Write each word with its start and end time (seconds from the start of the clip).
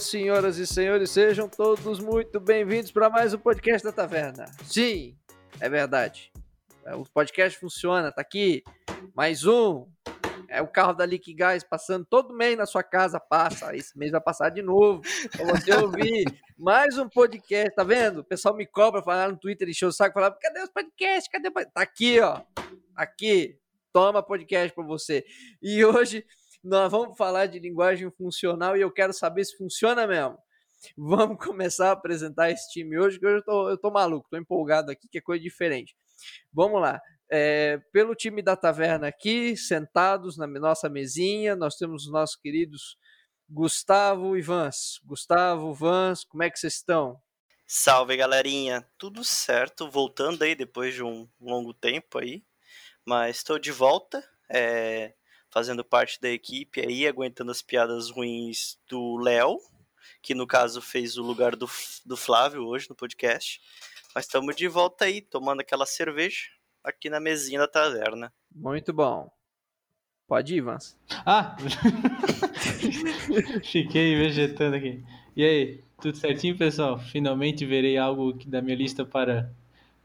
Senhoras 0.00 0.58
e 0.58 0.66
senhores, 0.66 1.10
sejam 1.10 1.48
todos 1.48 2.00
muito 2.00 2.40
bem-vindos 2.40 2.90
para 2.90 3.08
mais 3.08 3.32
um 3.32 3.38
podcast 3.38 3.84
da 3.84 3.92
Taverna. 3.92 4.46
Sim, 4.64 5.16
é 5.60 5.68
verdade. 5.68 6.32
É, 6.84 6.94
o 6.96 7.04
podcast 7.04 7.58
funciona, 7.58 8.10
tá 8.10 8.20
aqui. 8.20 8.64
Mais 9.14 9.44
um. 9.44 9.86
É 10.48 10.60
o 10.60 10.66
carro 10.66 10.92
da 10.94 11.06
Lick 11.06 11.32
Gás 11.32 11.62
passando 11.62 12.04
todo 12.04 12.34
mês 12.34 12.58
na 12.58 12.66
sua 12.66 12.82
casa, 12.82 13.20
passa. 13.20 13.74
Esse 13.74 13.96
mês 13.96 14.10
vai 14.10 14.20
passar 14.20 14.50
de 14.50 14.62
novo. 14.62 15.00
Pra 15.30 15.44
você 15.46 15.72
ouvir 15.74 16.24
mais 16.58 16.98
um 16.98 17.08
podcast, 17.08 17.74
tá 17.74 17.84
vendo? 17.84 18.18
O 18.18 18.24
pessoal 18.24 18.56
me 18.56 18.66
cobra, 18.66 19.02
falar 19.02 19.30
no 19.30 19.38
Twitter, 19.38 19.68
encheu 19.68 19.88
o 19.88 19.92
saco, 19.92 20.14
falar, 20.14 20.32
cadê 20.32 20.60
os 20.60 20.70
podcasts? 20.70 21.28
Cadê? 21.30 21.50
Tá 21.50 21.82
aqui, 21.82 22.20
ó. 22.20 22.40
Aqui. 22.96 23.58
Toma 23.92 24.24
podcast 24.24 24.74
pra 24.74 24.82
você. 24.82 25.24
E 25.62 25.84
hoje 25.84 26.26
nós 26.64 26.90
vamos 26.90 27.16
falar 27.16 27.46
de 27.46 27.58
linguagem 27.58 28.10
funcional 28.10 28.76
e 28.76 28.80
eu 28.80 28.90
quero 28.90 29.12
saber 29.12 29.44
se 29.44 29.56
funciona 29.56 30.06
mesmo. 30.06 30.38
Vamos 30.96 31.36
começar 31.44 31.90
a 31.90 31.92
apresentar 31.92 32.50
esse 32.50 32.70
time 32.72 32.98
hoje, 32.98 33.18
que 33.18 33.26
hoje 33.26 33.36
eu 33.36 33.44
tô, 33.44 33.70
eu 33.70 33.78
tô 33.78 33.90
maluco, 33.90 34.28
tô 34.30 34.36
empolgado 34.38 34.90
aqui, 34.90 35.06
que 35.08 35.18
é 35.18 35.20
coisa 35.20 35.42
diferente. 35.42 35.94
Vamos 36.52 36.80
lá. 36.80 37.00
É, 37.30 37.78
pelo 37.92 38.14
time 38.14 38.42
da 38.42 38.56
taverna 38.56 39.08
aqui, 39.08 39.56
sentados 39.56 40.36
na 40.36 40.46
nossa 40.46 40.88
mesinha, 40.88 41.54
nós 41.54 41.76
temos 41.76 42.06
os 42.06 42.12
nossos 42.12 42.36
queridos 42.36 42.96
Gustavo 43.48 44.36
e 44.36 44.42
Vans. 44.42 45.00
Gustavo, 45.04 45.72
Vans, 45.74 46.24
como 46.24 46.42
é 46.42 46.50
que 46.50 46.58
vocês 46.58 46.74
estão? 46.74 47.20
Salve 47.66 48.16
galerinha, 48.16 48.86
tudo 48.98 49.24
certo, 49.24 49.90
voltando 49.90 50.42
aí 50.42 50.54
depois 50.54 50.94
de 50.94 51.02
um 51.02 51.28
longo 51.40 51.72
tempo 51.72 52.18
aí, 52.18 52.44
mas 53.06 53.36
estou 53.36 53.58
de 53.58 53.72
volta, 53.72 54.22
é, 54.50 55.14
fazendo 55.54 55.84
parte 55.84 56.20
da 56.20 56.28
equipe 56.28 56.80
aí, 56.80 57.06
aguentando 57.06 57.52
as 57.52 57.62
piadas 57.62 58.10
ruins 58.10 58.76
do 58.88 59.16
Léo, 59.18 59.60
que 60.20 60.34
no 60.34 60.48
caso 60.48 60.82
fez 60.82 61.16
o 61.16 61.22
lugar 61.22 61.54
do, 61.54 61.70
do 62.04 62.16
Flávio 62.16 62.66
hoje 62.66 62.90
no 62.90 62.96
podcast. 62.96 63.60
Mas 64.12 64.24
estamos 64.24 64.56
de 64.56 64.66
volta 64.66 65.04
aí, 65.04 65.20
tomando 65.20 65.60
aquela 65.60 65.86
cerveja 65.86 66.48
aqui 66.82 67.08
na 67.08 67.20
mesinha 67.20 67.60
da 67.60 67.68
taverna. 67.68 68.32
Muito 68.52 68.92
bom. 68.92 69.30
Pode 70.26 70.56
ir, 70.56 70.60
Vans. 70.60 70.98
Ah! 71.24 71.56
Fiquei 73.62 74.16
vegetando 74.16 74.74
aqui. 74.74 75.04
E 75.36 75.44
aí, 75.44 75.84
tudo 76.00 76.16
certinho, 76.16 76.58
pessoal? 76.58 76.98
Finalmente 76.98 77.64
verei 77.64 77.96
algo 77.96 78.32
da 78.44 78.60
minha 78.60 78.76
lista 78.76 79.04
para 79.04 79.54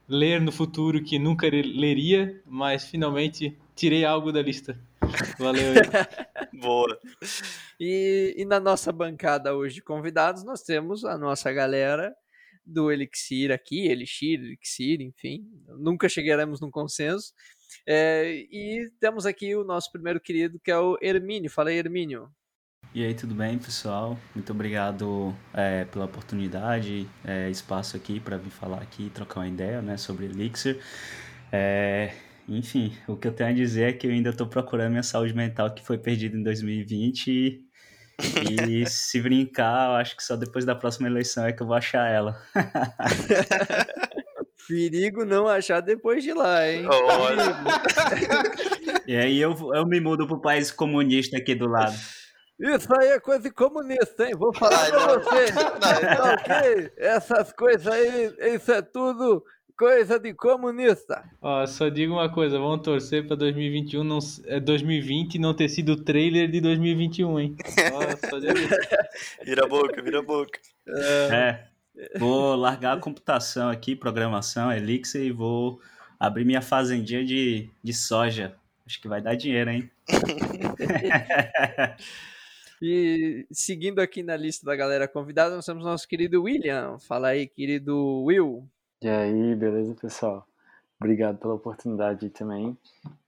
ler 0.07 0.39
no 0.39 0.51
futuro 0.51 1.03
que 1.03 1.17
nunca 1.17 1.47
leria, 1.49 2.39
mas 2.45 2.85
finalmente 2.85 3.57
tirei 3.75 4.05
algo 4.05 4.31
da 4.31 4.43
lista. 4.43 4.79
Valeu. 5.39 5.73
Boa. 6.61 6.99
E, 7.79 8.35
e 8.37 8.45
na 8.45 8.59
nossa 8.59 8.91
bancada 8.91 9.55
hoje 9.55 9.75
de 9.75 9.81
convidados, 9.81 10.43
nós 10.43 10.61
temos 10.61 11.05
a 11.05 11.17
nossa 11.17 11.51
galera 11.51 12.13
do 12.65 12.91
Elixir 12.91 13.51
aqui, 13.51 13.87
Elixir, 13.87 14.39
Elixir, 14.39 15.01
enfim, 15.01 15.49
nunca 15.77 16.07
chegaremos 16.09 16.59
num 16.59 16.69
consenso. 16.69 17.33
É, 17.87 18.45
e 18.51 18.91
temos 18.99 19.25
aqui 19.25 19.55
o 19.55 19.63
nosso 19.63 19.91
primeiro 19.91 20.19
querido, 20.19 20.59
que 20.59 20.69
é 20.69 20.77
o 20.77 20.97
Hermínio. 21.01 21.49
Fala 21.49 21.69
aí, 21.69 21.77
Hermínio. 21.77 22.29
E 22.93 23.03
aí, 23.03 23.13
tudo 23.13 23.33
bem, 23.33 23.57
pessoal? 23.57 24.17
Muito 24.35 24.51
obrigado 24.51 25.35
é, 25.53 25.85
pela 25.85 26.05
oportunidade, 26.05 27.07
é, 27.23 27.49
espaço 27.49 27.95
aqui 27.95 28.19
para 28.19 28.35
vir 28.37 28.49
falar 28.49 28.81
aqui, 28.81 29.09
trocar 29.11 29.41
uma 29.41 29.47
ideia 29.47 29.81
né, 29.81 29.95
sobre 29.95 30.25
Elixir. 30.25 30.81
É, 31.51 32.13
enfim, 32.49 32.91
o 33.07 33.15
que 33.15 33.27
eu 33.27 33.33
tenho 33.33 33.49
a 33.49 33.53
dizer 33.53 33.89
é 33.89 33.93
que 33.93 34.07
eu 34.07 34.11
ainda 34.11 34.31
estou 34.31 34.47
procurando 34.47 34.91
minha 34.91 35.03
saúde 35.03 35.33
mental 35.33 35.73
que 35.73 35.85
foi 35.85 35.97
perdida 35.97 36.35
em 36.35 36.43
2020 36.43 37.27
e, 37.27 37.65
e 38.81 38.89
se 38.89 39.21
brincar, 39.21 39.89
eu 39.89 39.95
acho 39.95 40.17
que 40.17 40.23
só 40.23 40.35
depois 40.35 40.65
da 40.65 40.75
próxima 40.75 41.07
eleição 41.07 41.45
é 41.45 41.53
que 41.53 41.61
eu 41.61 41.67
vou 41.67 41.75
achar 41.75 42.09
ela. 42.09 42.35
Perigo 44.67 45.25
não 45.25 45.47
achar 45.47 45.79
depois 45.79 46.23
de 46.23 46.33
lá, 46.33 46.67
hein? 46.67 46.85
e 49.07 49.15
aí 49.15 49.39
eu, 49.39 49.55
eu 49.73 49.85
me 49.85 49.99
mudo 49.99 50.27
pro 50.27 50.41
país 50.41 50.71
comunista 50.71 51.37
aqui 51.37 51.55
do 51.55 51.67
lado. 51.67 51.95
Isso 52.59 52.87
aí 52.99 53.07
é 53.07 53.19
coisa 53.19 53.43
de 53.43 53.51
comunista, 53.51 54.25
hein? 54.25 54.33
Vou 54.37 54.53
falar 54.53 54.91
pra 54.91 55.17
você. 55.17 55.53
Tá 55.79 56.33
ok? 56.33 56.91
Essas 56.97 57.53
coisas 57.53 57.87
aí, 57.87 58.35
isso 58.53 58.71
é 58.71 58.81
tudo 58.81 59.43
coisa 59.79 60.19
de 60.19 60.33
comunista. 60.33 61.23
Ó, 61.41 61.65
só 61.65 61.87
digo 61.87 62.11
uma 62.15 62.29
coisa, 62.29 62.59
vamos 62.59 62.83
torcer 62.83 63.25
pra 63.25 63.37
2021 63.37 64.03
não, 64.03 64.19
é 64.45 64.59
2020 64.59 65.39
não 65.39 65.53
ter 65.53 65.69
sido 65.69 65.93
o 65.93 66.03
trailer 66.03 66.51
de 66.51 66.59
2021, 66.59 67.39
hein? 67.39 67.55
Ó, 67.93 68.29
só 68.29 68.39
digo 68.39 68.53
vira 69.45 69.63
a 69.63 69.67
boca, 69.69 70.01
vira 70.01 70.19
a 70.19 70.21
boca. 70.21 70.59
É. 70.85 71.63
Vou 72.17 72.57
largar 72.57 72.97
a 72.97 72.99
computação 72.99 73.69
aqui, 73.69 73.95
programação, 73.95 74.69
Elixir, 74.69 75.21
e 75.21 75.31
vou 75.31 75.79
abrir 76.19 76.43
minha 76.43 76.61
fazendinha 76.61 77.23
de, 77.23 77.69
de 77.81 77.93
soja. 77.93 78.53
Acho 78.85 79.01
que 79.01 79.07
vai 79.07 79.21
dar 79.21 79.35
dinheiro, 79.35 79.69
hein? 79.69 79.89
e 82.81 83.47
seguindo 83.49 83.99
aqui 83.99 84.23
na 84.23 84.35
lista 84.35 84.65
da 84.65 84.75
galera 84.75 85.07
convidada, 85.07 85.55
nós 85.55 85.65
temos 85.65 85.85
nosso 85.85 86.05
querido 86.05 86.43
William. 86.43 86.99
Fala 86.99 87.29
aí, 87.29 87.47
querido 87.47 88.23
Will. 88.23 88.69
E 89.01 89.07
aí, 89.07 89.55
beleza, 89.55 89.95
pessoal? 89.95 90.45
Obrigado 90.99 91.37
pela 91.37 91.53
oportunidade 91.53 92.29
também. 92.31 92.77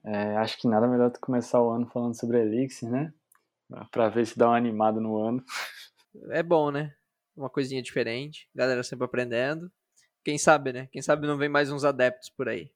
É, 0.04 0.36
acho 0.36 0.58
que 0.58 0.68
nada 0.68 0.86
melhor 0.86 1.09
do 1.09 1.14
que 1.14 1.22
começar 1.22 1.62
o 1.62 1.70
ano 1.70 1.88
falando 1.88 2.14
sobre 2.14 2.42
Elixir, 2.42 2.90
né? 2.90 3.14
Pra 3.90 4.09
ver 4.09 4.28
se 4.28 4.38
dá 4.38 4.50
uma 4.50 4.58
animada 4.58 5.00
no 5.00 5.18
ano. 5.18 5.42
É 6.32 6.44
bom, 6.44 6.72
né? 6.72 6.94
Uma 7.38 7.50
coisinha 7.50 7.82
diferente, 7.82 8.50
galera 8.54 8.84
sempre 8.84 9.06
aprendendo. 9.06 9.72
Quem 10.26 10.38
sabe, 10.38 10.74
né? 10.74 10.90
Quem 10.92 11.02
sabe 11.02 11.26
não 11.26 11.38
vem 11.38 11.48
mais 11.48 11.72
uns 11.72 11.86
adeptos 11.86 12.30
por 12.30 12.50
aí. 12.50 12.70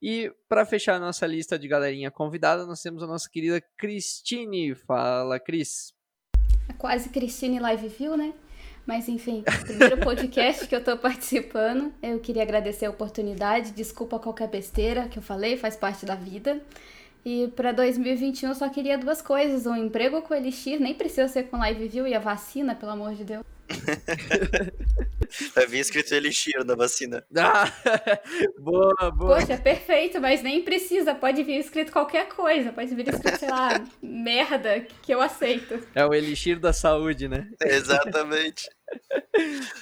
E 0.00 0.34
para 0.48 0.64
fechar 0.64 0.94
a 0.94 1.00
nossa 1.00 1.26
lista 1.26 1.58
de 1.58 1.68
galerinha 1.68 2.10
convidada, 2.10 2.64
nós 2.64 2.80
temos 2.80 3.02
a 3.02 3.06
nossa 3.06 3.28
querida 3.28 3.60
Cristine. 3.76 4.74
Fala, 4.74 5.38
Cris. 5.38 5.92
É 6.66 6.72
quase 6.72 7.10
Cristine 7.10 7.60
Live 7.60 7.88
View, 7.88 8.16
né? 8.16 8.32
Mas 8.86 9.08
enfim, 9.08 9.44
primeiro 9.64 9.98
podcast 9.98 10.66
que 10.66 10.74
eu 10.74 10.82
tô 10.82 10.96
participando. 10.96 11.92
Eu 12.02 12.18
queria 12.18 12.42
agradecer 12.42 12.86
a 12.86 12.90
oportunidade. 12.90 13.70
Desculpa 13.72 14.18
qualquer 14.18 14.48
besteira 14.48 15.08
que 15.08 15.18
eu 15.18 15.22
falei, 15.22 15.56
faz 15.56 15.76
parte 15.76 16.04
da 16.04 16.14
vida. 16.16 16.60
E 17.24 17.48
para 17.54 17.72
2021 17.72 18.48
eu 18.48 18.54
só 18.54 18.68
queria 18.68 18.98
duas 18.98 19.22
coisas: 19.22 19.66
um 19.66 19.76
emprego 19.76 20.22
com 20.22 20.34
Elixir, 20.34 20.80
nem 20.80 20.94
precisa 20.94 21.28
ser 21.28 21.44
com 21.44 21.58
Live 21.58 21.88
View, 21.88 22.06
e 22.06 22.14
a 22.14 22.18
vacina, 22.18 22.74
pelo 22.74 22.92
amor 22.92 23.14
de 23.14 23.24
Deus. 23.24 23.44
Havia 25.56 25.80
escrito 25.80 26.14
Elixir 26.14 26.64
na 26.64 26.74
vacina. 26.74 27.24
Ah, 27.36 27.64
boa, 28.58 29.10
boa. 29.10 29.38
Poxa, 29.38 29.56
perfeito, 29.56 30.20
mas 30.20 30.42
nem 30.42 30.62
precisa. 30.62 31.14
Pode 31.14 31.42
vir 31.42 31.58
escrito 31.58 31.92
qualquer 31.92 32.28
coisa. 32.28 32.72
Pode 32.72 32.94
vir 32.94 33.08
escrito, 33.08 33.38
sei 33.38 33.48
lá, 33.48 33.82
merda, 34.02 34.80
que 35.02 35.14
eu 35.14 35.20
aceito. 35.20 35.80
É 35.94 36.04
o 36.04 36.12
Elixir 36.12 36.58
da 36.58 36.72
saúde, 36.72 37.28
né? 37.28 37.48
Exatamente. 37.62 38.68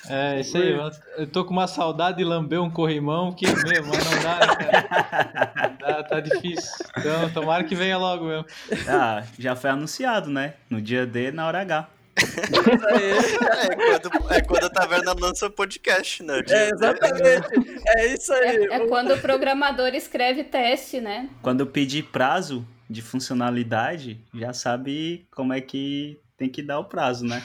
É, 0.09 0.41
isso 0.41 0.57
aí. 0.57 0.73
Eu 1.17 1.27
tô 1.27 1.45
com 1.45 1.53
uma 1.53 1.67
saudade 1.67 2.19
de 2.19 2.25
lamber 2.25 2.61
um 2.63 2.71
corrimão 2.71 3.33
que, 3.33 3.47
meu, 3.47 3.85
mas 3.87 4.11
não 4.11 4.23
dá, 4.23 4.39
né, 4.39 4.57
cara? 4.57 5.71
Tá, 5.81 6.03
tá 6.03 6.21
difícil. 6.21 6.71
Então, 6.99 7.31
tomara 7.31 7.65
que 7.65 7.75
venha 7.75 7.97
logo 7.97 8.27
mesmo. 8.27 8.45
Ah, 8.87 9.25
já 9.39 9.57
foi 9.57 9.71
anunciado, 9.71 10.29
né? 10.29 10.55
No 10.69 10.81
dia 10.81 11.07
D, 11.07 11.33
na 11.33 11.47
hora 11.47 11.63
H 11.63 11.89
é, 12.21 13.75
quando, 13.75 14.33
é 14.33 14.41
quando 14.43 14.65
a 14.65 14.71
taverna 14.71 15.15
lança 15.19 15.47
o 15.47 15.51
podcast, 15.51 16.23
né? 16.23 16.43
É, 16.49 16.71
exatamente. 16.71 17.83
É 17.87 18.15
isso 18.15 18.33
aí. 18.33 18.67
É, 18.67 18.75
é, 18.75 18.87
quando 18.87 19.15
o 19.15 19.21
programador 19.21 19.95
escreve 19.95 20.45
teste, 20.45 21.01
né? 21.01 21.29
Quando 21.43 21.67
pedir 21.67 22.05
prazo 22.05 22.67
de 22.89 23.03
funcionalidade, 23.03 24.21
já 24.35 24.53
sabe 24.53 25.27
como 25.31 25.53
é 25.53 25.61
que 25.61 26.19
tem 26.37 26.49
que 26.49 26.63
dar 26.63 26.79
o 26.79 26.85
prazo, 26.85 27.25
né? 27.25 27.43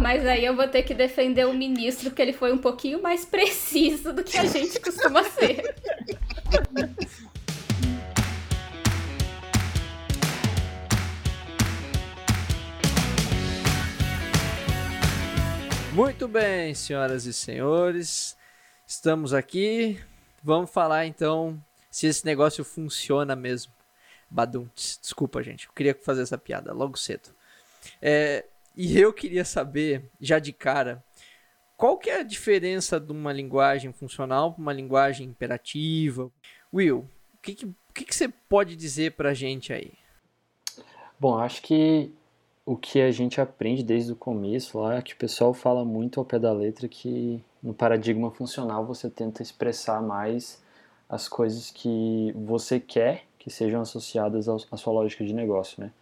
Mas 0.00 0.26
aí 0.26 0.44
eu 0.44 0.54
vou 0.54 0.68
ter 0.68 0.82
que 0.82 0.94
defender 0.94 1.46
o 1.46 1.54
ministro, 1.54 2.10
que 2.10 2.20
ele 2.20 2.32
foi 2.32 2.52
um 2.52 2.58
pouquinho 2.58 3.02
mais 3.02 3.24
preciso 3.24 4.12
do 4.12 4.22
que 4.22 4.36
a 4.36 4.44
gente 4.44 4.78
costuma 4.80 5.22
ser. 5.24 5.74
Muito 15.92 16.28
bem, 16.28 16.74
senhoras 16.74 17.24
e 17.24 17.32
senhores, 17.32 18.36
estamos 18.86 19.32
aqui. 19.32 19.98
Vamos 20.42 20.70
falar 20.70 21.06
então 21.06 21.58
se 21.90 22.06
esse 22.06 22.24
negócio 22.26 22.62
funciona 22.62 23.34
mesmo. 23.34 23.72
Badum, 24.28 24.68
desculpa, 24.74 25.42
gente, 25.42 25.66
eu 25.66 25.72
queria 25.72 25.98
fazer 26.04 26.20
essa 26.20 26.36
piada 26.36 26.72
logo 26.74 26.98
cedo. 26.98 27.30
É, 28.02 28.44
e 28.76 28.98
eu 28.98 29.12
queria 29.12 29.44
saber, 29.44 30.10
já 30.20 30.38
de 30.38 30.52
cara, 30.52 31.02
qual 31.76 31.96
que 31.98 32.10
é 32.10 32.20
a 32.20 32.22
diferença 32.22 33.00
de 33.00 33.12
uma 33.12 33.32
linguagem 33.32 33.92
funcional 33.92 34.52
para 34.52 34.62
uma 34.62 34.72
linguagem 34.72 35.28
imperativa? 35.28 36.30
Will, 36.72 37.08
o 37.34 37.38
que, 37.42 37.54
que, 37.54 37.74
que, 37.94 38.04
que 38.04 38.14
você 38.14 38.28
pode 38.28 38.76
dizer 38.76 39.12
para 39.12 39.30
a 39.30 39.34
gente 39.34 39.72
aí? 39.72 39.92
Bom, 41.18 41.38
acho 41.38 41.62
que 41.62 42.12
o 42.64 42.76
que 42.76 43.00
a 43.00 43.10
gente 43.10 43.40
aprende 43.40 43.82
desde 43.82 44.12
o 44.12 44.16
começo 44.16 44.78
lá 44.78 44.96
é 44.96 45.02
que 45.02 45.14
o 45.14 45.16
pessoal 45.16 45.54
fala 45.54 45.84
muito 45.84 46.18
ao 46.18 46.26
pé 46.26 46.38
da 46.38 46.52
letra 46.52 46.88
que 46.88 47.42
no 47.62 47.72
paradigma 47.72 48.30
funcional 48.30 48.84
você 48.84 49.08
tenta 49.08 49.42
expressar 49.42 50.02
mais 50.02 50.62
as 51.08 51.28
coisas 51.28 51.70
que 51.70 52.32
você 52.34 52.80
quer 52.80 53.24
que 53.38 53.48
sejam 53.50 53.80
associadas 53.80 54.48
à 54.48 54.76
sua 54.76 54.92
lógica 54.92 55.24
de 55.24 55.32
negócio, 55.32 55.80
né? 55.80 55.92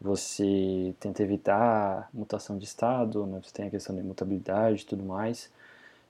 Você 0.00 0.94
tenta 0.98 1.22
evitar 1.22 2.08
mutação 2.12 2.56
de 2.56 2.64
estado, 2.64 3.26
né? 3.26 3.40
você 3.42 3.52
tem 3.52 3.66
a 3.66 3.70
questão 3.70 3.94
da 3.94 4.00
imutabilidade 4.00 4.82
e 4.82 4.86
tudo 4.86 5.04
mais, 5.04 5.52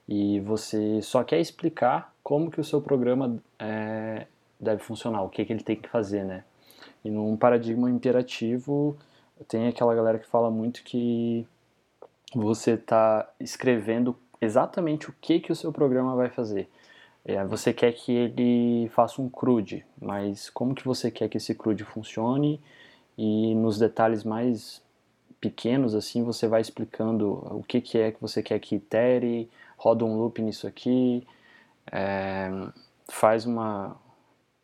e 0.07 0.39
você 0.39 1.01
só 1.01 1.23
quer 1.23 1.39
explicar 1.39 2.13
como 2.23 2.49
que 2.49 2.61
o 2.61 2.63
seu 2.63 2.81
programa 2.81 3.37
é, 3.59 4.27
deve 4.59 4.81
funcionar, 4.81 5.23
o 5.23 5.29
que, 5.29 5.43
que 5.43 5.51
ele 5.51 5.63
tem 5.63 5.75
que 5.75 5.89
fazer, 5.89 6.23
né? 6.23 6.43
E 7.03 7.09
num 7.09 7.35
paradigma 7.35 7.89
imperativo, 7.89 8.97
tem 9.47 9.67
aquela 9.67 9.93
galera 9.95 10.19
que 10.19 10.27
fala 10.27 10.51
muito 10.51 10.83
que 10.83 11.45
você 12.33 12.71
está 12.71 13.29
escrevendo 13.39 14.15
exatamente 14.39 15.09
o 15.09 15.15
que, 15.19 15.39
que 15.39 15.51
o 15.51 15.55
seu 15.55 15.71
programa 15.71 16.15
vai 16.15 16.29
fazer. 16.29 16.69
É, 17.23 17.43
você 17.45 17.71
quer 17.73 17.91
que 17.93 18.11
ele 18.11 18.89
faça 18.89 19.21
um 19.21 19.29
CRUD, 19.29 19.85
mas 20.01 20.49
como 20.49 20.73
que 20.73 20.83
você 20.83 21.11
quer 21.11 21.29
que 21.29 21.37
esse 21.37 21.53
CRUD 21.53 21.83
funcione 21.83 22.59
e 23.21 23.53
nos 23.53 23.77
detalhes 23.77 24.23
mais 24.23 24.81
pequenos 25.39 25.93
assim 25.93 26.23
você 26.23 26.47
vai 26.47 26.59
explicando 26.59 27.33
o 27.55 27.61
que, 27.61 27.79
que 27.79 27.99
é 27.99 28.11
que 28.11 28.19
você 28.19 28.41
quer 28.41 28.57
que 28.59 28.75
itere, 28.77 29.47
roda 29.77 30.03
um 30.03 30.17
loop 30.17 30.41
nisso 30.41 30.65
aqui, 30.65 31.27
é, 31.91 32.49
faz 33.07 33.45
uma 33.45 33.95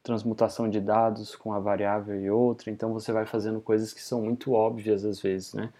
transmutação 0.01 0.67
de 0.67 0.81
dados 0.81 1.35
com 1.35 1.53
a 1.53 1.59
variável 1.59 2.19
e 2.19 2.31
outra, 2.31 2.71
então 2.71 2.91
você 2.93 3.11
vai 3.11 3.27
fazendo 3.27 3.61
coisas 3.61 3.93
que 3.93 4.01
são 4.01 4.23
muito 4.23 4.53
óbvias 4.53 5.05
às 5.05 5.21
vezes, 5.21 5.53
né? 5.53 5.71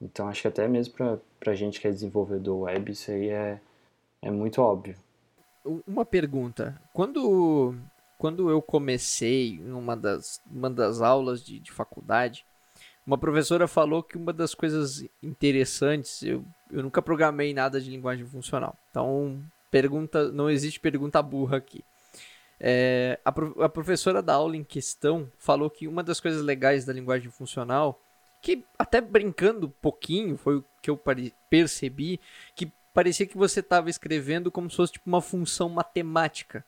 Então 0.00 0.28
acho 0.28 0.42
que 0.42 0.48
até 0.48 0.68
mesmo 0.68 0.94
para 1.40 1.54
gente 1.54 1.80
que 1.80 1.88
é 1.88 1.90
desenvolvedor 1.90 2.62
web 2.62 2.92
isso 2.92 3.10
aí 3.10 3.30
é, 3.30 3.60
é 4.20 4.30
muito 4.30 4.62
óbvio. 4.62 4.94
Uma 5.86 6.04
pergunta, 6.04 6.80
quando, 6.92 7.74
quando 8.22 8.48
eu 8.48 8.62
comecei 8.62 9.54
em 9.54 9.72
uma 9.72 9.96
das, 9.96 10.40
uma 10.48 10.70
das 10.70 11.00
aulas 11.00 11.44
de, 11.44 11.58
de 11.58 11.72
faculdade, 11.72 12.46
uma 13.04 13.18
professora 13.18 13.66
falou 13.66 14.00
que 14.00 14.16
uma 14.16 14.32
das 14.32 14.54
coisas 14.54 15.04
interessantes, 15.20 16.22
eu, 16.22 16.44
eu 16.70 16.84
nunca 16.84 17.02
programei 17.02 17.52
nada 17.52 17.80
de 17.80 17.90
linguagem 17.90 18.24
funcional. 18.24 18.78
Então, 18.92 19.42
pergunta, 19.72 20.30
não 20.30 20.48
existe 20.48 20.78
pergunta 20.78 21.20
burra 21.20 21.56
aqui. 21.56 21.84
É, 22.60 23.18
a, 23.24 23.30
a, 23.64 23.68
professora 23.68 24.22
da 24.22 24.34
aula 24.34 24.56
em 24.56 24.62
questão 24.62 25.28
falou 25.36 25.68
que 25.68 25.88
uma 25.88 26.04
das 26.04 26.20
coisas 26.20 26.44
legais 26.44 26.84
da 26.84 26.92
linguagem 26.92 27.28
funcional, 27.28 28.00
que 28.40 28.64
até 28.78 29.00
brincando 29.00 29.66
um 29.66 29.74
pouquinho, 29.82 30.36
foi 30.36 30.58
o 30.58 30.64
que 30.80 30.90
eu 30.90 31.02
percebi, 31.50 32.20
que 32.54 32.70
parecia 32.94 33.26
que 33.26 33.36
você 33.36 33.58
estava 33.58 33.90
escrevendo 33.90 34.48
como 34.48 34.70
se 34.70 34.76
fosse 34.76 34.92
tipo 34.92 35.08
uma 35.10 35.20
função 35.20 35.68
matemática. 35.68 36.64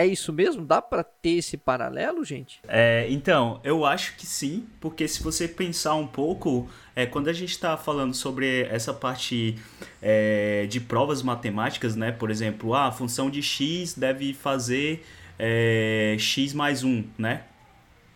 É 0.00 0.06
isso 0.06 0.32
mesmo? 0.32 0.64
Dá 0.64 0.80
para 0.80 1.04
ter 1.04 1.32
esse 1.32 1.58
paralelo, 1.58 2.24
gente? 2.24 2.58
É, 2.66 3.06
então, 3.10 3.60
eu 3.62 3.84
acho 3.84 4.16
que 4.16 4.24
sim, 4.24 4.66
porque 4.80 5.06
se 5.06 5.22
você 5.22 5.46
pensar 5.46 5.94
um 5.94 6.06
pouco, 6.06 6.66
é, 6.96 7.04
quando 7.04 7.28
a 7.28 7.34
gente 7.34 7.50
está 7.50 7.76
falando 7.76 8.14
sobre 8.14 8.62
essa 8.70 8.94
parte 8.94 9.58
é, 10.00 10.66
de 10.70 10.80
provas 10.80 11.22
matemáticas, 11.22 11.96
né? 11.96 12.12
Por 12.12 12.30
exemplo, 12.30 12.72
ah, 12.72 12.86
a 12.86 12.90
função 12.90 13.28
de 13.28 13.42
x 13.42 13.92
deve 13.92 14.32
fazer 14.32 15.04
é, 15.38 16.16
x 16.18 16.54
mais 16.54 16.82
1, 16.82 17.04
né? 17.18 17.42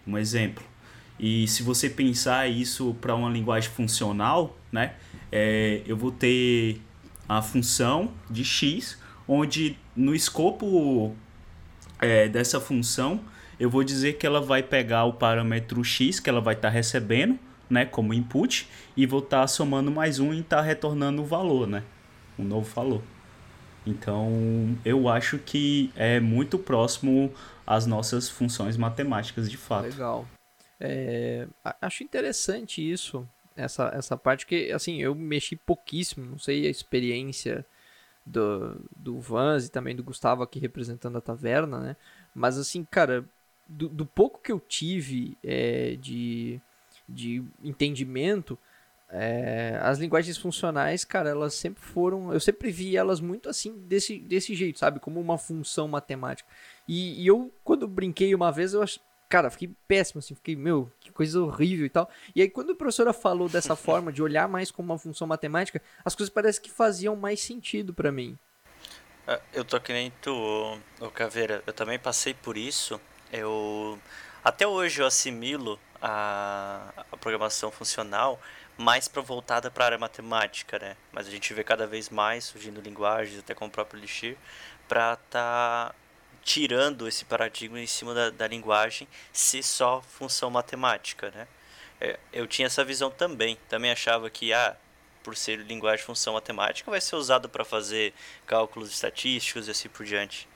Um 0.07 0.17
exemplo. 0.17 0.65
E 1.21 1.47
se 1.49 1.63
você 1.63 1.91
pensar 1.91 2.49
isso 2.49 2.97
para 2.99 3.15
uma 3.15 3.29
linguagem 3.29 3.69
funcional, 3.69 4.59
né? 4.73 4.95
É, 5.31 5.83
eu 5.87 5.99
vou 5.99 6.11
ter 6.11 6.81
a 7.29 7.43
função 7.43 8.11
de 8.31 8.43
x, 8.43 8.99
onde 9.29 9.77
no 9.95 10.15
escopo 10.15 11.15
é, 12.05 12.29
dessa 12.29 12.61
função, 12.61 13.21
eu 13.59 13.71
vou 13.71 13.85
dizer 13.85 14.15
que 14.15 14.27
ela 14.27 14.41
vai 14.41 14.63
pegar 14.63 15.05
o 15.05 15.13
parâmetro 15.13 15.83
x 15.85 16.21
que 16.21 16.29
ela 16.29 16.41
vai 16.41 16.55
estar 16.55 16.69
tá 16.69 16.75
recebendo, 16.75 17.39
né, 17.69 17.85
como 17.85 18.13
input, 18.13 18.69
e 18.97 19.07
vou 19.07 19.21
estar 19.21 19.43
tá 19.43 19.47
somando 19.47 19.91
mais 19.91 20.19
um 20.19 20.33
e 20.33 20.41
estar 20.41 20.59
tá 20.59 20.63
retornando 20.63 21.23
o 21.23 21.25
valor, 21.25 21.67
né, 21.67 21.83
um 22.39 22.45
novo 22.45 22.69
valor. 22.75 23.03
Então, 23.87 24.79
eu 24.85 25.09
acho 25.09 25.39
que 25.39 25.93
é 25.95 26.19
muito 26.19 26.59
próximo 26.59 27.33
às 27.67 27.87
nossas 27.87 28.29
funções 28.29 28.77
matemáticas 28.77 29.51
de 29.51 29.57
fato. 29.57 29.85
Legal. 29.85 30.27
É, 30.81 31.47
acho 31.81 32.03
interessante 32.03 32.81
isso, 32.81 33.29
essa, 33.57 33.93
essa 33.95 34.17
parte 34.17 34.47
que, 34.47 34.73
assim, 34.73 35.01
eu 35.01 35.15
mexi 35.15 35.55
pouquíssimo, 35.55 36.27
não 36.27 36.39
sei 36.39 36.67
a 36.67 36.71
experiência 36.71 37.65
do, 38.25 38.81
do 38.97 39.21
Vans 39.21 39.67
e 39.67 39.71
também 39.71 39.95
do 39.95 40.03
Gustavo 40.03 40.43
aqui 40.43 40.59
representando 40.59 41.19
a 41.19 41.21
taverna, 41.21 41.79
né? 41.79 41.97
Mas 42.35 42.59
assim, 42.59 42.85
cara, 42.85 43.25
do, 43.69 43.89
do 43.89 44.07
pouco 44.07 44.41
que 44.41 44.53
eu 44.53 44.61
tive 44.61 45.37
é, 45.43 45.97
de, 45.97 46.61
de 47.09 47.45
entendimento, 47.63 48.59
é, 49.11 49.79
as 49.83 49.99
linguagens 49.99 50.37
funcionais, 50.37 51.05
cara, 51.05 51.31
elas 51.31 51.55
sempre 51.55 51.83
foram. 51.83 52.33
Eu 52.33 52.41
sempre 52.41 52.71
vi 52.71 52.97
elas 52.97 53.21
muito 53.21 53.49
assim, 53.49 53.73
desse, 53.87 54.19
desse 54.19 54.55
jeito, 54.55 54.79
sabe? 54.79 54.99
Como 54.99 55.21
uma 55.21 55.39
função 55.39 55.87
matemática. 55.87 56.49
E, 56.89 57.23
e 57.23 57.27
eu, 57.27 57.53
quando 57.63 57.87
brinquei 57.87 58.35
uma 58.35 58.51
vez, 58.51 58.75
eu 58.75 58.83
cara, 59.35 59.51
fiquei 59.51 59.69
péssimo, 59.89 60.21
assim, 60.21 60.33
fiquei, 60.33 60.55
meu, 60.55 60.89
que 61.01 61.11
coisa 61.11 61.43
horrível 61.43 61.85
e 61.85 61.91
tal. 61.91 62.09
E 62.37 62.41
aí, 62.41 62.49
quando 62.49 62.71
a 62.71 62.75
professora 62.77 63.13
falou 63.13 63.49
dessa 63.49 63.75
forma, 63.75 64.13
de 64.13 64.23
olhar 64.23 64.47
mais 64.47 64.71
como 64.71 64.93
uma 64.93 64.99
função 64.99 65.27
matemática, 65.27 65.83
as 66.05 66.15
coisas 66.15 66.33
parecem 66.33 66.63
que 66.63 66.71
faziam 66.71 67.17
mais 67.17 67.41
sentido 67.41 67.93
para 67.93 68.13
mim. 68.13 68.39
É, 69.27 69.41
eu 69.53 69.65
tô 69.65 69.81
que 69.81 69.93
nem 69.93 70.13
tu, 70.23 70.79
o 71.01 71.11
Caveira, 71.11 71.65
eu 71.67 71.73
também 71.73 71.99
passei 71.99 72.33
por 72.33 72.57
isso. 72.57 73.01
Eu. 73.33 73.99
Até 74.45 74.69
hoje 74.69 75.03
eu 75.03 75.07
assimilo 75.07 75.81
a, 76.01 76.93
a 77.11 77.17
programação 77.17 77.73
funcional 77.73 78.41
mais 78.79 79.09
para 79.09 79.21
voltada 79.21 79.69
para 79.69 79.83
a 79.83 79.87
área 79.87 79.99
matemática, 79.99 80.79
né? 80.79 80.97
Mas 81.11 81.27
a 81.27 81.31
gente 81.31 81.53
vê 81.53 81.65
cada 81.65 81.89
vez 81.89 82.09
mais 82.09 82.45
surgindo 82.45 82.81
linguagens, 82.81 83.41
até 83.41 83.53
como 83.53 83.69
o 83.69 83.73
próprio 83.73 83.99
Elixir, 83.99 84.37
para 84.87 85.15
estar 85.15 85.89
tá 85.89 85.95
tirando 86.45 87.09
esse 87.09 87.25
paradigma 87.25 87.81
em 87.81 87.87
cima 87.87 88.15
da, 88.15 88.31
da 88.31 88.47
linguagem 88.47 89.09
ser 89.33 89.63
só 89.63 90.03
função 90.03 90.51
matemática, 90.51 91.31
né? 91.31 91.49
É, 92.01 92.19
eu 92.33 92.47
tinha 92.47 92.67
essa 92.67 92.85
visão 92.85 93.11
também. 93.11 93.57
Também 93.69 93.91
achava 93.91 94.29
que, 94.29 94.53
ah, 94.53 94.77
por 95.23 95.37
ser 95.37 95.59
linguagem 95.61 96.05
função 96.05 96.35
matemática, 96.35 96.91
vai 96.91 97.01
ser 97.01 97.17
usado 97.17 97.49
para 97.49 97.65
fazer 97.65 98.13
cálculos 98.47 98.91
estatísticos 98.91 99.69
e 99.69 99.71
assim 99.71 99.89
por 99.89 100.05
diante. 100.05 100.47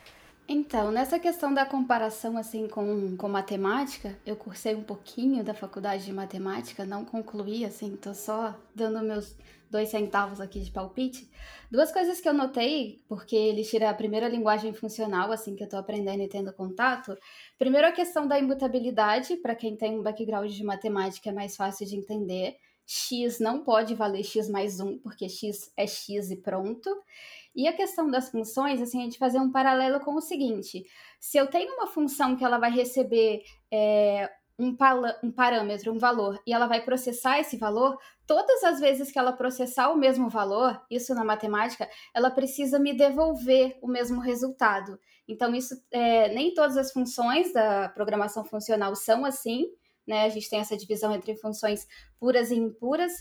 Então, 0.50 0.90
nessa 0.90 1.18
questão 1.18 1.52
da 1.52 1.66
comparação 1.66 2.38
assim 2.38 2.66
com, 2.66 3.14
com 3.18 3.28
matemática, 3.28 4.18
eu 4.24 4.34
cursei 4.34 4.74
um 4.74 4.82
pouquinho 4.82 5.44
da 5.44 5.52
faculdade 5.52 6.06
de 6.06 6.12
matemática, 6.12 6.86
não 6.86 7.04
concluí, 7.04 7.66
assim, 7.66 7.94
tô 7.96 8.14
só 8.14 8.58
dando 8.74 9.02
meus 9.02 9.36
dois 9.70 9.90
centavos 9.90 10.40
aqui 10.40 10.60
de 10.60 10.70
palpite. 10.70 11.30
Duas 11.70 11.92
coisas 11.92 12.18
que 12.18 12.26
eu 12.26 12.32
notei, 12.32 12.98
porque 13.06 13.36
ele 13.36 13.62
tira 13.62 13.90
a 13.90 13.94
primeira 13.94 14.26
linguagem 14.26 14.72
funcional, 14.72 15.30
assim, 15.30 15.54
que 15.54 15.62
eu 15.62 15.68
tô 15.68 15.76
aprendendo 15.76 16.22
e 16.22 16.28
tendo 16.28 16.50
contato. 16.54 17.14
Primeiro, 17.58 17.86
a 17.86 17.92
questão 17.92 18.26
da 18.26 18.38
imutabilidade, 18.38 19.36
para 19.36 19.54
quem 19.54 19.76
tem 19.76 19.98
um 19.98 20.02
background 20.02 20.50
de 20.50 20.64
matemática 20.64 21.28
é 21.28 21.32
mais 21.32 21.56
fácil 21.56 21.86
de 21.86 21.94
entender. 21.94 22.56
X 22.86 23.38
não 23.38 23.62
pode 23.62 23.94
valer 23.94 24.24
X 24.24 24.48
mais 24.48 24.80
1, 24.80 25.00
porque 25.00 25.28
X 25.28 25.70
é 25.76 25.86
X 25.86 26.30
e 26.30 26.36
pronto. 26.36 26.88
E 27.58 27.66
a 27.66 27.72
questão 27.72 28.08
das 28.08 28.30
funções, 28.30 28.80
assim, 28.80 29.00
a 29.00 29.04
gente 29.04 29.18
fazer 29.18 29.40
um 29.40 29.50
paralelo 29.50 29.98
com 29.98 30.14
o 30.14 30.20
seguinte: 30.20 30.84
se 31.18 31.36
eu 31.36 31.48
tenho 31.48 31.74
uma 31.74 31.88
função 31.88 32.36
que 32.36 32.44
ela 32.44 32.56
vai 32.56 32.70
receber 32.70 33.42
é, 33.68 34.30
um, 34.56 34.76
um 35.24 35.32
parâmetro, 35.32 35.92
um 35.92 35.98
valor, 35.98 36.40
e 36.46 36.52
ela 36.52 36.68
vai 36.68 36.84
processar 36.84 37.40
esse 37.40 37.56
valor, 37.56 37.98
todas 38.28 38.62
as 38.62 38.78
vezes 38.78 39.10
que 39.10 39.18
ela 39.18 39.32
processar 39.32 39.90
o 39.90 39.96
mesmo 39.96 40.30
valor, 40.30 40.80
isso 40.88 41.12
na 41.16 41.24
matemática, 41.24 41.90
ela 42.14 42.30
precisa 42.30 42.78
me 42.78 42.96
devolver 42.96 43.76
o 43.82 43.88
mesmo 43.88 44.20
resultado. 44.20 44.96
Então, 45.26 45.52
isso 45.52 45.74
é, 45.90 46.32
nem 46.32 46.54
todas 46.54 46.76
as 46.76 46.92
funções 46.92 47.52
da 47.52 47.88
programação 47.88 48.44
funcional 48.44 48.94
são 48.94 49.24
assim, 49.24 49.66
né? 50.06 50.26
A 50.26 50.28
gente 50.28 50.48
tem 50.48 50.60
essa 50.60 50.76
divisão 50.76 51.12
entre 51.12 51.34
funções 51.34 51.88
puras 52.20 52.52
e 52.52 52.54
impuras, 52.54 53.12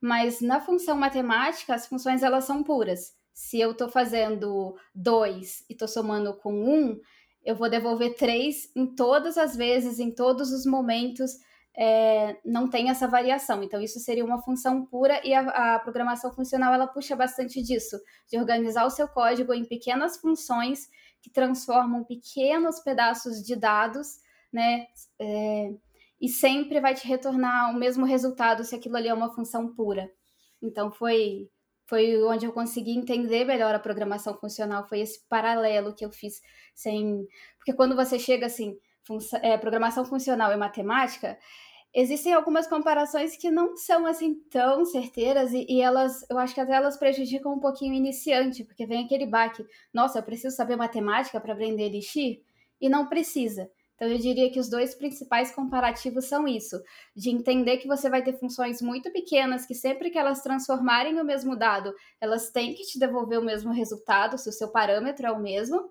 mas 0.00 0.40
na 0.40 0.60
função 0.60 0.96
matemática, 0.96 1.72
as 1.72 1.86
funções 1.86 2.24
elas 2.24 2.44
são 2.44 2.60
puras. 2.64 3.14
Se 3.34 3.60
eu 3.60 3.72
estou 3.72 3.88
fazendo 3.88 4.76
2 4.94 5.64
e 5.68 5.72
estou 5.72 5.88
somando 5.88 6.34
com 6.38 6.54
1, 6.54 6.70
um, 6.72 7.00
eu 7.44 7.56
vou 7.56 7.68
devolver 7.68 8.14
três 8.16 8.70
em 8.74 8.86
todas 8.86 9.36
as 9.36 9.54
vezes, 9.54 9.98
em 9.98 10.14
todos 10.14 10.52
os 10.52 10.64
momentos, 10.64 11.32
é, 11.76 12.38
não 12.44 12.68
tem 12.70 12.88
essa 12.88 13.08
variação. 13.08 13.62
Então, 13.62 13.80
isso 13.80 13.98
seria 13.98 14.24
uma 14.24 14.40
função 14.40 14.86
pura 14.86 15.20
e 15.26 15.34
a, 15.34 15.74
a, 15.74 15.80
programação 15.80 16.32
funcional 16.32 16.72
ela 16.72 16.86
puxa 16.86 17.16
bastante 17.16 17.60
disso, 17.60 18.00
de 18.30 18.38
organizar 18.38 18.86
o 18.86 18.90
seu 18.90 19.08
código 19.08 19.52
em 19.52 19.64
pequenas 19.64 20.16
funções 20.16 20.88
que 21.20 21.30
transformam 21.30 22.04
pequenos 22.04 22.80
pedaços 22.80 23.42
de 23.42 23.56
dados, 23.56 24.18
né? 24.52 24.86
É, 25.20 25.70
e 26.20 26.28
sempre 26.28 26.80
vai 26.80 26.94
te 26.94 27.06
retornar 27.06 27.70
o 27.70 27.78
mesmo 27.78 28.06
resultado 28.06 28.64
se 28.64 28.74
aquilo 28.74 28.96
ali 28.96 29.08
é 29.08 29.14
uma 29.14 29.34
função 29.34 29.74
pura. 29.74 30.08
Então 30.62 30.90
foi 30.90 31.50
foi 31.86 32.22
onde 32.24 32.46
eu 32.46 32.52
consegui 32.52 32.96
entender 32.96 33.44
melhor 33.44 33.74
a 33.74 33.78
programação 33.78 34.34
funcional, 34.38 34.86
foi 34.88 35.00
esse 35.00 35.20
paralelo 35.28 35.94
que 35.94 36.04
eu 36.04 36.10
fiz 36.10 36.40
sem, 36.74 37.26
porque 37.56 37.72
quando 37.72 37.94
você 37.94 38.18
chega 38.18 38.46
assim, 38.46 38.78
é, 39.42 39.56
programação 39.58 40.04
funcional 40.04 40.52
e 40.52 40.56
matemática, 40.56 41.38
existem 41.94 42.32
algumas 42.32 42.66
comparações 42.66 43.36
que 43.36 43.50
não 43.50 43.76
são 43.76 44.06
assim 44.06 44.34
tão 44.50 44.84
certeiras 44.84 45.52
e, 45.52 45.64
e, 45.68 45.80
elas, 45.80 46.24
eu 46.28 46.38
acho 46.38 46.54
que 46.54 46.60
até 46.60 46.72
elas 46.72 46.96
prejudicam 46.96 47.54
um 47.54 47.60
pouquinho 47.60 47.92
o 47.92 47.96
iniciante, 47.96 48.64
porque 48.64 48.86
vem 48.86 49.04
aquele 49.04 49.26
baque, 49.26 49.64
nossa, 49.92 50.18
eu 50.18 50.22
preciso 50.22 50.56
saber 50.56 50.76
matemática 50.76 51.40
para 51.40 51.52
aprender 51.52 51.84
Elixir? 51.84 52.42
E 52.80 52.88
não 52.88 53.06
precisa. 53.06 53.70
Então, 54.04 54.12
eu 54.12 54.18
diria 54.18 54.50
que 54.50 54.60
os 54.60 54.68
dois 54.68 54.94
principais 54.94 55.50
comparativos 55.54 56.26
são 56.26 56.46
isso: 56.46 56.78
de 57.16 57.30
entender 57.30 57.78
que 57.78 57.88
você 57.88 58.10
vai 58.10 58.22
ter 58.22 58.34
funções 58.38 58.82
muito 58.82 59.10
pequenas, 59.10 59.64
que 59.64 59.74
sempre 59.74 60.10
que 60.10 60.18
elas 60.18 60.42
transformarem 60.42 61.18
o 61.18 61.24
mesmo 61.24 61.56
dado, 61.56 61.90
elas 62.20 62.50
têm 62.50 62.74
que 62.74 62.82
te 62.82 62.98
devolver 62.98 63.38
o 63.38 63.44
mesmo 63.44 63.72
resultado, 63.72 64.36
se 64.36 64.46
o 64.46 64.52
seu 64.52 64.68
parâmetro 64.68 65.26
é 65.26 65.32
o 65.32 65.40
mesmo, 65.40 65.90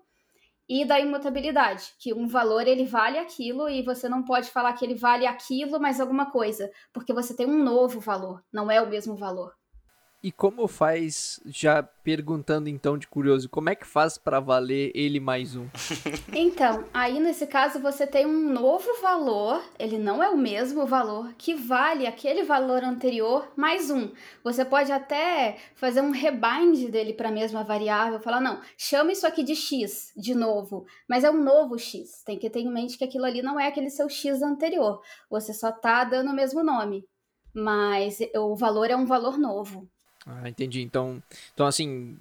e 0.68 0.84
da 0.84 1.00
imutabilidade, 1.00 1.92
que 1.98 2.14
um 2.14 2.28
valor 2.28 2.68
ele 2.68 2.84
vale 2.86 3.18
aquilo 3.18 3.68
e 3.68 3.82
você 3.82 4.08
não 4.08 4.22
pode 4.22 4.48
falar 4.50 4.74
que 4.74 4.84
ele 4.84 4.94
vale 4.94 5.26
aquilo 5.26 5.80
mais 5.80 6.00
alguma 6.00 6.30
coisa, 6.30 6.70
porque 6.92 7.12
você 7.12 7.34
tem 7.34 7.46
um 7.46 7.64
novo 7.64 7.98
valor, 7.98 8.44
não 8.52 8.70
é 8.70 8.80
o 8.80 8.88
mesmo 8.88 9.16
valor. 9.16 9.52
E 10.24 10.32
como 10.32 10.66
faz, 10.66 11.38
já 11.44 11.82
perguntando 11.82 12.66
então 12.70 12.96
de 12.96 13.06
curioso, 13.06 13.46
como 13.46 13.68
é 13.68 13.74
que 13.74 13.86
faz 13.86 14.16
para 14.16 14.40
valer 14.40 14.90
ele 14.94 15.20
mais 15.20 15.54
um? 15.54 15.68
Então, 16.32 16.84
aí 16.94 17.20
nesse 17.20 17.46
caso 17.46 17.78
você 17.78 18.06
tem 18.06 18.24
um 18.24 18.48
novo 18.50 18.88
valor, 19.02 19.62
ele 19.78 19.98
não 19.98 20.22
é 20.22 20.30
o 20.30 20.36
mesmo 20.36 20.86
valor, 20.86 21.34
que 21.36 21.54
vale 21.54 22.06
aquele 22.06 22.42
valor 22.42 22.82
anterior 22.82 23.52
mais 23.54 23.90
um. 23.90 24.10
Você 24.42 24.64
pode 24.64 24.90
até 24.90 25.58
fazer 25.74 26.00
um 26.00 26.10
rebind 26.10 26.90
dele 26.90 27.12
para 27.12 27.28
a 27.28 27.32
mesma 27.32 27.62
variável, 27.62 28.18
falar, 28.18 28.40
não, 28.40 28.62
chama 28.78 29.12
isso 29.12 29.26
aqui 29.26 29.42
de 29.42 29.54
x 29.54 30.10
de 30.16 30.34
novo, 30.34 30.86
mas 31.06 31.22
é 31.22 31.30
um 31.30 31.42
novo 31.42 31.78
x. 31.78 32.22
Tem 32.24 32.38
que 32.38 32.48
ter 32.48 32.60
em 32.60 32.72
mente 32.72 32.96
que 32.96 33.04
aquilo 33.04 33.26
ali 33.26 33.42
não 33.42 33.60
é 33.60 33.66
aquele 33.66 33.90
seu 33.90 34.08
x 34.08 34.40
anterior, 34.40 35.02
você 35.28 35.52
só 35.52 35.68
está 35.68 36.02
dando 36.02 36.30
o 36.30 36.34
mesmo 36.34 36.64
nome, 36.64 37.06
mas 37.52 38.18
o 38.36 38.56
valor 38.56 38.90
é 38.90 38.96
um 38.96 39.04
valor 39.04 39.36
novo. 39.36 39.86
Ah, 40.26 40.48
entendi. 40.48 40.80
Então, 40.80 41.22
então 41.52 41.66
assim, 41.66 42.16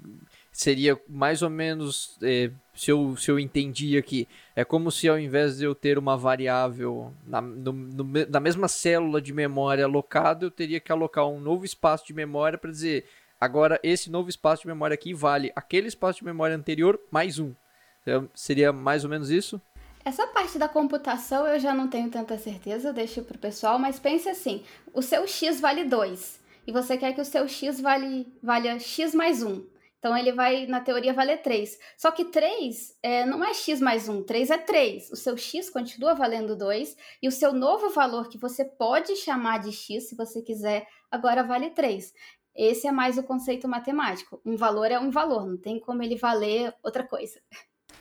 seria 0.51 0.99
mais 1.07 1.41
ou 1.41 1.49
menos, 1.49 2.17
é, 2.21 2.51
se, 2.75 2.91
eu, 2.91 3.15
se 3.15 3.31
eu 3.31 3.39
entendi 3.39 3.97
aqui, 3.97 4.27
é 4.55 4.65
como 4.65 4.91
se 4.91 5.07
ao 5.07 5.17
invés 5.17 5.57
de 5.57 5.65
eu 5.65 5.73
ter 5.73 5.97
uma 5.97 6.17
variável 6.17 7.13
na, 7.25 7.39
no, 7.39 7.71
no, 7.71 8.03
na 8.29 8.39
mesma 8.41 8.67
célula 8.67 9.21
de 9.21 9.31
memória 9.31 9.85
alocada, 9.85 10.45
eu 10.45 10.51
teria 10.51 10.81
que 10.81 10.91
alocar 10.91 11.27
um 11.27 11.39
novo 11.39 11.63
espaço 11.63 12.05
de 12.05 12.13
memória 12.13 12.57
para 12.57 12.71
dizer, 12.71 13.05
agora 13.39 13.79
esse 13.81 14.11
novo 14.11 14.29
espaço 14.29 14.63
de 14.63 14.67
memória 14.67 14.95
aqui 14.95 15.13
vale 15.13 15.51
aquele 15.55 15.87
espaço 15.87 16.19
de 16.19 16.25
memória 16.25 16.55
anterior 16.55 16.99
mais 17.09 17.39
um. 17.39 17.53
Então, 18.01 18.29
seria 18.33 18.73
mais 18.73 19.05
ou 19.05 19.09
menos 19.09 19.29
isso? 19.31 19.61
Essa 20.03 20.27
parte 20.27 20.59
da 20.59 20.67
computação 20.67 21.47
eu 21.47 21.57
já 21.57 21.73
não 21.73 21.87
tenho 21.87 22.09
tanta 22.09 22.37
certeza, 22.37 22.91
deixo 22.91 23.23
para 23.23 23.37
o 23.37 23.39
pessoal, 23.39 23.79
mas 23.79 23.97
pense 23.97 24.27
assim: 24.27 24.61
o 24.93 25.01
seu 25.01 25.25
x 25.25 25.61
vale 25.61 25.85
2 25.85 26.42
e 26.65 26.71
você 26.71 26.97
quer 26.97 27.13
que 27.13 27.21
o 27.21 27.25
seu 27.25 27.47
x 27.47 27.79
vale, 27.79 28.27
valha 28.41 28.79
x 28.79 29.13
mais 29.13 29.43
1. 29.43 29.73
Então 30.03 30.17
ele 30.17 30.33
vai, 30.33 30.65
na 30.65 30.81
teoria, 30.81 31.13
valer 31.13 31.41
3. 31.41 31.79
Só 31.97 32.11
que 32.11 32.25
3 32.25 32.97
é, 33.01 33.25
não 33.25 33.41
é 33.41 33.53
x 33.53 33.79
mais 33.79 34.09
1, 34.09 34.23
3 34.23 34.49
é 34.49 34.57
3. 34.57 35.11
O 35.11 35.15
seu 35.15 35.37
x 35.37 35.69
continua 35.69 36.13
valendo 36.13 36.57
2 36.57 36.97
e 37.21 37.27
o 37.27 37.31
seu 37.31 37.53
novo 37.53 37.89
valor, 37.89 38.27
que 38.27 38.37
você 38.37 38.65
pode 38.65 39.15
chamar 39.15 39.59
de 39.59 39.71
x 39.71 40.09
se 40.09 40.15
você 40.15 40.41
quiser, 40.41 40.85
agora 41.09 41.41
vale 41.41 41.69
3. 41.69 42.13
Esse 42.53 42.85
é 42.85 42.91
mais 42.91 43.17
o 43.17 43.23
conceito 43.23 43.65
matemático. 43.65 44.41
Um 44.45 44.57
valor 44.57 44.91
é 44.91 44.99
um 44.99 45.09
valor, 45.09 45.47
não 45.47 45.57
tem 45.57 45.79
como 45.79 46.03
ele 46.03 46.17
valer 46.17 46.73
outra 46.83 47.03
coisa. 47.03 47.39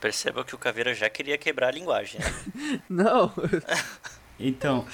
Perceba 0.00 0.44
que 0.44 0.56
o 0.56 0.58
Caveira 0.58 0.92
já 0.94 1.08
queria 1.08 1.38
quebrar 1.38 1.68
a 1.68 1.70
linguagem. 1.70 2.20
Né? 2.20 2.82
não. 2.90 3.32
então, 4.40 4.84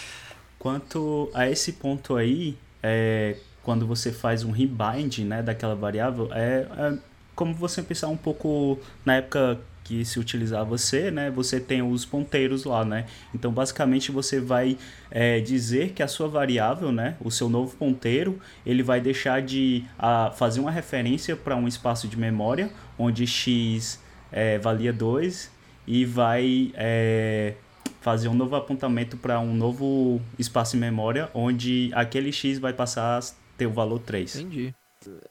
quanto 0.58 1.30
a 1.32 1.48
esse 1.48 1.72
ponto 1.72 2.16
aí, 2.16 2.58
é, 2.82 3.38
quando 3.68 3.86
você 3.86 4.10
faz 4.10 4.44
um 4.44 4.50
rebind 4.50 5.18
né, 5.18 5.42
daquela 5.42 5.74
variável, 5.74 6.30
é, 6.32 6.66
é 6.74 6.98
como 7.34 7.52
você 7.52 7.82
pensar 7.82 8.08
um 8.08 8.16
pouco 8.16 8.78
na 9.04 9.16
época 9.16 9.60
que 9.84 10.06
se 10.06 10.18
utilizava 10.18 10.78
C, 10.78 11.10
né, 11.10 11.30
você 11.30 11.60
tem 11.60 11.82
os 11.82 12.02
ponteiros 12.02 12.64
lá, 12.64 12.82
né? 12.82 13.04
Então, 13.34 13.52
basicamente, 13.52 14.10
você 14.10 14.40
vai 14.40 14.78
é, 15.10 15.38
dizer 15.40 15.90
que 15.90 16.02
a 16.02 16.08
sua 16.08 16.28
variável, 16.28 16.90
né, 16.90 17.18
o 17.20 17.30
seu 17.30 17.50
novo 17.50 17.76
ponteiro, 17.76 18.40
ele 18.64 18.82
vai 18.82 19.02
deixar 19.02 19.42
de 19.42 19.84
a, 19.98 20.30
fazer 20.30 20.60
uma 20.60 20.70
referência 20.70 21.36
para 21.36 21.54
um 21.54 21.68
espaço 21.68 22.08
de 22.08 22.18
memória, 22.18 22.70
onde 22.98 23.26
x 23.26 24.02
é, 24.32 24.56
valia 24.56 24.94
2, 24.94 25.50
e 25.86 26.06
vai 26.06 26.72
é, 26.72 27.52
fazer 28.00 28.28
um 28.28 28.34
novo 28.34 28.56
apontamento 28.56 29.18
para 29.18 29.38
um 29.38 29.52
novo 29.52 30.22
espaço 30.38 30.72
de 30.72 30.80
memória, 30.80 31.28
onde 31.34 31.90
aquele 31.92 32.32
x 32.32 32.58
vai 32.58 32.72
passar 32.72 33.20
ter 33.58 33.66
o 33.66 33.72
valor 33.72 33.98
3. 33.98 34.36
Entendi. 34.36 34.74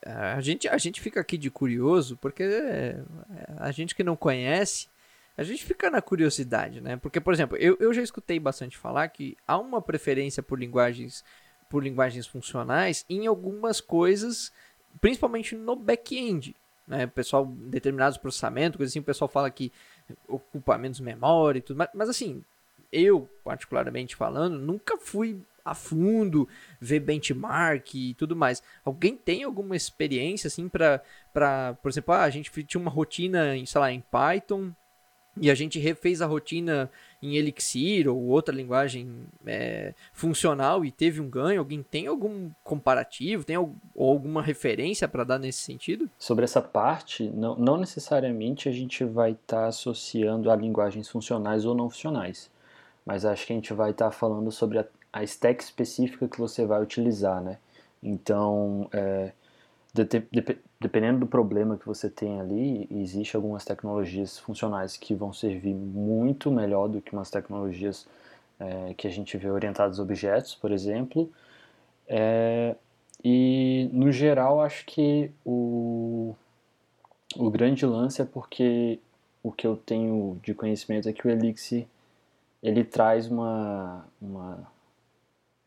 A 0.05 0.39
gente, 0.39 0.67
a 0.67 0.77
gente 0.77 1.01
fica 1.01 1.19
aqui 1.19 1.38
de 1.38 1.50
curioso, 1.50 2.17
porque 2.17 2.43
é, 2.43 3.01
a 3.57 3.72
gente 3.72 3.96
que 3.96 4.03
não 4.03 4.15
conhece, 4.15 4.88
a 5.38 5.43
gente 5.43 5.63
fica 5.63 5.89
na 5.89 6.01
curiosidade, 6.01 6.81
né? 6.81 6.98
Porque, 6.98 7.19
por 7.19 7.34
exemplo, 7.34 7.57
eu, 7.57 7.77
eu 7.79 7.93
já 7.93 8.01
escutei 8.01 8.39
bastante 8.39 8.77
falar 8.77 9.07
que 9.10 9.36
há 9.48 9.57
uma 9.57 9.81
preferência 9.81 10.43
por 10.43 10.60
linguagens, 10.60 11.24
por 11.69 11.84
linguagens 11.84 12.27
funcionais 12.27 13.05
em 13.10 13.27
algumas 13.27 13.81
coisas, 13.81 14.51
principalmente 15.01 15.55
no 15.55 15.75
back-end. 15.75 16.55
Né? 16.88 17.05
O 17.05 17.10
pessoal, 17.10 17.46
determinados 17.46 18.17
processamentos, 18.17 18.77
coisa 18.77 18.89
assim, 18.89 19.00
o 19.00 19.03
pessoal 19.03 19.27
fala 19.27 19.51
que 19.51 19.72
ocupa 20.27 20.77
menos 20.77 21.00
memória 21.00 21.60
e 21.60 21.62
tudo 21.62 21.77
mais. 21.77 21.89
Mas 21.93 22.10
assim, 22.10 22.43
eu, 22.91 23.29
particularmente 23.43 24.15
falando, 24.15 24.57
nunca 24.57 24.98
fui 24.98 25.41
a 25.71 25.75
fundo, 25.75 26.47
ver 26.79 27.00
benchmark 27.00 27.93
e 27.95 28.13
tudo 28.13 28.36
mais. 28.36 28.62
Alguém 28.83 29.15
tem 29.15 29.43
alguma 29.43 29.75
experiência 29.75 30.47
assim 30.47 30.69
para 30.69 31.01
por 31.81 31.89
exemplo, 31.89 32.13
ah, 32.13 32.24
a 32.24 32.29
gente 32.29 32.51
tinha 32.63 32.81
uma 32.81 32.91
rotina 32.91 33.55
em, 33.55 33.65
sei 33.65 33.79
lá, 33.79 33.91
em 33.91 34.01
Python 34.01 34.71
e 35.39 35.51
a 35.51 35.55
gente 35.55 35.79
refez 35.79 36.21
a 36.21 36.25
rotina 36.25 36.89
em 37.21 37.36
Elixir 37.36 38.07
ou 38.07 38.17
outra 38.24 38.53
linguagem 38.53 39.25
é, 39.45 39.93
funcional 40.12 40.83
e 40.83 40.91
teve 40.91 41.21
um 41.21 41.29
ganho? 41.29 41.59
Alguém 41.59 41.83
tem 41.83 42.07
algum 42.07 42.50
comparativo? 42.63 43.43
Tem 43.43 43.55
alguma 43.55 44.41
referência 44.41 45.07
para 45.07 45.24
dar 45.24 45.39
nesse 45.39 45.59
sentido? 45.59 46.09
Sobre 46.17 46.43
essa 46.43 46.62
parte, 46.62 47.29
não, 47.29 47.55
não 47.55 47.77
necessariamente 47.77 48.67
a 48.67 48.71
gente 48.71 49.03
vai 49.03 49.31
estar 49.31 49.62
tá 49.62 49.67
associando 49.67 50.50
a 50.50 50.55
linguagens 50.55 51.07
funcionais 51.07 51.65
ou 51.65 51.75
não 51.75 51.89
funcionais, 51.89 52.50
mas 53.05 53.25
acho 53.25 53.45
que 53.45 53.53
a 53.53 53.55
gente 53.55 53.74
vai 53.74 53.91
estar 53.91 54.05
tá 54.05 54.12
falando 54.12 54.51
sobre 54.51 54.79
a, 54.79 54.86
a 55.17 55.24
stack 55.24 55.63
específica 55.63 56.27
que 56.27 56.38
você 56.38 56.65
vai 56.65 56.81
utilizar, 56.81 57.41
né? 57.41 57.57
Então, 58.03 58.88
é, 58.93 59.31
de, 59.93 60.03
de, 60.03 60.57
dependendo 60.79 61.19
do 61.19 61.27
problema 61.27 61.77
que 61.77 61.86
você 61.86 62.09
tem 62.09 62.39
ali, 62.39 62.88
existe 62.91 63.36
algumas 63.36 63.65
tecnologias 63.65 64.38
funcionais 64.38 64.95
que 64.95 65.15
vão 65.15 65.33
servir 65.33 65.74
muito 65.74 66.51
melhor 66.51 66.88
do 66.88 67.01
que 67.01 67.13
umas 67.13 67.31
tecnologias 67.31 68.07
é, 68.59 68.93
que 68.93 69.07
a 69.07 69.09
gente 69.09 69.36
vê 69.38 69.50
orientadas 69.50 70.00
a 70.00 70.03
objetos, 70.03 70.53
por 70.53 70.71
exemplo. 70.71 71.31
É, 72.07 72.75
e, 73.24 73.89
no 73.91 74.12
geral, 74.12 74.62
acho 74.62 74.86
que 74.86 75.31
o, 75.43 76.36
o 77.36 77.50
grande 77.50 77.86
lance 77.86 78.21
é 78.21 78.25
porque 78.25 79.00
o 79.41 79.51
que 79.51 79.65
eu 79.65 79.75
tenho 79.75 80.39
de 80.43 80.53
conhecimento 80.53 81.09
é 81.09 81.13
que 81.13 81.27
o 81.27 81.31
Elixir 81.31 81.88
ele 82.62 82.83
traz 82.83 83.27
uma, 83.27 84.05
uma 84.21 84.76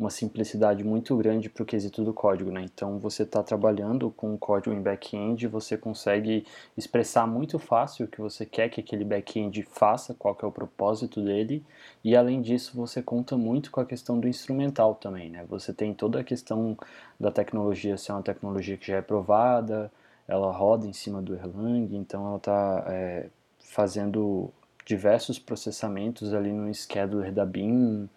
uma 0.00 0.08
simplicidade 0.08 0.82
muito 0.82 1.14
grande 1.14 1.50
para 1.50 1.62
o 1.62 1.66
quesito 1.66 2.02
do 2.02 2.14
código, 2.14 2.50
né? 2.50 2.62
Então 2.64 2.98
você 2.98 3.22
está 3.22 3.42
trabalhando 3.42 4.10
com 4.10 4.32
o 4.32 4.38
código 4.38 4.74
em 4.74 4.80
back-end, 4.80 5.46
você 5.46 5.76
consegue 5.76 6.46
expressar 6.74 7.26
muito 7.26 7.58
fácil 7.58 8.06
o 8.06 8.08
que 8.08 8.18
você 8.18 8.46
quer 8.46 8.70
que 8.70 8.80
aquele 8.80 9.04
back-end 9.04 9.62
faça, 9.62 10.14
qual 10.14 10.34
é 10.42 10.46
o 10.46 10.50
propósito 10.50 11.22
dele, 11.22 11.62
e 12.02 12.16
além 12.16 12.40
disso 12.40 12.72
você 12.74 13.02
conta 13.02 13.36
muito 13.36 13.70
com 13.70 13.78
a 13.78 13.84
questão 13.84 14.18
do 14.18 14.26
instrumental 14.26 14.94
também, 14.94 15.28
né? 15.28 15.44
Você 15.50 15.70
tem 15.70 15.92
toda 15.92 16.20
a 16.20 16.24
questão 16.24 16.78
da 17.18 17.30
tecnologia 17.30 17.98
ser 17.98 18.12
uma 18.12 18.22
tecnologia 18.22 18.78
que 18.78 18.86
já 18.86 18.96
é 18.96 19.02
provada, 19.02 19.92
ela 20.26 20.50
roda 20.50 20.86
em 20.86 20.94
cima 20.94 21.20
do 21.20 21.34
Erlang, 21.34 21.94
então 21.94 22.26
ela 22.26 22.36
está 22.38 22.84
é, 22.88 23.28
fazendo 23.58 24.50
diversos 24.86 25.38
processamentos 25.38 26.32
ali 26.32 26.50
no 26.50 26.72
scheduler 26.72 27.30
da 27.30 27.44
BIM, 27.44 28.08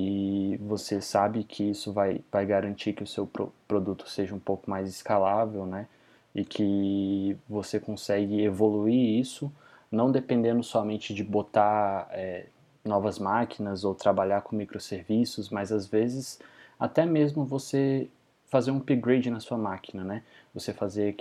e 0.00 0.56
você 0.58 1.00
sabe 1.00 1.42
que 1.42 1.70
isso 1.70 1.92
vai, 1.92 2.20
vai 2.30 2.46
garantir 2.46 2.92
que 2.92 3.02
o 3.02 3.06
seu 3.06 3.26
pro, 3.26 3.52
produto 3.66 4.08
seja 4.08 4.32
um 4.32 4.38
pouco 4.38 4.70
mais 4.70 4.88
escalável, 4.88 5.66
né? 5.66 5.88
E 6.32 6.44
que 6.44 7.36
você 7.48 7.80
consegue 7.80 8.40
evoluir 8.40 9.18
isso, 9.18 9.52
não 9.90 10.12
dependendo 10.12 10.62
somente 10.62 11.12
de 11.12 11.24
botar 11.24 12.06
é, 12.12 12.46
novas 12.84 13.18
máquinas 13.18 13.82
ou 13.82 13.92
trabalhar 13.92 14.42
com 14.42 14.54
microserviços, 14.54 15.50
mas 15.50 15.72
às 15.72 15.88
vezes 15.88 16.38
até 16.78 17.04
mesmo 17.04 17.44
você 17.44 18.08
fazer 18.46 18.70
um 18.70 18.76
upgrade 18.76 19.30
na 19.30 19.40
sua 19.40 19.58
máquina, 19.58 20.04
né? 20.04 20.22
Você 20.54 20.72
fazer 20.72 21.16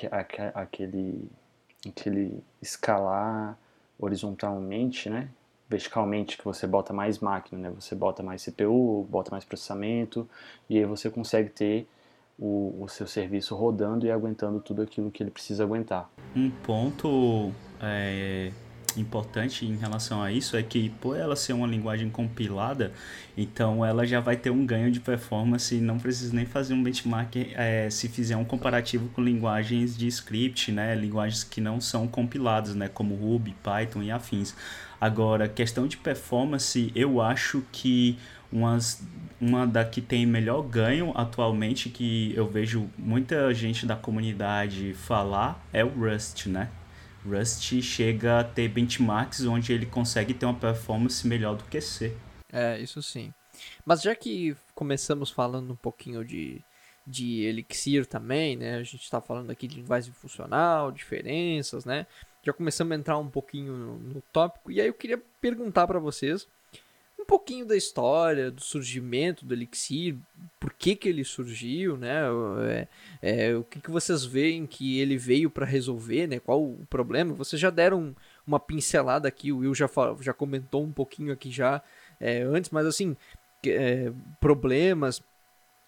aquele, 0.54 1.28
aquele 1.84 2.44
escalar 2.62 3.58
horizontalmente, 3.98 5.10
né? 5.10 5.30
Verticalmente, 5.70 6.38
que 6.38 6.46
você 6.46 6.66
bota 6.66 6.94
mais 6.94 7.20
máquina, 7.20 7.70
né? 7.70 7.76
Você 7.76 7.94
bota 7.94 8.24
mais 8.24 8.44
CPU, 8.46 9.06
bota 9.10 9.32
mais 9.32 9.44
processamento, 9.44 10.28
e 10.70 10.78
aí 10.78 10.86
você 10.86 11.10
consegue 11.10 11.50
ter 11.50 11.88
o, 12.40 12.84
o 12.84 12.88
seu 12.88 13.08
serviço 13.08 13.56
rodando 13.56 14.06
e 14.06 14.12
aguentando 14.12 14.60
tudo 14.60 14.82
aquilo 14.82 15.12
que 15.12 15.24
ele 15.24 15.32
precisa 15.32 15.64
aguentar. 15.64 16.10
Um 16.36 16.50
ponto 16.50 17.52
é, 17.82 18.52
importante 18.96 19.66
em 19.66 19.76
relação 19.76 20.22
a 20.22 20.32
isso 20.32 20.56
é 20.56 20.64
que 20.64 20.90
por 21.02 21.18
ela 21.18 21.36
ser 21.36 21.54
uma 21.54 21.68
linguagem 21.68 22.10
compilada, 22.10 22.92
então 23.36 23.86
ela 23.86 24.06
já 24.06 24.20
vai 24.20 24.36
ter 24.36 24.50
um 24.50 24.66
ganho 24.66 24.92
de 24.92 25.00
performance 25.00 25.76
e 25.76 25.82
não 25.82 26.00
precisa 26.00 26.34
nem 26.34 26.46
fazer 26.46 26.74
um 26.74 26.82
benchmark 26.82 27.36
é, 27.56 27.90
se 27.90 28.08
fizer 28.08 28.38
um 28.38 28.46
comparativo 28.46 29.10
com 29.10 29.22
linguagens 29.22 29.98
de 29.98 30.08
script, 30.08 30.72
né, 30.72 30.96
linguagens 30.96 31.44
que 31.44 31.60
não 31.60 31.82
são 31.82 32.08
compiladas, 32.08 32.76
né, 32.76 32.88
como 32.88 33.16
Ruby, 33.16 33.56
Python 33.64 34.04
e 34.04 34.12
afins. 34.12 34.56
Agora, 35.00 35.48
questão 35.48 35.88
de 35.88 35.98
performance, 35.98 36.92
eu 36.96 37.22
acho 37.22 37.64
que 37.72 38.18
umas, 38.52 39.04
uma 39.40 39.68
da 39.68 39.86
que 39.86 40.02
tem 40.02 40.26
melhor 40.26 40.64
ganho 40.64 41.12
atualmente, 41.16 41.90
que 41.90 42.34
eu 42.36 42.50
vejo 42.50 42.90
muita 42.98 43.54
gente 43.54 43.86
da 43.86 43.96
comunidade 43.96 44.96
falar, 44.96 45.64
é 45.72 45.84
o 45.84 45.90
Rust, 45.90 46.48
né? 46.48 46.70
Rust 47.30 47.82
chega 47.82 48.40
a 48.40 48.44
ter 48.44 48.68
benchmarks 48.70 49.46
onde 49.46 49.74
ele 49.74 49.86
consegue 49.86 50.34
ter 50.34 50.46
uma 50.46 50.56
performance 50.56 51.26
melhor 51.28 51.56
do 51.56 51.64
que 51.66 51.82
C. 51.82 52.16
É, 52.52 52.80
isso 52.80 53.02
sim. 53.02 53.34
Mas 53.86 54.02
já 54.02 54.16
que 54.16 54.56
começamos 54.76 55.30
falando 55.30 55.72
um 55.72 55.76
pouquinho 55.76 56.24
de, 56.24 56.62
de 57.06 57.44
Elixir 57.44 58.06
também, 58.06 58.56
né? 58.56 58.76
A 58.76 58.84
gente 58.84 59.04
está 59.04 59.20
falando 59.20 59.50
aqui 59.50 59.68
de 59.68 59.76
linguagem 59.76 60.14
funcional, 60.14 60.92
diferenças, 60.92 61.86
né? 61.86 62.06
Já 62.44 62.54
começamos 62.54 62.92
a 62.92 62.96
entrar 62.96 63.18
um 63.18 63.30
pouquinho 63.30 63.74
no, 63.74 63.98
no 63.98 64.22
tópico. 64.32 64.72
E 64.72 64.80
aí 64.80 64.88
eu 64.88 64.94
queria 64.94 65.22
perguntar 65.42 65.88
para 65.88 66.00
vocês 66.00 66.48
pouquinho 67.28 67.66
da 67.66 67.76
história, 67.76 68.50
do 68.50 68.62
surgimento 68.62 69.46
do 69.46 69.54
Elixir, 69.54 70.16
por 70.60 70.74
que, 70.74 70.96
que 70.96 71.10
ele 71.10 71.24
surgiu, 71.24 71.98
né? 71.98 72.22
É, 72.70 72.88
é, 73.22 73.56
o 73.56 73.64
que, 73.64 73.82
que 73.82 73.92
vocês 73.92 74.24
veem 74.24 74.66
que 74.66 75.00
ele 75.00 75.18
veio 75.18 75.50
para 75.50 75.66
resolver, 75.66 76.26
né? 76.28 76.40
Qual 76.40 76.64
o 76.64 76.88
problema? 76.90 77.34
Vocês 77.34 77.62
já 77.62 77.70
deram 77.70 78.16
uma 78.46 78.60
pincelada 78.60 79.28
aqui, 79.28 79.52
o 79.52 79.58
Will 79.58 79.76
já, 79.76 79.90
já 80.22 80.34
comentou 80.34 80.84
um 80.84 80.92
pouquinho 80.92 81.34
aqui 81.34 81.52
já 81.52 81.82
é, 82.20 82.42
antes, 82.44 82.72
mas 82.72 82.86
assim, 82.86 83.16
é, 83.66 84.12
problemas, 84.40 85.22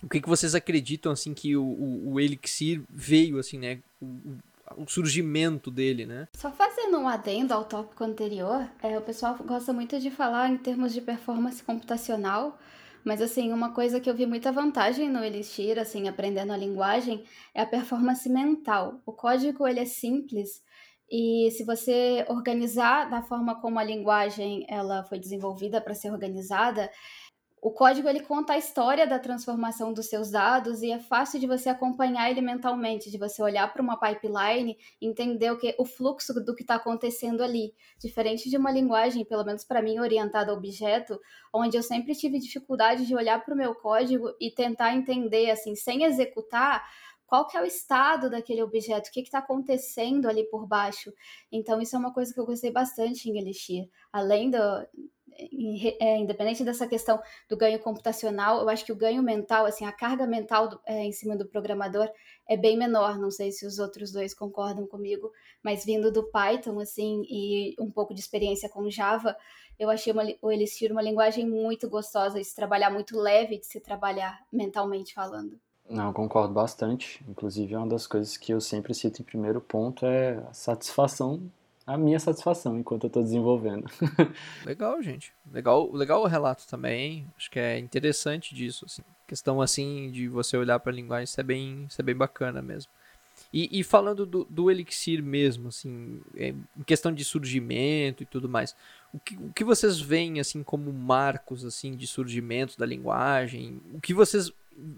o 0.04 0.08
que, 0.10 0.22
que 0.22 0.30
vocês 0.30 0.54
acreditam 0.54 1.12
assim 1.12 1.34
que 1.34 1.56
o, 1.56 1.64
o, 1.64 2.14
o 2.14 2.20
Elixir 2.20 2.82
veio 2.90 3.40
assim, 3.40 3.58
né? 3.58 3.80
O, 4.02 4.38
o 4.78 4.88
surgimento 4.88 5.70
dele, 5.70 6.06
né? 6.06 6.28
Só 6.36 6.52
fazendo 6.52 6.98
um 6.98 7.08
adendo 7.08 7.54
ao 7.54 7.66
tópico 7.66 8.04
anterior, 8.04 8.70
é, 8.82 8.98
o 8.98 9.02
pessoal 9.02 9.36
gosta 9.46 9.74
muito 9.74 10.00
de 10.00 10.10
falar 10.10 10.50
em 10.50 10.58
termos 10.58 10.94
de 10.94 11.02
performance 11.02 11.64
computacional, 11.64 12.58
mas 13.04 13.22
assim, 13.22 13.52
uma 13.54 13.74
coisa 13.74 14.00
que 14.00 14.10
eu 14.10 14.16
vi 14.16 14.26
muita 14.26 14.52
vantagem 14.52 15.10
no 15.10 15.24
Elixir, 15.24 15.80
assim, 15.80 16.08
aprendendo 16.08 16.52
a 16.52 16.58
linguagem, 16.58 17.24
é 17.54 17.62
a 17.62 17.66
performance 17.66 18.28
mental. 18.30 19.02
O 19.06 19.14
código 19.14 19.68
ele 19.68 19.80
é 19.80 19.86
simples 19.86 20.62
e 21.12 21.50
se 21.52 21.64
você 21.64 22.24
organizar 22.30 23.10
da 23.10 23.24
forma 23.24 23.60
como 23.60 23.80
a 23.80 23.84
linguagem 23.84 24.66
ela 24.70 25.04
foi 25.04 25.18
desenvolvida 25.18 25.82
para 25.82 25.96
ser 25.96 26.12
organizada, 26.12 26.92
o 27.62 27.72
código 27.72 28.08
ele 28.08 28.22
conta 28.22 28.54
a 28.54 28.58
história 28.58 29.06
da 29.06 29.20
transformação 29.20 29.94
dos 29.94 30.08
seus 30.08 30.32
dados 30.32 30.82
e 30.82 30.92
é 30.92 31.00
fácil 31.00 31.40
de 31.40 31.48
você 31.48 31.70
acompanhar 31.70 32.30
ele 32.30 32.42
mentalmente, 32.42 33.12
de 33.12 33.18
você 33.18 33.42
olhar 33.42 33.72
para 33.72 33.82
uma 33.82 34.00
pipeline 34.00 34.78
entender 35.02 35.52
o 35.52 35.58
que 35.58 35.76
o 35.78 35.86
fluxo 35.86 36.34
do 36.34 36.56
que 36.56 36.64
está 36.64 36.76
acontecendo 36.76 37.44
ali. 37.44 37.74
Diferente 38.00 38.50
de 38.50 38.58
uma 38.58 38.72
linguagem, 38.72 39.26
pelo 39.26 39.44
menos 39.44 39.64
para 39.66 39.82
mim, 39.82 40.00
orientada 40.00 40.52
a 40.52 40.56
objeto, 40.56 41.20
onde 41.54 41.78
eu 41.78 41.84
sempre 41.84 42.16
tive 42.16 42.40
dificuldade 42.40 43.06
de 43.06 43.16
olhar 43.16 43.44
para 43.44 43.54
o 43.54 43.58
meu 43.58 43.76
código 43.76 44.34
e 44.40 44.52
tentar 44.52 44.96
entender, 44.96 45.50
assim, 45.50 45.76
sem 45.76 46.04
executar, 46.04 46.84
qual 47.30 47.46
que 47.46 47.56
é 47.56 47.62
o 47.62 47.66
estado 47.66 48.28
daquele 48.28 48.64
objeto, 48.64 49.08
o 49.08 49.12
que 49.12 49.22
está 49.22 49.38
acontecendo 49.38 50.28
ali 50.28 50.50
por 50.50 50.66
baixo. 50.66 51.14
Então, 51.52 51.80
isso 51.80 51.96
é 51.96 52.00
uma 52.00 52.12
coisa 52.12 52.34
que 52.34 52.40
eu 52.40 52.46
gostei 52.46 52.72
bastante 52.72 53.30
em 53.30 53.38
Elixir. 53.38 53.88
Além 54.12 54.50
do, 54.50 54.58
é, 56.00 56.18
independente 56.18 56.64
dessa 56.64 56.88
questão 56.88 57.22
do 57.48 57.56
ganho 57.56 57.80
computacional, 57.80 58.62
eu 58.62 58.70
acho 58.70 58.86
que 58.86 58.92
o 58.92 58.96
ganho 58.96 59.24
mental, 59.24 59.66
assim, 59.66 59.86
a 59.86 59.92
carga 59.92 60.28
mental 60.28 60.68
do, 60.68 60.80
é, 60.86 61.04
em 61.04 61.12
cima 61.12 61.38
do 61.38 61.48
programador 61.48 62.10
é 62.48 62.58
bem 62.58 62.78
menor. 62.78 63.18
Não 63.18 63.32
sei 63.32 63.52
se 63.52 63.66
os 63.66 63.80
outros 63.80 64.12
dois 64.12 64.34
concordam 64.34 64.86
comigo, 64.88 65.32
mas 65.64 65.86
vindo 65.86 66.12
do 66.12 66.30
Python, 66.30 66.80
assim, 66.80 67.24
e 67.30 67.76
um 67.80 67.90
pouco 67.90 68.14
de 68.14 68.20
experiência 68.20 68.70
com 68.70 68.90
Java, 68.90 69.36
eu 69.78 69.90
achei 69.90 70.12
uma, 70.12 70.24
o 70.42 70.52
Elixir 70.52 70.92
uma 70.92 71.02
linguagem 71.02 71.48
muito 71.48 71.90
gostosa 71.90 72.38
de 72.38 72.44
se 72.46 72.56
trabalhar, 72.56 72.90
muito 72.90 73.18
leve 73.18 73.58
de 73.58 73.66
se 73.66 73.80
trabalhar 73.80 74.40
mentalmente 74.52 75.14
falando. 75.14 75.60
Não, 75.90 76.14
concordo 76.14 76.54
bastante. 76.54 77.24
Inclusive, 77.28 77.76
uma 77.76 77.88
das 77.88 78.06
coisas 78.06 78.38
que 78.38 78.54
eu 78.54 78.62
sempre 78.62 78.94
cito 78.94 79.22
em 79.22 79.26
primeiro 79.26 79.60
ponto 79.60 80.06
é 80.06 80.38
a 80.48 80.54
satisfação 80.54 81.42
a 81.90 81.98
minha 81.98 82.20
satisfação 82.20 82.78
enquanto 82.78 83.06
eu 83.06 83.08
estou 83.08 83.24
desenvolvendo. 83.24 83.90
legal, 84.64 85.02
gente. 85.02 85.34
Legal, 85.52 85.92
legal 85.92 86.22
o 86.22 86.28
relato 86.28 86.68
também. 86.68 87.26
Acho 87.36 87.50
que 87.50 87.58
é 87.58 87.80
interessante 87.80 88.54
disso, 88.54 88.86
assim. 88.86 89.02
Questão 89.26 89.60
assim 89.60 90.12
de 90.12 90.28
você 90.28 90.56
olhar 90.56 90.80
para 90.80 90.92
a 90.92 90.96
linguagem, 90.96 91.24
isso 91.24 91.40
é 91.40 91.44
bem, 91.44 91.88
isso 91.90 92.00
é 92.00 92.04
bem 92.04 92.16
bacana 92.16 92.62
mesmo. 92.62 92.92
E, 93.52 93.80
e 93.80 93.84
falando 93.84 94.24
do, 94.24 94.46
do, 94.48 94.70
Elixir 94.70 95.24
mesmo, 95.24 95.70
assim, 95.70 96.22
é, 96.36 96.50
em 96.50 96.84
questão 96.86 97.12
de 97.12 97.26
surgimento 97.26 98.22
e 98.22 98.26
tudo 98.26 98.48
mais, 98.48 98.76
o 99.12 99.20
que, 99.20 99.36
o 99.36 99.52
que 99.52 99.64
vocês 99.64 100.00
veem 100.00 100.40
assim 100.40 100.62
como 100.62 100.94
marcos 100.94 101.66
assim 101.66 101.96
de 101.96 102.06
surgimento 102.06 102.78
da 102.78 102.86
linguagem? 102.86 103.82
O 103.96 104.00
que 104.00 104.14
vocês 104.14 104.52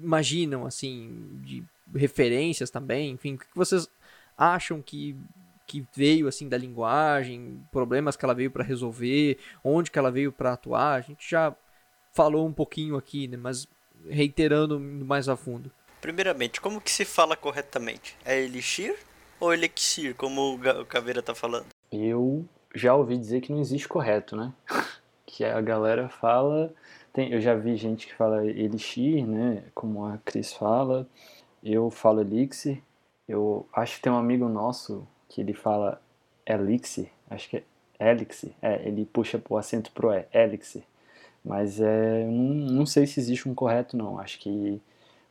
imaginam 0.03 0.65
assim 0.65 1.39
de 1.41 1.63
referências 1.95 2.69
também? 2.69 3.11
Enfim, 3.11 3.35
o 3.35 3.37
que 3.37 3.45
vocês 3.55 3.89
acham 4.37 4.81
que 4.81 5.15
que 5.71 5.87
veio 5.95 6.27
assim 6.27 6.49
da 6.49 6.57
linguagem, 6.57 7.65
problemas 7.71 8.17
que 8.17 8.25
ela 8.25 8.33
veio 8.33 8.51
para 8.51 8.61
resolver, 8.61 9.37
onde 9.63 9.89
que 9.89 9.97
ela 9.97 10.11
veio 10.11 10.29
para 10.29 10.51
atuar. 10.51 10.95
A 10.95 11.01
gente 11.01 11.29
já 11.29 11.55
falou 12.11 12.45
um 12.45 12.51
pouquinho 12.51 12.97
aqui, 12.97 13.25
né, 13.25 13.37
mas 13.37 13.65
reiterando 14.09 14.77
mais 14.77 15.29
a 15.29 15.37
fundo. 15.37 15.71
Primeiramente, 16.01 16.59
como 16.59 16.81
que 16.81 16.91
se 16.91 17.05
fala 17.05 17.37
corretamente? 17.37 18.17
É 18.25 18.37
elixir 18.37 18.97
ou 19.39 19.53
elixir, 19.53 20.13
como 20.15 20.55
o 20.55 20.85
Caveira 20.85 21.21
tá 21.21 21.33
falando? 21.33 21.67
Eu 21.89 22.45
já 22.75 22.93
ouvi 22.93 23.17
dizer 23.17 23.39
que 23.39 23.53
não 23.53 23.61
existe 23.61 23.87
correto, 23.87 24.35
né? 24.35 24.51
que 25.25 25.45
a 25.45 25.61
galera 25.61 26.09
fala, 26.09 26.73
tem, 27.13 27.31
eu 27.31 27.39
já 27.39 27.55
vi 27.55 27.77
gente 27.77 28.07
que 28.07 28.13
fala 28.13 28.45
elixir, 28.45 29.25
né, 29.25 29.63
como 29.73 30.05
a 30.05 30.17
Cris 30.17 30.51
fala. 30.51 31.07
Eu 31.63 31.89
falo 31.89 32.19
elixir. 32.19 32.83
Eu 33.25 33.65
acho 33.71 33.95
que 33.95 34.01
tem 34.01 34.11
um 34.11 34.17
amigo 34.17 34.49
nosso 34.49 35.07
que 35.31 35.39
ele 35.39 35.53
fala 35.53 36.01
elixir, 36.45 37.09
acho 37.29 37.49
que 37.49 37.63
é 37.97 38.11
elixir, 38.11 38.51
é, 38.61 38.85
ele 38.85 39.05
puxa 39.05 39.41
o 39.49 39.57
acento 39.57 39.89
pro 39.93 40.11
E, 40.13 40.25
elixir. 40.33 40.83
Mas 41.43 41.79
é, 41.79 42.25
não, 42.25 42.53
não 42.53 42.85
sei 42.85 43.07
se 43.07 43.17
existe 43.19 43.47
um 43.47 43.55
correto 43.55 43.95
não, 43.95 44.19
acho 44.19 44.37
que 44.39 44.81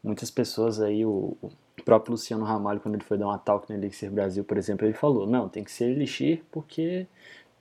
muitas 0.02 0.30
pessoas 0.30 0.80
aí, 0.80 1.04
o, 1.04 1.36
o 1.42 1.52
próprio 1.84 2.12
Luciano 2.12 2.44
Ramalho, 2.46 2.80
quando 2.80 2.94
ele 2.94 3.04
foi 3.04 3.18
dar 3.18 3.26
uma 3.26 3.38
talk 3.38 3.70
no 3.70 3.78
Elixir 3.78 4.10
Brasil, 4.10 4.42
por 4.42 4.56
exemplo, 4.56 4.86
ele 4.86 4.94
falou, 4.94 5.26
não, 5.26 5.50
tem 5.50 5.62
que 5.62 5.70
ser 5.70 5.90
Elixir 5.90 6.42
porque 6.50 7.06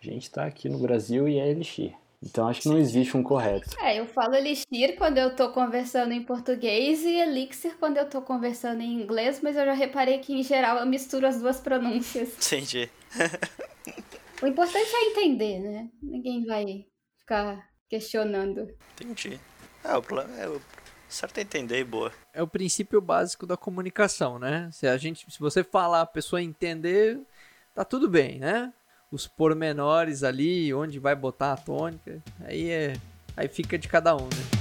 a 0.02 0.06
gente 0.06 0.24
está 0.24 0.46
aqui 0.46 0.70
no 0.70 0.80
Brasil 0.80 1.28
e 1.28 1.38
é 1.40 1.50
Elixir. 1.50 1.94
Então 2.22 2.48
acho 2.48 2.62
que 2.62 2.70
não 2.70 2.78
existe 2.78 3.16
um 3.16 3.24
correto. 3.24 3.70
É, 3.80 4.00
eu 4.00 4.06
falo 4.06 4.36
elixir 4.36 4.98
quando 4.98 5.18
eu 5.18 5.36
tô 5.36 5.52
conversando 5.52 6.12
em 6.12 6.24
português 6.24 7.04
e 7.04 7.16
elixir 7.16 7.78
quando 7.78 7.98
eu 7.98 8.10
tô 8.10 8.22
conversando 8.22 8.82
em 8.82 9.02
inglês, 9.02 9.40
mas 9.42 9.56
eu 9.56 9.66
já 9.66 9.74
reparei 9.74 10.20
que 10.20 10.34
em 10.34 10.44
geral 10.44 10.78
eu 10.78 10.86
misturo 10.86 11.26
as 11.26 11.40
duas 11.40 11.62
pronúncias. 11.62 12.36
Entendi. 12.46 12.90
o 14.42 14.48
importante 14.48 14.92
é 14.94 15.06
entender, 15.06 15.60
né? 15.60 15.90
Ninguém 16.04 16.46
vai 16.46 16.86
ficar 17.20 17.70
questionando. 17.88 18.68
Entendi. 19.00 19.40
É, 19.84 19.96
o 19.96 20.02
plano 20.02 20.36
é 20.36 20.50
o 20.50 20.62
certo 21.08 21.40
é 21.40 21.42
entender 21.42 21.80
e 21.80 21.84
boa. 21.84 22.12
É 22.34 22.44
o 22.44 22.48
princípio 22.48 23.02
básico 23.02 23.46
da 23.48 23.58
comunicação, 23.58 24.38
né? 24.38 24.70
Se 24.72 24.88
a 24.88 24.98
gente, 24.98 25.30
se 25.32 25.40
você 25.40 25.64
falar, 25.64 26.02
a 26.02 26.06
pessoa 26.06 26.42
entender, 26.42 27.20
tá 27.74 27.84
tudo 27.84 28.10
bem, 28.10 28.40
né? 28.40 28.72
Os 29.12 29.28
pormenores 29.28 30.24
ali, 30.24 30.74
onde 30.74 31.00
vai 31.00 31.16
botar 31.16 31.54
a 31.54 31.58
tônica, 31.58 32.22
aí 32.42 32.70
é 32.70 32.94
aí 33.36 33.48
fica 33.48 33.78
de 33.78 33.88
cada 33.88 34.16
um, 34.16 34.26
né? 34.26 34.60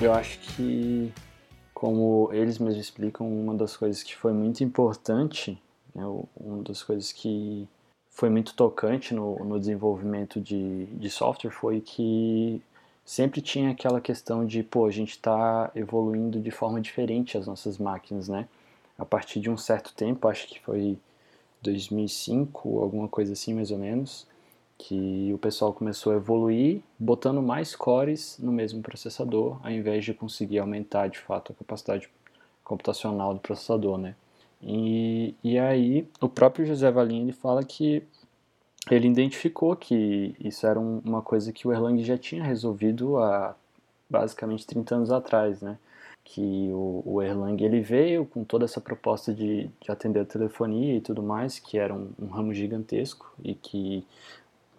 Eu 0.00 0.12
acho 0.12 0.38
que 0.38 1.12
como 1.72 2.30
eles 2.32 2.58
mesmos 2.58 2.82
explicam, 2.82 3.26
uma 3.28 3.54
das 3.54 3.76
coisas 3.76 4.02
que 4.02 4.16
foi 4.16 4.32
muito 4.32 4.64
importante, 4.64 5.60
né, 5.94 6.02
uma 6.36 6.62
das 6.62 6.82
coisas 6.82 7.12
que 7.12 7.68
foi 8.10 8.30
muito 8.30 8.54
tocante 8.54 9.14
no, 9.14 9.44
no 9.44 9.58
desenvolvimento 9.58 10.40
de, 10.40 10.86
de 10.86 11.10
software 11.10 11.50
foi 11.50 11.80
que 11.80 12.62
sempre 13.04 13.40
tinha 13.40 13.70
aquela 13.70 14.00
questão 14.00 14.46
de, 14.46 14.62
pô, 14.62 14.86
a 14.86 14.90
gente 14.90 15.10
está 15.10 15.70
evoluindo 15.74 16.40
de 16.40 16.50
forma 16.50 16.80
diferente 16.80 17.36
as 17.36 17.46
nossas 17.46 17.78
máquinas, 17.78 18.28
né? 18.28 18.48
A 18.98 19.04
partir 19.04 19.40
de 19.40 19.50
um 19.50 19.56
certo 19.56 19.92
tempo, 19.94 20.28
acho 20.28 20.46
que 20.48 20.60
foi 20.60 20.98
2005, 21.62 22.80
alguma 22.80 23.08
coisa 23.08 23.32
assim 23.32 23.54
mais 23.54 23.70
ou 23.70 23.78
menos, 23.78 24.26
que 24.78 25.30
o 25.32 25.38
pessoal 25.38 25.72
começou 25.72 26.12
a 26.12 26.16
evoluir, 26.16 26.82
botando 26.98 27.42
mais 27.42 27.74
cores 27.76 28.38
no 28.38 28.52
mesmo 28.52 28.82
processador, 28.82 29.58
ao 29.62 29.70
invés 29.70 30.04
de 30.04 30.14
conseguir 30.14 30.58
aumentar 30.58 31.08
de 31.08 31.18
fato 31.18 31.52
a 31.52 31.54
capacidade 31.54 32.08
computacional 32.62 33.34
do 33.34 33.40
processador, 33.40 33.98
né? 33.98 34.14
E, 34.62 35.34
e 35.44 35.58
aí 35.58 36.08
o 36.20 36.28
próprio 36.28 36.64
José 36.64 36.90
Valim 36.90 37.22
ele 37.22 37.32
fala 37.32 37.62
que 37.62 38.02
ele 38.90 39.08
identificou 39.08 39.74
que 39.74 40.34
isso 40.38 40.66
era 40.66 40.78
um, 40.78 41.00
uma 41.04 41.22
coisa 41.22 41.52
que 41.52 41.66
o 41.66 41.72
Erlang 41.72 42.02
já 42.02 42.18
tinha 42.18 42.42
resolvido 42.42 43.18
há 43.18 43.54
basicamente 44.08 44.66
30 44.66 44.94
anos 44.94 45.10
atrás, 45.10 45.62
né? 45.62 45.78
Que 46.22 46.70
o, 46.72 47.02
o 47.04 47.22
Erlang 47.22 47.62
ele 47.62 47.80
veio 47.80 48.26
com 48.26 48.44
toda 48.44 48.64
essa 48.64 48.80
proposta 48.80 49.32
de, 49.32 49.70
de 49.80 49.90
atender 49.90 50.20
a 50.20 50.24
telefonia 50.24 50.96
e 50.96 51.00
tudo 51.00 51.22
mais, 51.22 51.58
que 51.58 51.78
era 51.78 51.94
um, 51.94 52.10
um 52.18 52.26
ramo 52.26 52.52
gigantesco 52.52 53.32
e 53.42 53.54
que 53.54 54.06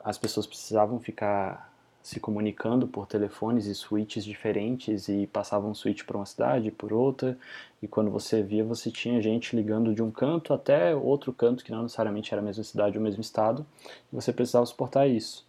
as 0.03 0.17
pessoas 0.17 0.45
precisavam 0.45 0.99
ficar 0.99 1.73
se 2.05 2.19
comunicando 2.19 2.87
por 2.87 3.07
telefones 3.07 3.65
e 3.65 3.73
switches 3.73 4.23
diferentes 4.23 5.09
e 5.09 5.25
passavam 5.25 5.71
um 5.71 5.73
switch 5.73 6.03
para 6.03 6.15
uma 6.15 6.25
cidade, 6.27 6.69
por 6.69 6.93
outra, 6.93 7.35
e 7.81 7.87
quando 7.87 8.11
você 8.11 8.43
via, 8.43 8.63
você 8.63 8.91
tinha 8.91 9.19
gente 9.19 9.55
ligando 9.55 9.91
de 9.91 10.03
um 10.03 10.11
canto 10.11 10.53
até 10.53 10.95
outro 10.95 11.33
canto, 11.33 11.63
que 11.63 11.71
não 11.71 11.81
necessariamente 11.81 12.31
era 12.31 12.43
a 12.43 12.45
mesma 12.45 12.63
cidade 12.63 12.95
ou 12.95 13.01
o 13.01 13.03
mesmo 13.03 13.21
estado, 13.21 13.65
e 14.13 14.15
você 14.15 14.31
precisava 14.31 14.67
suportar 14.67 15.07
isso. 15.07 15.43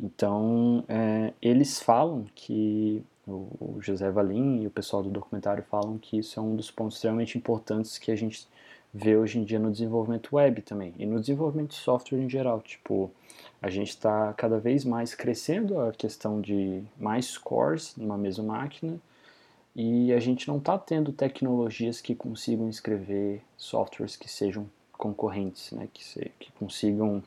Então, 0.00 0.82
é, 0.88 1.32
eles 1.40 1.80
falam 1.80 2.26
que, 2.34 3.00
o 3.24 3.78
José 3.80 4.10
Valim 4.10 4.62
e 4.62 4.66
o 4.66 4.70
pessoal 4.72 5.00
do 5.00 5.10
documentário 5.10 5.62
falam 5.70 5.96
que 5.96 6.18
isso 6.18 6.40
é 6.40 6.42
um 6.42 6.56
dos 6.56 6.72
pontos 6.72 6.96
extremamente 6.96 7.38
importantes 7.38 7.98
que 7.98 8.10
a 8.10 8.16
gente 8.16 8.48
vê 8.94 9.16
hoje 9.16 9.40
em 9.40 9.44
dia 9.44 9.58
no 9.58 9.72
desenvolvimento 9.72 10.36
web 10.36 10.62
também, 10.62 10.94
e 10.96 11.04
no 11.04 11.18
desenvolvimento 11.18 11.70
de 11.70 11.76
software 11.76 12.20
em 12.20 12.30
geral, 12.30 12.62
tipo 12.62 13.10
a 13.60 13.68
gente 13.68 13.88
está 13.88 14.32
cada 14.34 14.60
vez 14.60 14.84
mais 14.84 15.14
crescendo 15.14 15.80
a 15.80 15.90
questão 15.90 16.40
de 16.40 16.82
mais 16.96 17.36
cores 17.36 17.96
numa 17.96 18.16
mesma 18.16 18.44
máquina 18.44 19.00
e 19.74 20.12
a 20.12 20.20
gente 20.20 20.46
não 20.46 20.58
está 20.58 20.78
tendo 20.78 21.12
tecnologias 21.12 22.00
que 22.00 22.14
consigam 22.14 22.68
escrever 22.68 23.42
softwares 23.56 24.16
que 24.16 24.30
sejam 24.30 24.70
concorrentes, 24.92 25.72
né, 25.72 25.88
que, 25.92 26.04
se, 26.04 26.30
que 26.38 26.52
consigam 26.52 27.20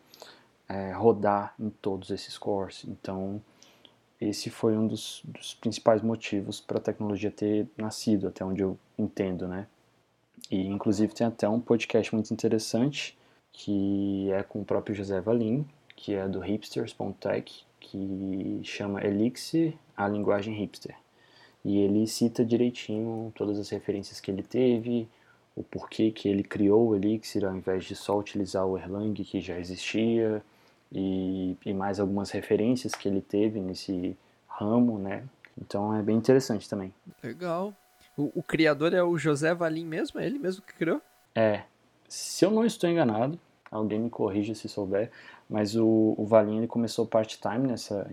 é, 0.70 0.94
rodar 0.94 1.54
em 1.60 1.70
todos 1.70 2.12
esses 2.12 2.38
cores. 2.38 2.86
Então, 2.88 3.42
esse 4.22 4.50
foi 4.50 4.78
um 4.78 4.88
dos, 4.88 5.22
dos 5.26 5.54
principais 5.56 6.02
motivos 6.02 6.62
para 6.62 6.78
a 6.78 6.82
tecnologia 6.82 7.30
ter 7.30 7.68
nascido, 7.76 8.28
até 8.30 8.46
onde 8.46 8.62
eu 8.62 8.78
entendo, 8.98 9.48
né. 9.48 9.68
E, 10.50 10.68
inclusive, 10.68 11.14
tem 11.14 11.28
até 11.28 11.48
um 11.48 11.60
podcast 11.60 12.14
muito 12.14 12.34
interessante 12.34 13.18
que 13.58 14.32
é 14.32 14.44
com 14.44 14.62
o 14.62 14.66
próprio 14.66 14.96
José 14.96 15.20
Valim, 15.20 15.66
que 15.96 16.14
é 16.14 16.28
do 16.28 16.40
hipsters.tech, 16.40 17.66
que 17.80 18.62
chama 18.64 19.04
Elixir, 19.04 19.74
a 19.96 20.08
linguagem 20.08 20.54
hipster. 20.54 20.96
E 21.66 21.80
ele 21.80 22.06
cita 22.06 22.46
direitinho 22.46 23.34
todas 23.36 23.58
as 23.58 23.70
referências 23.70 24.20
que 24.20 24.30
ele 24.30 24.44
teve, 24.44 25.10
o 25.56 25.64
porquê 25.64 26.12
que 26.12 26.30
ele 26.30 26.44
criou 26.44 26.90
o 26.90 26.96
Elixir 26.96 27.44
ao 27.44 27.56
invés 27.56 27.84
de 27.86 27.96
só 27.96 28.18
utilizar 28.20 28.64
o 28.66 28.78
Erlang 28.78 29.24
que 29.24 29.42
já 29.42 29.58
existia, 29.60 30.44
e, 30.92 31.58
e 31.66 31.74
mais 31.74 32.00
algumas 32.00 32.30
referências 32.30 32.94
que 32.94 33.08
ele 33.08 33.22
teve 33.22 33.60
nesse 33.60 34.16
ramo, 34.48 35.00
né? 35.00 35.24
Então 35.60 35.94
é 35.96 36.04
bem 36.04 36.16
interessante 36.16 36.70
também. 36.70 36.94
Legal. 37.24 37.74
O, 38.18 38.32
o 38.40 38.44
criador 38.44 38.94
é 38.94 39.04
o 39.04 39.18
José 39.18 39.54
Valim 39.54 39.86
mesmo? 39.86 40.20
É 40.20 40.26
ele 40.26 40.40
mesmo 40.40 40.64
que 40.64 40.74
criou? 40.74 41.00
É. 41.36 41.64
Se 42.10 42.44
eu 42.44 42.50
não 42.50 42.66
estou 42.66 42.90
enganado, 42.90 43.40
alguém 43.70 44.00
me 44.00 44.10
corrija 44.10 44.56
se 44.56 44.68
souber, 44.68 45.12
mas 45.50 45.76
o, 45.76 46.16
o 46.18 46.26
Valim 46.26 46.58
ele 46.58 46.68
começou 46.68 47.06
part-time 47.06 47.68
nessa 47.68 48.10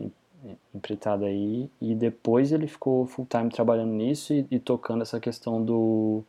empreitada 0.74 1.26
aí 1.26 1.70
e 1.80 1.94
depois 1.94 2.52
ele 2.52 2.66
ficou 2.66 3.06
full-time 3.06 3.48
trabalhando 3.48 3.92
nisso 3.92 4.34
e, 4.34 4.46
e, 4.50 4.58
tocando 4.58 5.02
essa 5.02 5.18
questão 5.18 5.64
do, 5.64 6.22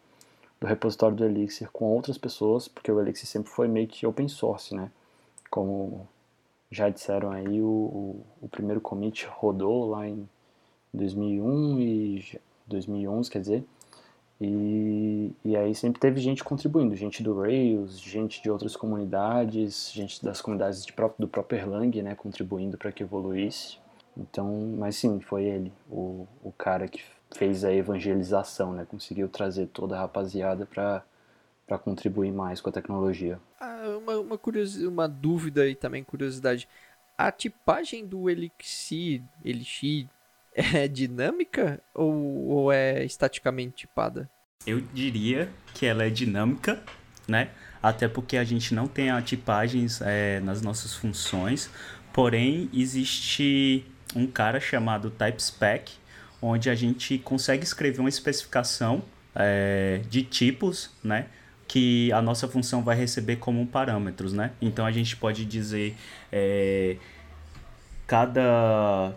do 0.59 0.67
repositório 0.67 1.17
do 1.17 1.25
Elixir 1.25 1.69
com 1.71 1.85
outras 1.85 2.17
pessoas, 2.17 2.67
porque 2.67 2.91
o 2.91 3.01
Elixir 3.01 3.27
sempre 3.27 3.51
foi 3.51 3.67
meio 3.67 3.87
que 3.87 4.07
open 4.07 4.27
source, 4.27 4.73
né? 4.73 4.89
Como 5.49 6.07
já 6.71 6.89
disseram 6.89 7.31
aí, 7.31 7.61
o, 7.61 7.65
o, 7.67 8.25
o 8.41 8.47
primeiro 8.47 8.79
commit 8.79 9.25
rodou 9.25 9.89
lá 9.89 10.07
em 10.07 10.27
2001 10.93 11.79
e 11.79 12.39
2011, 12.67 13.29
quer 13.29 13.39
dizer, 13.39 13.65
e, 14.39 15.31
e 15.45 15.55
aí 15.55 15.73
sempre 15.73 15.99
teve 15.99 16.19
gente 16.19 16.43
contribuindo, 16.43 16.95
gente 16.95 17.23
do 17.23 17.39
Rails, 17.39 17.99
gente 17.99 18.41
de 18.41 18.49
outras 18.49 18.75
comunidades, 18.75 19.91
gente 19.93 20.23
das 20.23 20.41
comunidades 20.41 20.85
de 20.85 20.91
próprio, 20.91 21.25
do 21.25 21.29
próprio 21.29 21.59
Erlang, 21.59 22.01
né, 22.01 22.15
contribuindo 22.15 22.77
para 22.77 22.91
que 22.91 23.03
evoluísse. 23.03 23.77
Então, 24.17 24.75
mas 24.77 24.97
sim, 24.97 25.19
foi 25.19 25.43
ele, 25.43 25.73
o, 25.89 26.27
o 26.43 26.51
cara 26.51 26.87
que 26.87 27.01
fez 27.35 27.63
a 27.63 27.73
evangelização, 27.73 28.73
né, 28.73 28.85
conseguiu 28.89 29.29
trazer 29.29 29.67
toda 29.67 29.95
a 29.95 29.99
rapaziada 29.99 30.65
para 30.65 31.03
para 31.65 31.79
contribuir 31.79 32.31
mais 32.31 32.61
com 32.61 32.69
a 32.69 32.71
tecnologia. 32.71 33.39
Ah, 33.59 33.97
uma, 33.97 34.19
uma, 34.19 34.37
curiosidade, 34.37 34.87
uma 34.87 35.07
dúvida 35.07 35.67
e 35.67 35.73
também 35.73 36.03
curiosidade. 36.03 36.69
A 37.17 37.31
tipagem 37.31 38.05
do 38.05 38.29
Elixir, 38.29 39.23
Elixir 39.43 40.07
é 40.73 40.87
dinâmica 40.87 41.81
ou, 41.93 42.47
ou 42.47 42.71
é 42.71 43.03
estaticamente 43.03 43.75
tipada? 43.75 44.29
Eu 44.65 44.79
diria 44.93 45.49
que 45.73 45.85
ela 45.85 46.05
é 46.05 46.09
dinâmica, 46.09 46.81
né? 47.27 47.49
Até 47.83 48.07
porque 48.07 48.37
a 48.37 48.43
gente 48.43 48.73
não 48.73 48.87
tem 48.87 49.09
tipagens 49.21 50.01
é, 50.01 50.39
nas 50.39 50.61
nossas 50.61 50.95
funções, 50.95 51.69
porém 52.13 52.69
existe 52.73 53.85
um 54.15 54.25
cara 54.25 54.59
chamado 54.59 55.11
TypeSpec, 55.11 55.93
onde 56.41 56.69
a 56.69 56.75
gente 56.75 57.17
consegue 57.19 57.63
escrever 57.63 57.99
uma 57.99 58.09
especificação 58.09 59.03
é, 59.35 60.01
de 60.09 60.23
tipos, 60.23 60.89
né? 61.03 61.27
Que 61.67 62.11
a 62.13 62.21
nossa 62.21 62.47
função 62.47 62.83
vai 62.83 62.95
receber 62.95 63.35
como 63.35 63.67
parâmetros, 63.67 64.33
né? 64.33 64.51
Então 64.61 64.85
a 64.85 64.91
gente 64.91 65.15
pode 65.17 65.45
dizer 65.45 65.95
é, 66.31 66.95
cada 68.07 69.15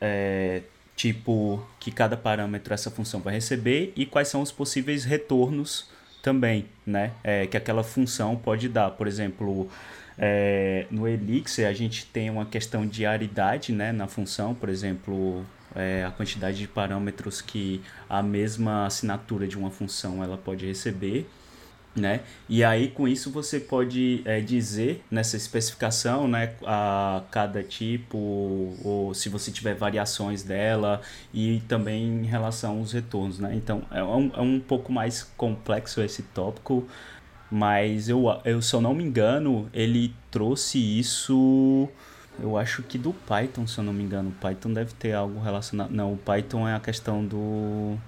é, 0.00 0.62
tipo 0.96 1.62
que 1.78 1.90
cada 1.90 2.16
parâmetro 2.16 2.74
essa 2.74 2.90
função 2.90 3.20
vai 3.20 3.34
receber 3.34 3.92
e 3.96 4.04
quais 4.06 4.28
são 4.28 4.42
os 4.42 4.52
possíveis 4.52 5.04
retornos 5.04 5.88
também, 6.22 6.66
né? 6.86 7.12
É, 7.24 7.46
que 7.46 7.56
aquela 7.56 7.82
função 7.82 8.36
pode 8.36 8.68
dar. 8.68 8.90
Por 8.90 9.06
exemplo, 9.06 9.70
é, 10.18 10.86
no 10.90 11.08
Elixir 11.08 11.66
a 11.66 11.72
gente 11.72 12.04
tem 12.06 12.28
uma 12.28 12.44
questão 12.44 12.86
de 12.86 13.06
aridade 13.06 13.72
né, 13.72 13.92
na 13.92 14.06
função, 14.06 14.54
por 14.54 14.68
exemplo, 14.68 15.44
é, 15.74 16.04
a 16.04 16.10
quantidade 16.10 16.58
de 16.58 16.68
parâmetros 16.68 17.40
que 17.40 17.80
a 18.08 18.22
mesma 18.22 18.86
assinatura 18.86 19.46
de 19.46 19.56
uma 19.56 19.70
função 19.70 20.22
ela 20.22 20.36
pode 20.36 20.66
receber 20.66 21.26
né? 21.94 22.20
E 22.48 22.62
aí 22.62 22.88
com 22.88 23.08
isso 23.08 23.30
você 23.30 23.58
pode 23.58 24.22
é, 24.24 24.40
dizer 24.40 25.02
nessa 25.10 25.36
especificação, 25.36 26.28
né, 26.28 26.54
a 26.64 27.22
cada 27.30 27.62
tipo 27.62 28.16
ou 28.84 29.12
se 29.14 29.28
você 29.28 29.50
tiver 29.50 29.74
variações 29.74 30.42
dela 30.42 31.00
e 31.34 31.60
também 31.68 32.04
em 32.04 32.26
relação 32.26 32.78
aos 32.78 32.92
retornos, 32.92 33.38
né? 33.38 33.54
Então 33.54 33.82
é 33.90 34.02
um, 34.02 34.30
é 34.34 34.40
um 34.40 34.60
pouco 34.60 34.92
mais 34.92 35.22
complexo 35.36 36.00
esse 36.00 36.22
tópico, 36.22 36.86
mas 37.50 38.08
eu, 38.08 38.24
eu 38.44 38.62
se 38.62 38.74
eu 38.74 38.80
não 38.80 38.94
me 38.94 39.04
engano 39.04 39.68
ele 39.72 40.14
trouxe 40.30 40.78
isso 40.78 41.88
eu 42.42 42.56
acho 42.56 42.82
que 42.82 42.96
do 42.96 43.12
Python, 43.12 43.66
se 43.66 43.78
eu 43.78 43.84
não 43.84 43.92
me 43.92 44.02
engano. 44.02 44.30
O 44.30 44.32
Python 44.32 44.72
deve 44.72 44.94
ter 44.94 45.12
algo 45.12 45.40
relacionado. 45.40 45.90
Não, 45.90 46.14
o 46.14 46.16
Python 46.16 46.66
é 46.66 46.74
a 46.74 46.80
questão 46.80 47.24
do 47.24 47.98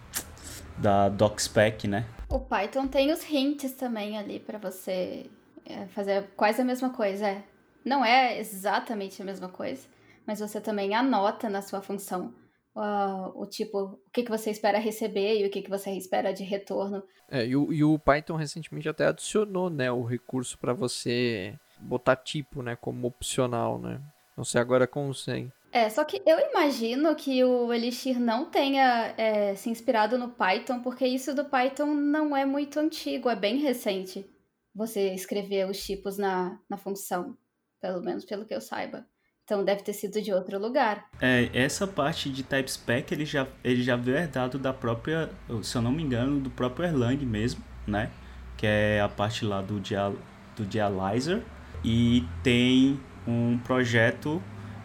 da 0.78 1.08
docspec, 1.08 1.86
né? 1.86 2.06
O 2.28 2.40
Python 2.40 2.86
tem 2.86 3.12
os 3.12 3.22
hints 3.28 3.72
também 3.72 4.18
ali 4.18 4.40
para 4.40 4.58
você 4.58 5.26
é, 5.64 5.86
fazer 5.88 6.28
quase 6.36 6.60
a 6.60 6.64
mesma 6.64 6.90
coisa. 6.90 7.26
É. 7.26 7.44
Não 7.84 8.04
é 8.04 8.38
exatamente 8.38 9.20
a 9.20 9.24
mesma 9.24 9.48
coisa, 9.48 9.86
mas 10.26 10.40
você 10.40 10.60
também 10.60 10.94
anota 10.94 11.48
na 11.50 11.62
sua 11.62 11.82
função 11.82 12.32
uh, 12.76 13.32
o 13.34 13.46
tipo, 13.46 13.78
o 13.78 14.10
que, 14.12 14.22
que 14.22 14.30
você 14.30 14.50
espera 14.50 14.78
receber 14.78 15.40
e 15.40 15.46
o 15.46 15.50
que, 15.50 15.62
que 15.62 15.70
você 15.70 15.90
espera 15.92 16.32
de 16.32 16.44
retorno. 16.44 17.02
É, 17.30 17.46
e, 17.46 17.56
o, 17.56 17.72
e 17.72 17.82
o 17.82 17.98
Python 17.98 18.36
recentemente 18.36 18.88
até 18.88 19.06
adicionou 19.06 19.70
né, 19.70 19.90
o 19.90 20.04
recurso 20.04 20.58
para 20.58 20.72
você 20.72 21.58
botar 21.80 22.16
tipo 22.16 22.62
né, 22.62 22.76
como 22.76 23.06
opcional, 23.06 23.78
né? 23.78 24.00
Não 24.36 24.44
sei 24.44 24.60
agora 24.60 24.86
com 24.86 25.08
o 25.08 25.14
100. 25.14 25.52
É, 25.72 25.88
só 25.88 26.04
que 26.04 26.20
eu 26.26 26.38
imagino 26.38 27.16
que 27.16 27.42
o 27.42 27.72
Elixir 27.72 28.20
não 28.20 28.44
tenha 28.44 29.14
é, 29.16 29.54
se 29.54 29.70
inspirado 29.70 30.18
no 30.18 30.28
Python, 30.28 30.80
porque 30.80 31.06
isso 31.06 31.34
do 31.34 31.46
Python 31.46 31.94
não 31.94 32.36
é 32.36 32.44
muito 32.44 32.78
antigo, 32.78 33.30
é 33.30 33.34
bem 33.34 33.56
recente. 33.56 34.26
Você 34.74 35.14
escrever 35.14 35.68
os 35.68 35.82
tipos 35.82 36.18
na, 36.18 36.58
na 36.68 36.76
função, 36.76 37.38
pelo 37.80 38.02
menos 38.02 38.26
pelo 38.26 38.44
que 38.44 38.54
eu 38.54 38.60
saiba. 38.60 39.06
Então 39.44 39.64
deve 39.64 39.82
ter 39.82 39.94
sido 39.94 40.20
de 40.20 40.30
outro 40.32 40.58
lugar. 40.58 41.08
É, 41.20 41.48
essa 41.54 41.86
parte 41.86 42.30
de 42.30 42.42
TypeSpec 42.42 43.12
ele 43.12 43.24
já, 43.24 43.48
ele 43.64 43.82
já 43.82 43.96
veio 43.96 44.18
herdado 44.18 44.58
da 44.58 44.74
própria, 44.74 45.30
se 45.62 45.74
eu 45.74 45.80
não 45.80 45.90
me 45.90 46.02
engano, 46.02 46.38
do 46.38 46.50
próprio 46.50 46.86
Erlang 46.86 47.24
mesmo, 47.24 47.64
né? 47.86 48.10
Que 48.58 48.66
é 48.66 49.00
a 49.00 49.08
parte 49.08 49.44
lá 49.44 49.62
do, 49.62 49.80
dia, 49.80 50.12
do 50.54 50.66
Dialyzer. 50.66 51.42
E 51.82 52.24
tem 52.42 53.00
um 53.26 53.58
projeto 53.58 54.40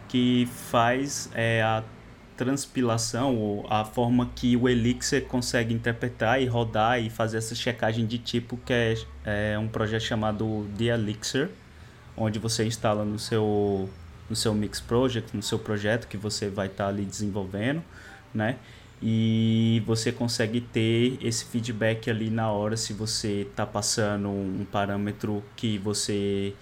que 0.07 0.47
faz 0.69 1.29
é, 1.33 1.61
a 1.61 1.83
transpilação 2.35 3.35
ou 3.35 3.65
a 3.69 3.83
forma 3.83 4.29
que 4.35 4.55
o 4.55 4.69
Elixir 4.69 5.25
consegue 5.25 5.73
interpretar 5.73 6.41
e 6.41 6.45
rodar 6.45 7.01
e 7.01 7.09
fazer 7.09 7.37
essa 7.37 7.55
checagem 7.55 8.05
de 8.05 8.19
tipo 8.19 8.57
que 8.57 8.71
é, 8.71 8.95
é 9.25 9.59
um 9.59 9.67
projeto 9.67 10.03
chamado 10.03 10.67
The 10.77 10.85
Elixir, 10.85 11.49
onde 12.15 12.37
você 12.37 12.65
instala 12.65 13.03
no 13.03 13.17
seu 13.17 13.89
no 14.29 14.35
seu 14.35 14.53
Mix 14.53 14.81
Project, 14.81 15.35
no 15.35 15.41
seu 15.41 15.57
projeto 15.57 16.07
que 16.07 16.17
você 16.17 16.49
vai 16.49 16.67
estar 16.67 16.85
tá 16.85 16.89
ali 16.89 17.05
desenvolvendo, 17.05 17.81
né? 18.33 18.57
E 19.01 19.81
você 19.85 20.11
consegue 20.11 20.59
ter 20.59 21.17
esse 21.21 21.45
feedback 21.45 22.09
ali 22.09 22.29
na 22.29 22.51
hora 22.51 22.75
se 22.75 22.93
você 22.93 23.47
está 23.49 23.65
passando 23.65 24.27
um 24.27 24.65
parâmetro 24.71 25.43
que 25.55 25.77
você 25.77 26.53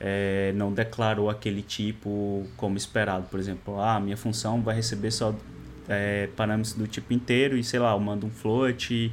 é, 0.00 0.52
não 0.54 0.72
declarou 0.72 1.28
aquele 1.28 1.62
tipo 1.62 2.46
como 2.56 2.76
esperado. 2.76 3.26
Por 3.28 3.38
exemplo, 3.38 3.80
ah, 3.80 3.98
minha 3.98 4.16
função 4.16 4.62
vai 4.62 4.76
receber 4.76 5.10
só 5.10 5.34
é, 5.88 6.28
parâmetros 6.36 6.74
do 6.74 6.86
tipo 6.86 7.12
inteiro 7.12 7.56
e 7.56 7.64
sei 7.64 7.80
lá, 7.80 7.92
eu 7.92 8.00
mando 8.00 8.26
um 8.26 8.30
float 8.30 9.10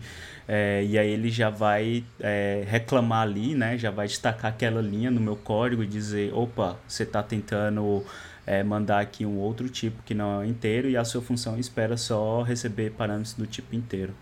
é, 0.47 0.83
e 0.83 0.97
aí 0.97 1.09
ele 1.09 1.29
já 1.29 1.49
vai 1.49 2.03
é, 2.19 2.63
reclamar 2.67 3.23
ali, 3.23 3.55
né? 3.55 3.77
Já 3.77 3.89
vai 3.89 4.07
destacar 4.07 4.51
aquela 4.51 4.81
linha 4.81 5.09
no 5.09 5.19
meu 5.19 5.35
código 5.35 5.81
e 5.83 5.87
dizer, 5.87 6.33
opa, 6.33 6.77
você 6.87 7.03
está 7.03 7.23
tentando 7.23 8.03
é, 8.45 8.63
mandar 8.63 8.99
aqui 8.99 9.25
um 9.25 9.37
outro 9.39 9.67
tipo 9.69 10.03
que 10.03 10.13
não 10.13 10.41
é 10.41 10.47
inteiro 10.47 10.89
e 10.89 10.95
a 10.95 11.03
sua 11.03 11.21
função 11.21 11.57
espera 11.57 11.97
só 11.97 12.43
receber 12.43 12.91
parâmetros 12.91 13.33
do 13.33 13.47
tipo 13.47 13.75
inteiro. 13.75 14.13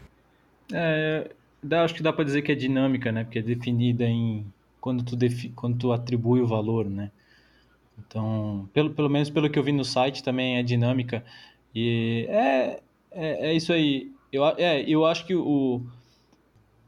É, 0.72 1.30
dá, 1.62 1.84
acho 1.84 1.94
que 1.94 2.04
dá 2.04 2.14
para 2.14 2.24
dizer 2.24 2.42
que 2.42 2.52
é 2.52 2.56
dinâmica, 2.56 3.12
né? 3.12 3.24
Porque 3.26 3.40
é 3.40 3.42
definida 3.42 4.06
em 4.06 4.46
quando 4.84 5.02
tu, 5.02 5.16
defi, 5.16 5.48
quando 5.52 5.78
tu 5.78 5.94
atribui 5.94 6.42
o 6.42 6.46
valor, 6.46 6.90
né? 6.90 7.10
Então, 7.98 8.70
pelo, 8.74 8.90
pelo 8.90 9.10
menos 9.10 9.30
pelo 9.30 9.50
que 9.50 9.58
eu 9.58 9.64
vi 9.64 9.72
no 9.72 9.86
site 9.86 10.22
também 10.22 10.58
é 10.58 10.64
dinâmica 10.64 11.24
e 11.74 12.26
é, 12.28 12.82
é, 13.10 13.48
é 13.48 13.54
isso 13.54 13.72
aí. 13.72 14.12
Eu, 14.30 14.46
é, 14.46 14.82
eu 14.82 15.06
acho 15.06 15.26
que 15.26 15.34
o, 15.34 15.82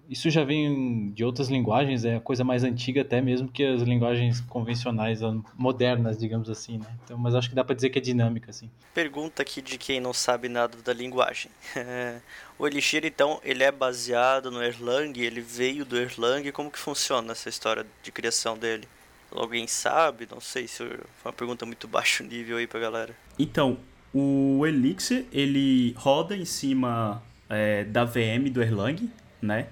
isso 0.10 0.30
já 0.30 0.44
vem 0.44 1.12
de 1.12 1.24
outras 1.24 1.50
linguagens, 1.50 2.06
é 2.06 2.16
a 2.16 2.20
coisa 2.20 2.44
mais 2.44 2.64
antiga 2.64 3.02
até 3.02 3.22
mesmo 3.22 3.48
que 3.48 3.64
as 3.64 3.82
linguagens 3.82 4.42
convencionais, 4.42 5.20
modernas, 5.58 6.18
digamos 6.18 6.50
assim, 6.50 6.78
né? 6.78 6.86
Então, 7.04 7.18
mas 7.18 7.34
acho 7.34 7.50
que 7.50 7.56
dá 7.56 7.64
para 7.64 7.76
dizer 7.76 7.90
que 7.90 7.98
é 7.98 8.02
dinâmica, 8.02 8.52
assim. 8.52 8.70
Pergunta 8.94 9.42
aqui 9.42 9.62
de 9.62 9.78
quem 9.78 10.00
não 10.00 10.14
sabe 10.14 10.48
nada 10.48 10.78
da 10.84 10.94
linguagem. 10.94 11.50
o 12.60 12.68
Elixir, 12.68 13.06
então, 13.06 13.40
ele 13.44 13.64
é 13.64 13.72
baseado 13.72 14.52
no 14.52 14.62
Erlang, 14.64 15.20
ele 15.20 15.42
veio 15.42 15.86
do 15.86 15.98
Erlang, 15.98 16.52
como 16.52 16.72
que 16.72 16.80
funciona 16.80 17.32
essa 17.32 17.50
história 17.50 17.86
de 18.04 18.12
criação 18.12 18.58
dele? 18.58 18.88
Alguém 19.32 19.68
sabe? 19.68 20.28
Não 20.32 20.40
sei 20.40 20.68
se 20.68 20.78
foi 20.78 21.00
uma 21.26 21.34
pergunta 21.34 21.66
muito 21.66 21.88
baixo 21.88 22.24
nível 22.24 22.58
aí 22.58 22.68
pra 22.68 22.80
galera. 22.80 23.16
Então, 23.38 23.78
o 24.14 24.66
Elixir, 24.66 25.26
ele 25.32 25.94
roda 25.98 26.38
em 26.38 26.46
cima 26.46 27.22
é, 27.50 27.84
da 27.84 28.06
VM 28.06 28.50
do 28.50 28.62
Erlang, 28.62 29.10
né? 29.42 29.68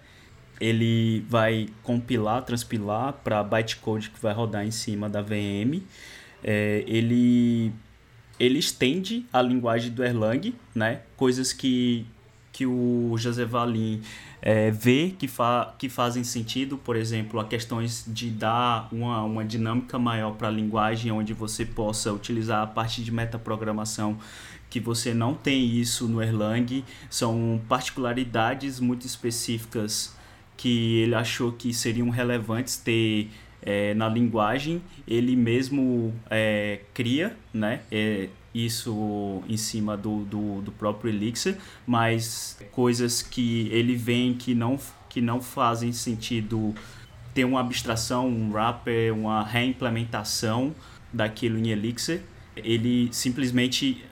Ele 0.64 1.26
vai 1.28 1.68
compilar, 1.84 2.42
transpilar 2.44 3.14
para 3.24 3.44
bytecode 3.44 4.10
que 4.10 4.22
vai 4.22 4.34
rodar 4.34 4.66
em 4.66 4.72
cima 4.72 5.10
da 5.10 5.22
VM. 5.22 5.82
É, 6.42 6.84
ele, 6.88 7.74
ele 8.40 8.60
estende 8.60 9.26
a 9.34 9.42
linguagem 9.42 9.92
do 9.92 10.04
Erlang, 10.04 10.56
né? 10.74 11.02
Coisas 11.18 11.52
que, 11.52 12.06
que 12.52 12.66
o 12.66 13.14
José 13.18 13.44
Valim 13.44 14.02
é, 14.42 14.72
vê 14.72 15.14
que, 15.18 15.28
fa 15.28 15.74
que 15.78 15.90
fazem 15.90 16.24
sentido, 16.24 16.78
por 16.78 16.96
exemplo, 16.96 17.40
a 17.40 17.46
questões 17.46 18.06
de 18.08 18.30
dar 18.30 18.88
uma, 18.92 19.22
uma 19.24 19.44
dinâmica 19.44 20.00
maior 20.00 20.32
para 20.36 20.48
a 20.48 20.52
linguagem, 20.52 21.12
onde 21.12 21.34
você 21.34 21.66
possa 21.66 22.14
utilizar 22.14 22.62
a 22.62 22.68
parte 22.68 23.04
de 23.04 23.12
metaprogramação 23.12 24.18
que 24.70 24.80
você 24.80 25.14
não 25.14 25.36
tem 25.36 25.78
isso 25.78 26.08
no 26.08 26.22
Erlang, 26.22 26.84
são 27.10 27.62
particularidades 27.70 28.80
muito 28.80 29.06
específicas 29.06 30.16
que 30.58 31.00
ele 31.00 31.16
achou 31.16 31.52
que 31.52 31.74
seriam 31.74 32.10
relevantes 32.10 32.78
ter 32.78 33.30
é, 33.62 33.94
na 33.94 34.10
linguagem, 34.10 34.82
ele 35.08 35.36
mesmo 35.36 36.14
é, 36.30 36.82
cria, 36.94 37.36
né? 37.54 37.82
É, 37.92 38.30
isso 38.54 39.42
em 39.50 39.58
cima 39.58 39.98
do, 39.98 40.24
do, 40.26 40.62
do, 40.62 40.72
próprio 40.72 41.12
Elixir, 41.12 41.58
mas 41.88 42.60
coisas 42.72 43.22
que 43.22 43.68
ele 43.72 43.96
vê 43.96 44.36
que 44.38 44.54
não, 44.54 44.78
que 45.10 45.22
não 45.22 45.42
fazem 45.42 45.92
sentido 45.92 46.76
ter 47.34 47.46
uma 47.46 47.60
abstração, 47.62 48.28
um 48.28 48.52
wrapper, 48.52 49.12
uma 49.14 49.44
reimplementação 49.44 50.76
daquilo 51.12 51.58
em 51.58 51.70
Elixir, 51.70 52.22
ele 52.56 53.10
simplesmente 53.12 54.04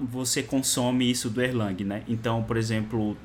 você 0.00 0.42
consome 0.42 1.10
isso 1.10 1.30
do 1.30 1.40
Erlang, 1.40 1.84
né? 1.84 2.02
Então, 2.08 2.42
por 2.42 2.56
exemplo, 2.56 3.16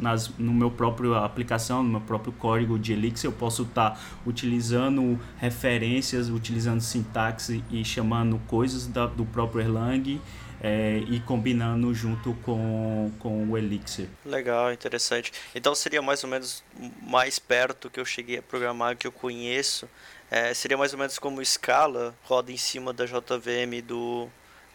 nas, 0.00 0.28
no 0.38 0.52
meu 0.52 0.70
próprio 0.70 1.14
aplicação, 1.14 1.82
no 1.82 1.90
meu 1.90 2.00
próprio 2.00 2.32
código 2.32 2.78
de 2.78 2.92
Elixir, 2.92 3.28
eu 3.28 3.32
posso 3.32 3.62
estar 3.62 3.90
tá 3.90 4.00
utilizando 4.26 5.18
referências, 5.38 6.28
utilizando 6.28 6.80
sintaxe 6.80 7.62
e 7.70 7.84
chamando 7.84 8.38
coisas 8.46 8.86
da, 8.86 9.06
do 9.06 9.24
próprio 9.24 9.62
Erlang 9.62 10.20
é, 10.60 11.02
e 11.08 11.20
combinando 11.20 11.92
junto 11.94 12.34
com, 12.42 13.12
com 13.18 13.48
o 13.48 13.56
Elixir. 13.56 14.08
Legal, 14.24 14.72
interessante. 14.72 15.32
Então 15.54 15.74
seria 15.74 16.02
mais 16.02 16.24
ou 16.24 16.30
menos 16.30 16.62
mais 17.02 17.38
perto 17.38 17.88
que 17.88 18.00
eu 18.00 18.04
cheguei 18.04 18.38
a 18.38 18.42
programar, 18.42 18.96
que 18.96 19.06
eu 19.06 19.12
conheço, 19.12 19.88
é, 20.30 20.52
seria 20.52 20.76
mais 20.76 20.92
ou 20.92 20.98
menos 20.98 21.18
como 21.18 21.44
Scala 21.44 22.14
roda 22.24 22.52
em 22.52 22.56
cima 22.56 22.92
da 22.92 23.06
JVM 23.06 23.82
do, 23.86 24.28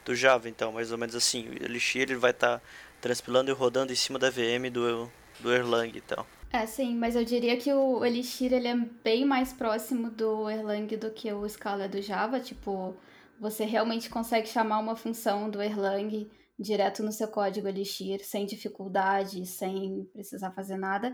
do 0.04 0.16
Java, 0.16 0.50
então, 0.50 0.72
mais 0.72 0.92
ou 0.92 0.98
menos 0.98 1.16
assim. 1.16 1.48
O 1.50 1.64
Elixir 1.64 2.04
ele 2.04 2.16
vai 2.16 2.32
estar 2.32 2.58
tá 2.58 2.62
transpilando 3.04 3.52
e 3.52 3.54
rodando 3.54 3.92
em 3.92 3.98
cima 3.98 4.18
da 4.18 4.30
VM 4.30 4.72
do, 4.72 5.12
do 5.42 5.54
Erlang 5.54 5.92
e 5.94 6.00
tal. 6.00 6.26
É, 6.54 6.66
sim, 6.66 6.96
mas 6.96 7.18
eu 7.18 7.26
diria 7.26 7.58
que 7.58 7.74
o 7.74 8.06
Elixir 8.06 8.54
ele 8.54 8.70
é 8.70 8.76
bem 9.04 9.26
mais 9.26 9.52
próximo 9.52 10.10
do 10.10 10.50
Erlang 10.50 10.96
do 10.96 11.12
que 11.12 11.34
o 11.34 11.48
Scala 11.50 11.90
do 11.90 12.02
Java. 12.02 12.40
Tipo, 12.40 12.96
você 13.38 13.66
realmente 13.66 14.10
consegue 14.10 14.48
chamar 14.48 14.80
uma 14.80 14.96
função 14.96 15.50
do 15.50 15.62
Erlang 15.62 16.32
direto 16.58 17.04
no 17.04 17.12
seu 17.12 17.28
código 17.28 17.68
Elixir, 17.68 18.24
sem 18.24 18.46
dificuldade, 18.46 19.46
sem 19.46 20.08
precisar 20.14 20.52
fazer 20.52 20.78
nada. 20.78 21.14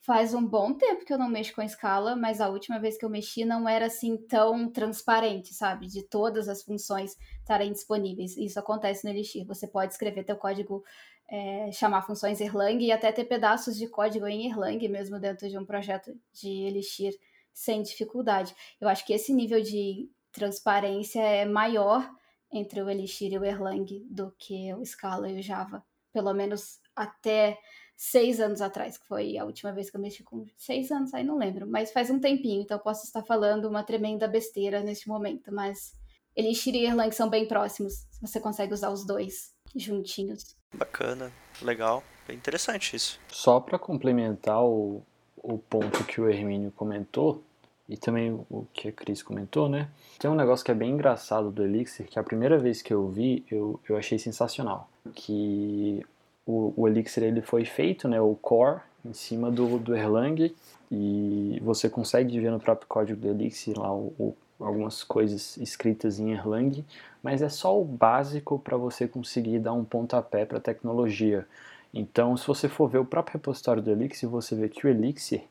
Faz 0.00 0.32
um 0.32 0.46
bom 0.46 0.72
tempo 0.72 1.04
que 1.04 1.12
eu 1.12 1.18
não 1.18 1.28
mexo 1.28 1.52
com 1.52 1.68
Scala, 1.68 2.14
mas 2.14 2.40
a 2.40 2.48
última 2.48 2.78
vez 2.78 2.96
que 2.96 3.04
eu 3.04 3.10
mexi 3.10 3.44
não 3.44 3.68
era 3.68 3.86
assim 3.86 4.16
tão 4.16 4.70
transparente, 4.70 5.52
sabe? 5.52 5.88
De 5.88 6.02
todas 6.02 6.48
as 6.48 6.62
funções 6.62 7.16
estarem 7.40 7.72
disponíveis. 7.72 8.36
Isso 8.36 8.58
acontece 8.58 9.04
no 9.04 9.10
Elixir. 9.10 9.44
Você 9.46 9.66
pode 9.66 9.92
escrever 9.92 10.24
teu 10.24 10.36
código 10.36 10.84
é, 11.28 11.70
chamar 11.72 12.02
funções 12.02 12.40
Erlang 12.40 12.84
e 12.84 12.92
até 12.92 13.10
ter 13.10 13.24
pedaços 13.24 13.76
de 13.76 13.88
código 13.88 14.26
em 14.26 14.48
Erlang 14.48 14.88
mesmo 14.88 15.18
dentro 15.18 15.48
de 15.48 15.58
um 15.58 15.64
projeto 15.64 16.12
de 16.32 16.48
Elixir 16.48 17.12
sem 17.52 17.82
dificuldade. 17.82 18.54
Eu 18.80 18.88
acho 18.88 19.04
que 19.04 19.12
esse 19.12 19.32
nível 19.32 19.60
de 19.60 20.08
transparência 20.30 21.20
é 21.20 21.44
maior 21.44 22.08
entre 22.52 22.80
o 22.80 22.88
Elixir 22.88 23.32
e 23.32 23.38
o 23.38 23.44
Erlang 23.44 24.06
do 24.08 24.32
que 24.38 24.72
o 24.74 24.84
Scala 24.84 25.30
e 25.30 25.40
o 25.40 25.42
Java. 25.42 25.84
Pelo 26.12 26.32
menos 26.32 26.78
até 26.94 27.58
seis 27.96 28.40
anos 28.40 28.60
atrás, 28.60 28.98
que 28.98 29.06
foi 29.06 29.38
a 29.38 29.44
última 29.44 29.72
vez 29.72 29.90
que 29.90 29.96
eu 29.96 30.00
mexi 30.00 30.22
com 30.22 30.44
seis 30.56 30.90
anos, 30.90 31.14
aí 31.14 31.24
não 31.24 31.38
lembro, 31.38 31.66
mas 31.66 31.92
faz 31.92 32.10
um 32.10 32.20
tempinho, 32.20 32.60
então 32.62 32.78
posso 32.78 33.06
estar 33.06 33.22
falando 33.22 33.66
uma 33.66 33.82
tremenda 33.82 34.28
besteira 34.28 34.82
neste 34.82 35.08
momento, 35.08 35.50
mas 35.52 35.92
Elixir 36.36 36.74
e 36.74 36.84
Erlang 36.84 37.10
são 37.12 37.30
bem 37.30 37.48
próximos, 37.48 38.06
você 38.20 38.38
consegue 38.38 38.74
usar 38.74 38.90
os 38.90 39.06
dois 39.06 39.55
juntinhos. 39.74 40.54
Bacana, 40.74 41.32
legal, 41.62 42.02
bem 42.26 42.36
interessante 42.36 42.94
isso. 42.94 43.18
Só 43.28 43.58
para 43.60 43.78
complementar 43.78 44.62
o, 44.62 45.02
o 45.36 45.58
ponto 45.58 46.04
que 46.04 46.20
o 46.20 46.28
Hermínio 46.28 46.70
comentou, 46.72 47.42
e 47.88 47.96
também 47.96 48.32
o 48.50 48.66
que 48.72 48.88
a 48.88 48.92
Cris 48.92 49.22
comentou, 49.22 49.68
né? 49.68 49.88
Tem 50.18 50.30
um 50.30 50.34
negócio 50.34 50.64
que 50.64 50.70
é 50.70 50.74
bem 50.74 50.90
engraçado 50.90 51.50
do 51.50 51.62
Elixir, 51.62 52.06
que 52.06 52.18
a 52.18 52.22
primeira 52.22 52.58
vez 52.58 52.82
que 52.82 52.92
eu 52.92 53.08
vi, 53.08 53.44
eu, 53.50 53.78
eu 53.88 53.96
achei 53.96 54.18
sensacional. 54.18 54.88
Que 55.14 56.04
o, 56.44 56.72
o 56.76 56.88
Elixir 56.88 57.22
ele 57.22 57.40
foi 57.40 57.64
feito, 57.64 58.08
né, 58.08 58.20
o 58.20 58.34
core, 58.34 58.80
em 59.04 59.12
cima 59.12 59.52
do, 59.52 59.78
do 59.78 59.94
Erlang, 59.94 60.52
e 60.90 61.60
você 61.62 61.88
consegue 61.88 62.40
ver 62.40 62.50
no 62.50 62.58
próprio 62.58 62.88
código 62.88 63.20
do 63.20 63.28
Elixir 63.28 63.78
lá 63.78 63.92
o, 63.92 64.12
o 64.18 64.36
algumas 64.58 65.02
coisas 65.04 65.56
escritas 65.56 66.18
em 66.18 66.32
Erlang, 66.32 66.84
mas 67.22 67.42
é 67.42 67.48
só 67.48 67.78
o 67.78 67.84
básico 67.84 68.58
para 68.58 68.76
você 68.76 69.06
conseguir 69.06 69.58
dar 69.58 69.72
um 69.72 69.84
pontapé 69.84 70.44
para 70.44 70.58
a 70.58 70.60
tecnologia. 70.60 71.46
Então, 71.92 72.36
se 72.36 72.46
você 72.46 72.68
for 72.68 72.88
ver 72.88 72.98
o 72.98 73.04
próprio 73.04 73.34
repositório 73.34 73.82
do 73.82 73.90
Elixir, 73.90 74.28
você 74.28 74.54
vê 74.54 74.68
que 74.68 74.86
o 74.86 74.90
Elixir, 74.90 75.44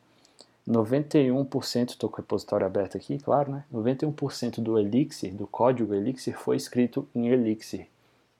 91%, 0.67 1.89
estou 1.89 2.09
com 2.09 2.17
o 2.17 2.21
repositório 2.21 2.65
aberto 2.65 2.97
aqui, 2.97 3.19
claro, 3.19 3.51
né? 3.51 3.63
91% 3.73 4.61
do 4.61 4.79
Elixir, 4.79 5.33
do 5.33 5.45
código 5.47 5.93
Elixir, 5.93 6.37
foi 6.37 6.55
escrito 6.55 7.07
em 7.13 7.27
Elixir. 7.27 7.87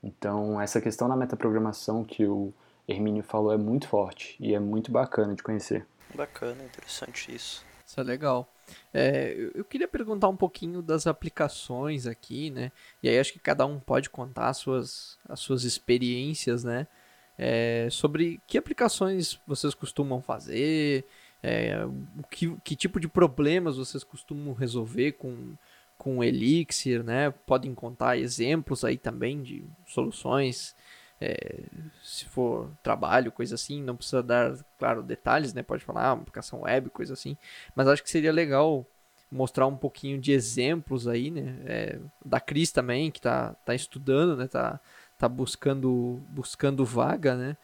Então, 0.03 0.61
essa 0.61 0.79
questão 0.79 1.09
da 1.09 1.15
metaprogramação 1.15 2.03
que 2.03 2.25
o 2.25 2.53
Hermínio 2.87 3.23
falou 3.23 3.51
é 3.51 3.57
muito 3.57 3.87
forte 3.87 4.35
e 4.39 4.53
é 4.53 4.59
muito 4.59 4.91
bacana 4.91 5.33
de 5.33 5.41
conhecer. 5.41 5.85
Bacana, 6.13 6.63
interessante 6.63 7.33
isso. 7.33 7.65
Isso 7.85 7.99
é 7.99 8.03
legal. 8.03 8.47
É, 8.93 9.51
eu 9.53 9.63
queria 9.63 9.87
perguntar 9.87 10.27
um 10.29 10.35
pouquinho 10.35 10.81
das 10.81 11.07
aplicações 11.07 12.07
aqui, 12.07 12.49
né? 12.49 12.71
E 13.01 13.09
aí 13.09 13.19
acho 13.19 13.33
que 13.33 13.39
cada 13.39 13.65
um 13.65 13.79
pode 13.79 14.09
contar 14.09 14.49
as 14.49 14.57
suas, 14.57 15.17
as 15.27 15.39
suas 15.39 15.63
experiências, 15.63 16.63
né? 16.63 16.87
É, 17.37 17.87
sobre 17.91 18.39
que 18.47 18.57
aplicações 18.57 19.39
vocês 19.45 19.73
costumam 19.73 20.21
fazer, 20.21 21.05
é, 21.43 21.75
que, 22.31 22.55
que 22.63 22.75
tipo 22.75 22.99
de 22.99 23.07
problemas 23.07 23.77
vocês 23.77 24.03
costumam 24.03 24.53
resolver 24.53 25.13
com, 25.13 25.55
com 25.97 26.23
Elixir, 26.23 27.03
né? 27.03 27.31
Podem 27.45 27.75
contar 27.75 28.17
exemplos 28.17 28.83
aí 28.83 28.97
também 28.97 29.41
de 29.41 29.65
soluções 29.85 30.75
é, 31.19 31.63
se 32.03 32.25
for 32.25 32.69
trabalho, 32.83 33.31
coisa 33.31 33.55
assim, 33.55 33.81
não 33.81 33.95
precisa 33.95 34.21
dar, 34.21 34.55
claro, 34.77 35.01
detalhes, 35.01 35.53
né? 35.53 35.63
Pode 35.63 35.83
falar, 35.83 36.09
ah, 36.09 36.11
aplicação 36.11 36.61
web, 36.61 36.89
coisa 36.89 37.13
assim. 37.13 37.37
Mas 37.75 37.87
acho 37.87 38.03
que 38.03 38.09
seria 38.09 38.31
legal 38.31 38.85
mostrar 39.31 39.65
um 39.67 39.75
pouquinho 39.75 40.19
de 40.19 40.31
exemplos 40.31 41.07
aí, 41.07 41.31
né? 41.31 41.55
É, 41.65 41.99
da 42.23 42.39
Cris 42.39 42.71
também, 42.71 43.09
que 43.11 43.21
tá, 43.21 43.53
tá 43.65 43.73
estudando, 43.73 44.37
né? 44.37 44.47
Tá, 44.47 44.79
tá 45.17 45.29
buscando, 45.29 46.21
buscando 46.29 46.85
vaga, 46.85 47.35
né? 47.35 47.57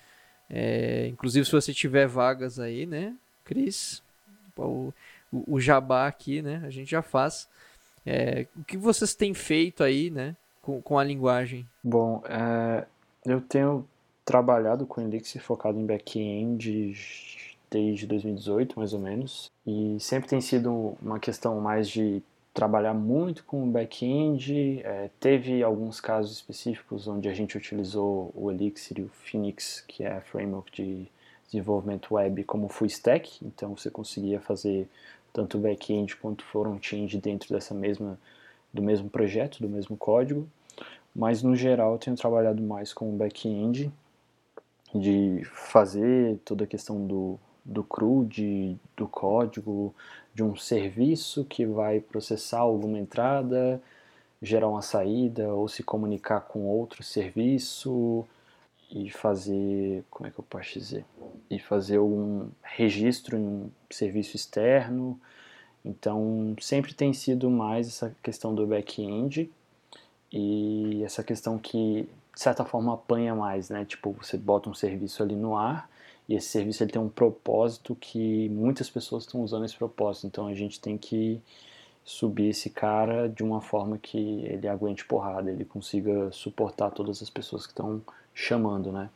É, 0.50 1.08
inclusive, 1.08 1.46
se 1.46 1.52
você 1.52 1.74
tiver 1.74 2.08
vagas 2.08 2.60
aí, 2.60 2.86
né, 2.86 3.16
Cris? 3.44 4.04
O, 4.58 4.94
o, 5.32 5.56
o, 5.56 5.60
jabá 5.62 6.08
aqui, 6.08 6.42
né? 6.42 6.62
A 6.66 6.70
gente 6.70 6.92
já 6.92 7.02
faz. 7.02 7.48
É, 8.06 8.48
o 8.56 8.64
que 8.64 8.78
vocês 8.78 9.16
têm 9.16 9.34
feito 9.34 9.84
aí, 9.84 10.10
né? 10.10 10.36
Com, 10.62 10.82
com 10.82 11.00
a 11.00 11.04
linguagem? 11.04 11.68
Bom, 11.84 12.22
é, 12.28 12.86
eu 13.26 13.42
tenho 13.42 13.86
trabalhado 14.26 14.86
com 14.86 15.02
Elixir 15.02 15.42
focado 15.42 15.80
em 15.80 15.86
back-end 15.86 16.96
desde 17.70 18.06
2018, 18.06 18.78
mais 18.78 18.94
ou 18.94 19.00
menos, 19.00 19.50
e 19.66 19.98
sempre 20.00 20.30
tem 20.30 20.42
sido 20.42 20.98
uma 21.02 21.20
questão 21.20 21.60
mais 21.62 21.90
de 21.90 22.22
trabalhar 22.54 22.94
muito 22.94 23.44
com 23.46 23.70
back-end. 23.70 24.82
É, 24.84 25.10
teve 25.20 25.64
alguns 25.64 26.02
casos 26.02 26.34
específicos 26.34 27.08
onde 27.08 27.30
a 27.30 27.34
gente 27.34 27.58
utilizou 27.58 28.32
o 28.36 28.52
Elixir 28.52 29.00
e 29.00 29.04
o 29.04 29.10
Phoenix, 29.10 29.84
que 29.88 30.04
é 30.04 30.12
a 30.12 30.22
framework 30.22 30.72
de 30.72 31.08
desenvolvimento 31.46 32.16
web, 32.16 32.44
como 32.44 32.68
full 32.70 32.88
stack, 32.88 33.46
então 33.46 33.76
você 33.76 33.90
conseguia 33.90 34.40
fazer 34.40 34.88
tanto 35.34 35.58
back-end 35.58 36.16
quanto 36.18 36.44
front-end 36.46 37.18
dentro 37.20 37.54
dessa 37.54 37.74
mesma 37.74 38.20
do 38.74 38.82
mesmo 38.82 39.10
projeto, 39.10 39.60
do 39.62 39.68
mesmo 39.68 39.98
código 39.98 40.48
mas 41.15 41.43
no 41.43 41.56
geral 41.56 41.93
eu 41.93 42.00
tenho 42.00 42.15
trabalhado 42.15 42.62
mais 42.62 42.93
com 42.93 43.15
back-end, 43.15 43.91
de 44.93 45.41
fazer 45.45 46.38
toda 46.43 46.65
a 46.65 46.67
questão 46.67 47.06
do, 47.06 47.39
do 47.63 47.84
CRUD, 47.84 48.78
do 48.95 49.08
código, 49.08 49.93
de 50.34 50.43
um 50.43 50.56
serviço 50.56 51.45
que 51.45 51.65
vai 51.65 52.00
processar 52.00 52.60
alguma 52.60 53.00
entrada, 53.00 53.82
gerar 54.41 54.67
uma 54.67 54.82
saída 54.82 55.54
ou 55.54 55.67
se 55.67 55.84
comunicar 55.84 56.41
com 56.41 56.65
outro 56.65 57.04
serviço 57.04 58.26
e 58.89 59.10
fazer, 59.10 60.04
como 60.10 60.28
é 60.28 60.32
que 60.32 60.39
eu 60.39 60.43
posso 60.43 60.74
dizer? 60.74 61.06
E 61.50 61.60
fazer 61.60 62.00
um 62.00 62.50
registro 62.62 63.38
em 63.38 63.45
um 63.45 63.71
serviço 63.89 64.36
externo. 64.36 65.19
Então, 65.84 66.56
sempre 66.60 66.93
tem 66.93 67.13
sido 67.13 67.50
mais 67.50 67.88
essa 67.88 68.15
questão 68.21 68.54
do 68.54 68.67
back-end 68.67 69.50
e 70.32 71.04
essa 71.04 71.24
questão 71.24 71.58
que 71.58 72.08
de 72.34 72.39
certa 72.39 72.63
forma 72.63 72.94
apanha 72.94 73.36
mais, 73.36 73.70
né? 73.70 73.86
Tipo, 73.86 74.13
você 74.13 74.38
bota 74.38 74.70
um 74.70 74.74
serviço 74.74 75.22
ali 75.22 75.36
no 75.36 75.58
ar 75.58 75.89
e 76.30 76.36
esse 76.36 76.48
serviço 76.48 76.84
ele 76.84 76.91
tem 76.91 77.02
um 77.02 77.10
propósito 77.10 77.96
que 77.96 78.48
muitas 78.50 78.89
pessoas 78.89 79.24
estão 79.24 79.41
usando 79.41 79.65
esse 79.65 79.76
propósito. 79.76 80.28
Então 80.28 80.48
a 80.48 80.54
gente 80.54 80.80
tem 80.80 80.98
que 80.98 81.41
subir 82.04 82.50
esse 82.50 82.70
cara 82.70 83.28
de 83.28 83.44
uma 83.44 83.62
forma 83.62 83.98
que 83.98 84.44
ele 84.46 84.67
aguente 84.67 85.06
porrada, 85.06 85.52
ele 85.52 85.65
consiga 85.65 86.32
suportar 86.32 86.91
todas 86.91 87.22
as 87.22 87.30
pessoas 87.30 87.65
que 87.65 87.74
estão 87.74 88.02
chamando, 88.34 88.91
né? 88.91 89.10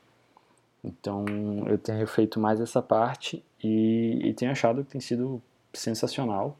Então 0.84 1.26
eu 1.68 1.78
tenho 1.78 2.06
feito 2.06 2.40
mais 2.40 2.60
essa 2.60 2.82
parte 2.82 3.44
e, 3.64 4.20
e 4.24 4.34
tenho 4.34 4.52
achado 4.52 4.84
que 4.84 4.92
tem 4.92 5.02
sido 5.02 5.42
sensacional. 5.74 6.58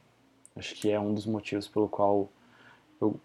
Acho 0.56 0.74
que 0.76 0.90
é 0.90 1.00
um 1.00 1.14
dos 1.14 1.26
motivos 1.26 1.68
pelo 1.68 1.88
qual 1.90 2.30
eu 3.02 3.20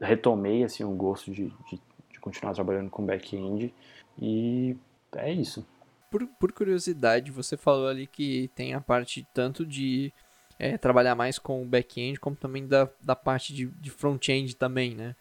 retomei 0.00 0.64
assim 0.64 0.84
o 0.84 0.90
gosto 0.90 1.30
de, 1.30 1.52
de, 1.70 1.80
de 2.10 2.20
continuar 2.20 2.54
trabalhando 2.54 2.90
com 2.90 3.04
back-end 3.04 3.72
e 4.20 4.76
é 5.16 5.32
isso. 5.32 5.66
Por, 6.10 6.26
por, 6.38 6.52
curiosidade, 6.52 7.30
você 7.30 7.56
falou 7.56 7.88
ali 7.88 8.06
que 8.06 8.50
tem 8.54 8.74
a 8.74 8.80
parte 8.80 9.26
tanto 9.34 9.66
de 9.66 10.12
é, 10.58 10.78
trabalhar 10.78 11.14
mais 11.14 11.38
com 11.38 11.62
o 11.62 11.66
back-end, 11.66 12.20
como 12.20 12.36
também 12.36 12.66
da, 12.66 12.88
da 13.02 13.16
parte 13.16 13.52
de, 13.52 13.66
de 13.66 13.90
front-end 13.90 14.54
também, 14.56 14.94
né? 14.94 15.16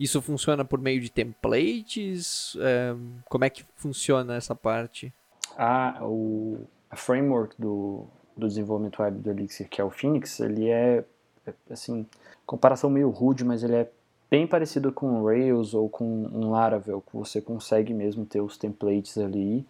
Isso 0.00 0.22
funciona 0.22 0.64
por 0.64 0.80
meio 0.80 1.00
de 1.00 1.10
templates? 1.10 2.56
É, 2.60 2.94
como 3.28 3.44
é 3.44 3.50
que 3.50 3.64
funciona 3.76 4.36
essa 4.36 4.54
parte? 4.54 5.12
Ah, 5.56 5.98
o 6.02 6.66
a 6.90 6.96
framework 6.96 7.54
do, 7.58 8.06
do 8.36 8.48
desenvolvimento 8.48 9.02
web 9.02 9.18
do 9.18 9.30
Elixir, 9.30 9.68
que 9.68 9.80
é 9.80 9.84
o 9.84 9.90
Phoenix, 9.90 10.40
ele 10.40 10.68
é, 10.68 11.04
é 11.46 11.52
assim, 11.70 12.06
comparação 12.46 12.88
meio 12.88 13.10
rude, 13.10 13.44
mas 13.44 13.62
ele 13.62 13.74
é 13.74 13.90
bem 14.30 14.46
parecido 14.46 14.92
com 14.92 15.24
Rails 15.24 15.74
ou 15.74 15.88
com 15.88 16.04
um 16.04 16.50
Laravel, 16.50 17.00
que 17.00 17.16
você 17.16 17.40
consegue 17.40 17.94
mesmo 17.94 18.26
ter 18.26 18.40
os 18.40 18.56
templates 18.56 19.16
ali 19.16 19.66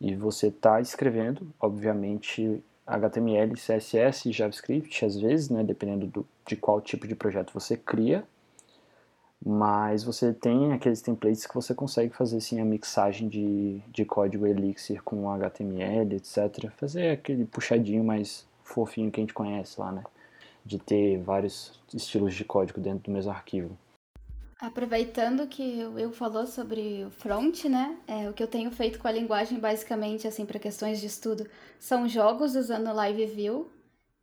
e 0.00 0.14
você 0.14 0.48
está 0.48 0.80
escrevendo, 0.80 1.46
obviamente, 1.60 2.62
HTML, 2.86 3.54
CSS 3.54 4.28
e 4.28 4.32
JavaScript, 4.32 5.04
às 5.04 5.16
vezes, 5.16 5.48
né, 5.48 5.62
dependendo 5.62 6.06
do, 6.06 6.26
de 6.46 6.56
qual 6.56 6.80
tipo 6.80 7.06
de 7.06 7.14
projeto 7.14 7.52
você 7.54 7.76
cria, 7.76 8.24
mas 9.44 10.04
você 10.04 10.32
tem 10.32 10.72
aqueles 10.72 11.00
templates 11.00 11.46
que 11.46 11.54
você 11.54 11.74
consegue 11.74 12.14
fazer 12.14 12.40
sim 12.40 12.60
a 12.60 12.64
mixagem 12.64 13.28
de, 13.28 13.80
de 13.88 14.04
código 14.04 14.46
Elixir 14.46 15.02
com 15.02 15.28
HTML, 15.30 16.16
etc. 16.16 16.70
Fazer 16.76 17.10
aquele 17.10 17.44
puxadinho 17.44 18.04
mais 18.04 18.46
fofinho 18.62 19.10
que 19.10 19.20
a 19.20 19.22
gente 19.22 19.34
conhece 19.34 19.80
lá, 19.80 19.90
né? 19.90 20.04
De 20.64 20.78
ter 20.78 21.18
vários 21.18 21.80
estilos 21.92 22.34
de 22.34 22.44
código 22.44 22.80
dentro 22.80 23.04
do 23.04 23.10
mesmo 23.10 23.32
arquivo. 23.32 23.76
Aproveitando 24.62 25.48
que 25.48 25.84
o 25.84 25.94
Will 25.94 26.12
falou 26.12 26.46
sobre 26.46 27.04
o 27.04 27.10
front, 27.10 27.64
né? 27.64 28.00
É, 28.06 28.30
o 28.30 28.32
que 28.32 28.40
eu 28.40 28.46
tenho 28.46 28.70
feito 28.70 28.96
com 29.00 29.08
a 29.08 29.10
linguagem, 29.10 29.58
basicamente, 29.58 30.28
assim, 30.28 30.46
para 30.46 30.60
questões 30.60 31.00
de 31.00 31.08
estudo, 31.08 31.50
são 31.80 32.08
jogos 32.08 32.54
usando 32.54 32.94
Live 32.94 33.26
View. 33.26 33.68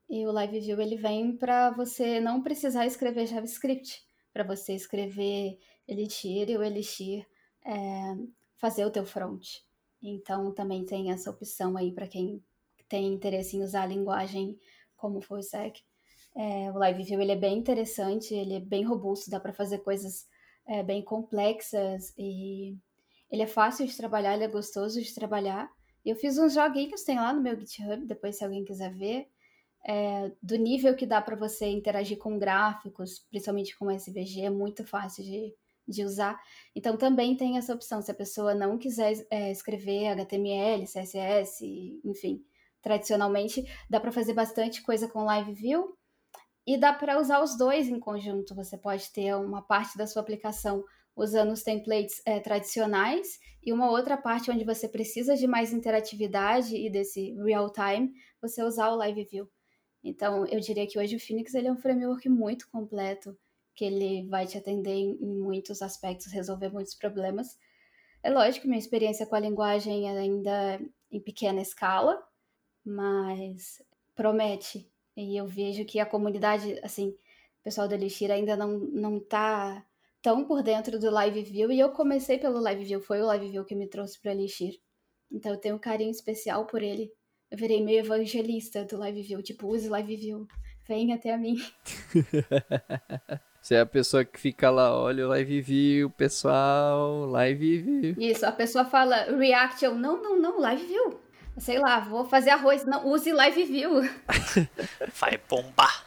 E 0.09 0.25
o 0.25 0.31
Live 0.31 0.61
View 0.61 0.79
ele 0.79 0.95
vem 0.95 1.35
para 1.35 1.71
você 1.71 2.21
não 2.21 2.41
precisar 2.41 2.85
escrever 2.85 3.27
JavaScript, 3.27 4.01
para 4.31 4.45
você 4.45 4.73
escrever 4.73 5.59
Elixir 5.85 6.49
e 6.49 6.57
o 6.57 6.63
Elixir 6.63 7.27
é, 7.65 8.15
fazer 8.55 8.85
o 8.85 8.91
teu 8.91 9.05
front. 9.05 9.45
Então 10.01 10.53
também 10.53 10.85
tem 10.85 11.11
essa 11.11 11.29
opção 11.29 11.75
aí 11.75 11.91
para 11.91 12.07
quem 12.07 12.41
tem 12.87 13.13
interesse 13.13 13.57
em 13.57 13.61
usar 13.61 13.83
a 13.83 13.87
linguagem 13.87 14.57
como 14.95 15.19
full 15.19 15.39
stack. 15.39 15.83
É, 16.35 16.71
o 16.71 16.77
Live 16.77 17.03
View 17.03 17.21
ele 17.21 17.31
é 17.31 17.35
bem 17.35 17.57
interessante, 17.57 18.33
ele 18.33 18.55
é 18.55 18.59
bem 18.59 18.83
robusto, 18.83 19.29
dá 19.29 19.39
para 19.39 19.53
fazer 19.53 19.79
coisas 19.79 20.27
é, 20.67 20.83
bem 20.83 21.03
complexas 21.03 22.13
e 22.17 22.77
ele 23.31 23.41
é 23.41 23.47
fácil 23.47 23.85
de 23.85 23.95
trabalhar, 23.95 24.35
ele 24.35 24.43
é 24.43 24.47
gostoso 24.47 25.01
de 25.01 25.13
trabalhar. 25.13 25.69
Eu 26.05 26.15
fiz 26.15 26.37
uns 26.37 26.53
joguinhos, 26.53 27.03
tem 27.03 27.17
lá 27.17 27.33
no 27.33 27.41
meu 27.41 27.59
GitHub, 27.59 28.05
depois 28.05 28.37
se 28.37 28.43
alguém 28.43 28.63
quiser 28.63 28.93
ver, 28.93 29.27
é, 29.85 30.31
do 30.41 30.55
nível 30.55 30.95
que 30.95 31.05
dá 31.05 31.21
para 31.21 31.35
você 31.35 31.67
interagir 31.67 32.17
com 32.17 32.37
gráficos, 32.37 33.19
principalmente 33.29 33.77
com 33.77 33.91
SVG, 33.91 34.41
é 34.41 34.49
muito 34.49 34.85
fácil 34.85 35.23
de, 35.23 35.53
de 35.87 36.03
usar. 36.03 36.39
Então 36.75 36.97
também 36.97 37.35
tem 37.35 37.57
essa 37.57 37.73
opção, 37.73 38.01
se 38.01 38.11
a 38.11 38.15
pessoa 38.15 38.53
não 38.53 38.77
quiser 38.77 39.13
é, 39.29 39.51
escrever 39.51 40.07
HTML, 40.09 40.85
CSS, 40.85 41.65
enfim, 42.03 42.43
tradicionalmente, 42.81 43.65
dá 43.89 43.99
para 43.99 44.11
fazer 44.11 44.33
bastante 44.33 44.81
coisa 44.81 45.07
com 45.07 45.23
Live 45.23 45.53
View 45.53 45.98
e 46.69 46.77
dá 46.77 46.93
para 46.93 47.19
usar 47.19 47.41
os 47.41 47.57
dois 47.57 47.89
em 47.89 47.99
conjunto. 47.99 48.53
Você 48.53 48.77
pode 48.77 49.11
ter 49.11 49.33
uma 49.33 49.59
parte 49.59 49.97
da 49.97 50.05
sua 50.05 50.21
aplicação 50.21 50.85
usando 51.15 51.51
os 51.51 51.63
templates 51.63 52.21
é, 52.27 52.39
tradicionais 52.39 53.39
e 53.63 53.73
uma 53.73 53.89
outra 53.89 54.15
parte 54.15 54.51
onde 54.51 54.63
você 54.63 54.87
precisa 54.87 55.35
de 55.35 55.47
mais 55.47 55.73
interatividade 55.73 56.75
e 56.75 56.87
desse 56.87 57.33
real 57.43 57.73
time, 57.73 58.13
você 58.39 58.61
usar 58.61 58.91
o 58.91 58.95
Live 58.97 59.23
View. 59.23 59.49
Então, 60.03 60.45
eu 60.45 60.59
diria 60.59 60.85
que 60.85 60.99
hoje 60.99 61.15
o 61.15 61.19
Phoenix 61.19 61.55
ele 61.55 61.69
é 61.69 61.71
um 61.71 61.81
framework 61.81 62.29
muito 62.29 62.69
completo, 62.69 63.35
que 63.73 63.83
ele 63.83 64.27
vai 64.27 64.45
te 64.45 64.55
atender 64.55 64.93
em 64.93 65.17
muitos 65.19 65.81
aspectos, 65.81 66.31
resolver 66.31 66.69
muitos 66.69 66.93
problemas. 66.93 67.57
É 68.21 68.29
lógico, 68.29 68.67
minha 68.67 68.77
experiência 68.77 69.25
com 69.25 69.35
a 69.35 69.39
linguagem 69.39 70.07
é 70.07 70.19
ainda 70.19 70.79
em 71.09 71.19
pequena 71.19 71.61
escala, 71.61 72.21
mas 72.85 73.81
promete. 74.13 74.87
E 75.15 75.37
eu 75.37 75.47
vejo 75.47 75.85
que 75.85 75.99
a 75.99 76.05
comunidade, 76.05 76.79
assim, 76.83 77.09
o 77.09 77.63
pessoal 77.63 77.87
da 77.87 77.95
Elixir 77.95 78.31
ainda 78.31 78.55
não, 78.55 78.79
não 78.79 79.19
tá 79.19 79.85
tão 80.21 80.43
por 80.45 80.61
dentro 80.63 80.99
do 80.99 81.09
Live 81.09 81.43
View, 81.43 81.71
e 81.71 81.79
eu 81.79 81.89
comecei 81.89 82.37
pelo 82.37 82.59
Live 82.59 82.83
View, 82.83 83.01
foi 83.01 83.21
o 83.21 83.25
Live 83.25 83.49
View 83.49 83.65
que 83.65 83.75
me 83.75 83.87
trouxe 83.87 84.19
para 84.19 84.31
Elixir. 84.31 84.79
Então 85.31 85.51
eu 85.53 85.59
tenho 85.59 85.75
um 85.75 85.79
carinho 85.79 86.11
especial 86.11 86.65
por 86.65 86.81
ele. 86.81 87.11
Eu 87.51 87.57
virei 87.57 87.83
meio 87.83 87.99
evangelista 87.99 88.85
do 88.85 88.97
Live 88.97 89.21
View, 89.21 89.41
tipo, 89.41 89.67
use 89.67 89.89
Live 89.89 90.15
View, 90.15 90.47
vem 90.87 91.13
até 91.13 91.33
a 91.33 91.37
mim. 91.37 91.57
Você 93.61 93.75
é 93.75 93.81
a 93.81 93.85
pessoa 93.85 94.23
que 94.23 94.39
fica 94.39 94.69
lá, 94.69 94.97
olha 94.97 95.25
o 95.25 95.29
Live 95.29 95.61
View, 95.61 96.09
pessoal, 96.11 97.25
Live 97.25 97.81
View. 97.81 98.15
Isso, 98.17 98.45
a 98.45 98.51
pessoa 98.51 98.85
fala 98.85 99.35
React, 99.35 99.83
eu, 99.83 99.95
não, 99.95 100.21
não, 100.21 100.39
não, 100.39 100.59
Live 100.59 100.85
View. 100.85 101.19
Sei 101.57 101.77
lá, 101.79 101.99
vou 101.99 102.25
fazer 102.25 102.51
arroz, 102.51 102.85
não, 102.85 103.07
use 103.07 103.31
Live 103.31 103.63
View. 103.65 104.09
Vai 105.19 105.39
bombar. 105.49 106.05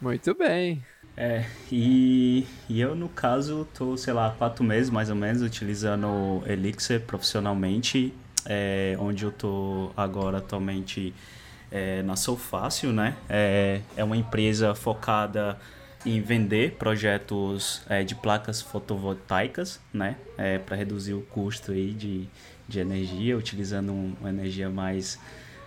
Muito 0.00 0.34
bem. 0.34 0.84
É, 1.16 1.44
e, 1.70 2.46
e 2.68 2.80
eu 2.80 2.94
no 2.94 3.08
caso 3.08 3.68
tô, 3.72 3.96
sei 3.96 4.12
lá, 4.12 4.34
quatro 4.36 4.64
meses 4.64 4.90
mais 4.90 5.10
ou 5.10 5.16
menos 5.16 5.42
utilizando 5.42 6.42
Elixir 6.44 7.00
profissionalmente, 7.00 8.12
é, 8.44 8.96
onde 8.98 9.24
eu 9.24 9.30
tô 9.30 9.92
agora 9.96 10.38
atualmente 10.38 11.14
é, 11.70 12.02
na 12.02 12.16
Sou 12.16 12.36
Fácil, 12.36 12.92
né? 12.92 13.16
É, 13.28 13.80
é 13.96 14.04
uma 14.04 14.16
empresa 14.16 14.74
focada 14.74 15.58
em 16.04 16.20
vender 16.20 16.72
projetos 16.72 17.82
é, 17.88 18.02
de 18.02 18.14
placas 18.14 18.60
fotovoltaicas, 18.60 19.80
né? 19.92 20.16
É, 20.36 20.58
para 20.58 20.76
reduzir 20.76 21.14
o 21.14 21.22
custo 21.22 21.72
aí 21.72 21.92
de, 21.92 22.28
de 22.68 22.80
energia, 22.80 23.36
utilizando 23.36 23.92
uma 23.92 24.28
energia 24.28 24.70
mais 24.70 25.18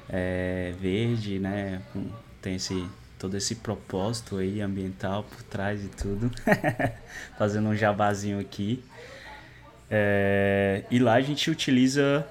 é, 0.09 0.73
verde, 0.79 1.39
né? 1.39 1.81
Tem 2.41 2.55
esse 2.55 2.87
todo 3.17 3.35
esse 3.35 3.55
propósito 3.55 4.37
aí 4.37 4.61
ambiental 4.61 5.23
por 5.23 5.41
trás 5.43 5.83
e 5.83 5.87
tudo. 5.87 6.31
Fazendo 7.37 7.69
um 7.69 7.75
jabazinho 7.75 8.39
aqui. 8.39 8.83
É, 9.89 10.83
e 10.91 10.99
lá 10.99 11.13
a 11.15 11.21
gente 11.21 11.49
utiliza 11.49 12.27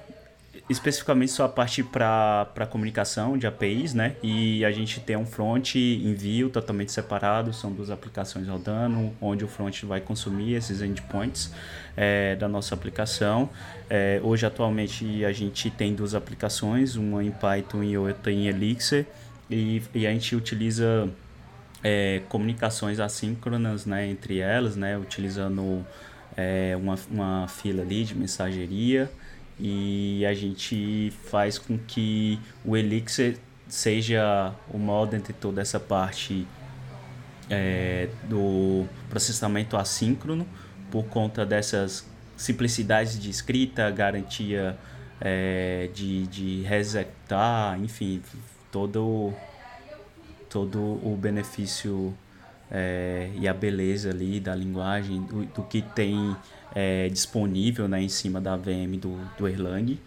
especificamente 0.69 1.31
só 1.31 1.45
a 1.45 1.49
parte 1.49 1.81
para 1.81 2.67
comunicação 2.69 3.37
de 3.37 3.47
APIs, 3.47 3.93
né? 3.93 4.15
E 4.21 4.65
a 4.65 4.71
gente 4.71 4.99
tem 4.99 5.15
um 5.15 5.25
front 5.25 5.75
envio 5.75 6.49
totalmente 6.49 6.91
separado, 6.91 7.53
são 7.53 7.71
duas 7.71 7.89
aplicações 7.89 8.47
rodando, 8.47 9.13
onde 9.21 9.45
o 9.45 9.47
front 9.47 9.83
vai 9.83 10.01
consumir 10.01 10.55
esses 10.55 10.81
endpoints 10.81 11.53
é, 11.95 12.35
da 12.35 12.49
nossa 12.49 12.75
aplicação. 12.75 13.49
É, 13.89 14.19
hoje, 14.21 14.45
atualmente, 14.45 15.23
a 15.23 15.31
gente 15.31 15.69
tem 15.69 15.95
duas 15.95 16.13
aplicações, 16.13 16.97
uma 16.97 17.23
em 17.23 17.31
Python 17.31 17.83
e 17.83 17.97
outra 17.97 18.31
em 18.31 18.47
Elixir 18.47 19.05
e, 19.49 19.81
e 19.95 20.05
a 20.05 20.11
gente 20.11 20.35
utiliza 20.35 21.09
é, 21.81 22.21
comunicações 22.27 22.99
assíncronas 22.99 23.85
né, 23.85 24.05
entre 24.05 24.39
elas, 24.39 24.75
né, 24.75 24.97
utilizando 24.97 25.85
uma, 26.79 26.95
uma 27.09 27.47
fila 27.47 27.81
ali 27.81 28.03
de 28.03 28.13
mensageria 28.13 29.09
e 29.59 30.25
a 30.25 30.33
gente 30.33 31.11
faz 31.25 31.57
com 31.57 31.77
que 31.77 32.39
o 32.63 32.77
Elixir 32.77 33.37
seja 33.67 34.53
o 34.69 34.77
modo 34.77 35.15
entre 35.15 35.33
toda 35.33 35.61
essa 35.61 35.79
parte 35.79 36.47
é, 37.49 38.09
do 38.23 38.85
processamento 39.09 39.75
assíncrono 39.75 40.47
por 40.91 41.05
conta 41.05 41.45
dessas 41.45 42.07
simplicidades 42.35 43.19
de 43.19 43.29
escrita, 43.29 43.89
garantia 43.89 44.77
é, 45.19 45.89
de, 45.93 46.27
de 46.27 46.61
resetar, 46.61 47.79
enfim, 47.81 48.21
todo, 48.71 49.33
todo 50.49 50.79
o 50.79 51.17
benefício 51.19 52.15
é, 52.71 53.29
e 53.35 53.47
a 53.47 53.53
beleza 53.53 54.09
ali 54.09 54.39
da 54.39 54.55
linguagem, 54.55 55.21
do, 55.23 55.45
do 55.45 55.63
que 55.63 55.81
tem 55.81 56.35
é, 56.75 57.07
disponível 57.09 57.87
né, 57.87 58.01
em 58.01 58.09
cima 58.09 58.41
da 58.41 58.55
VM 58.55 58.97
do, 58.99 59.17
do 59.37 59.47
Erlang. 59.47 59.99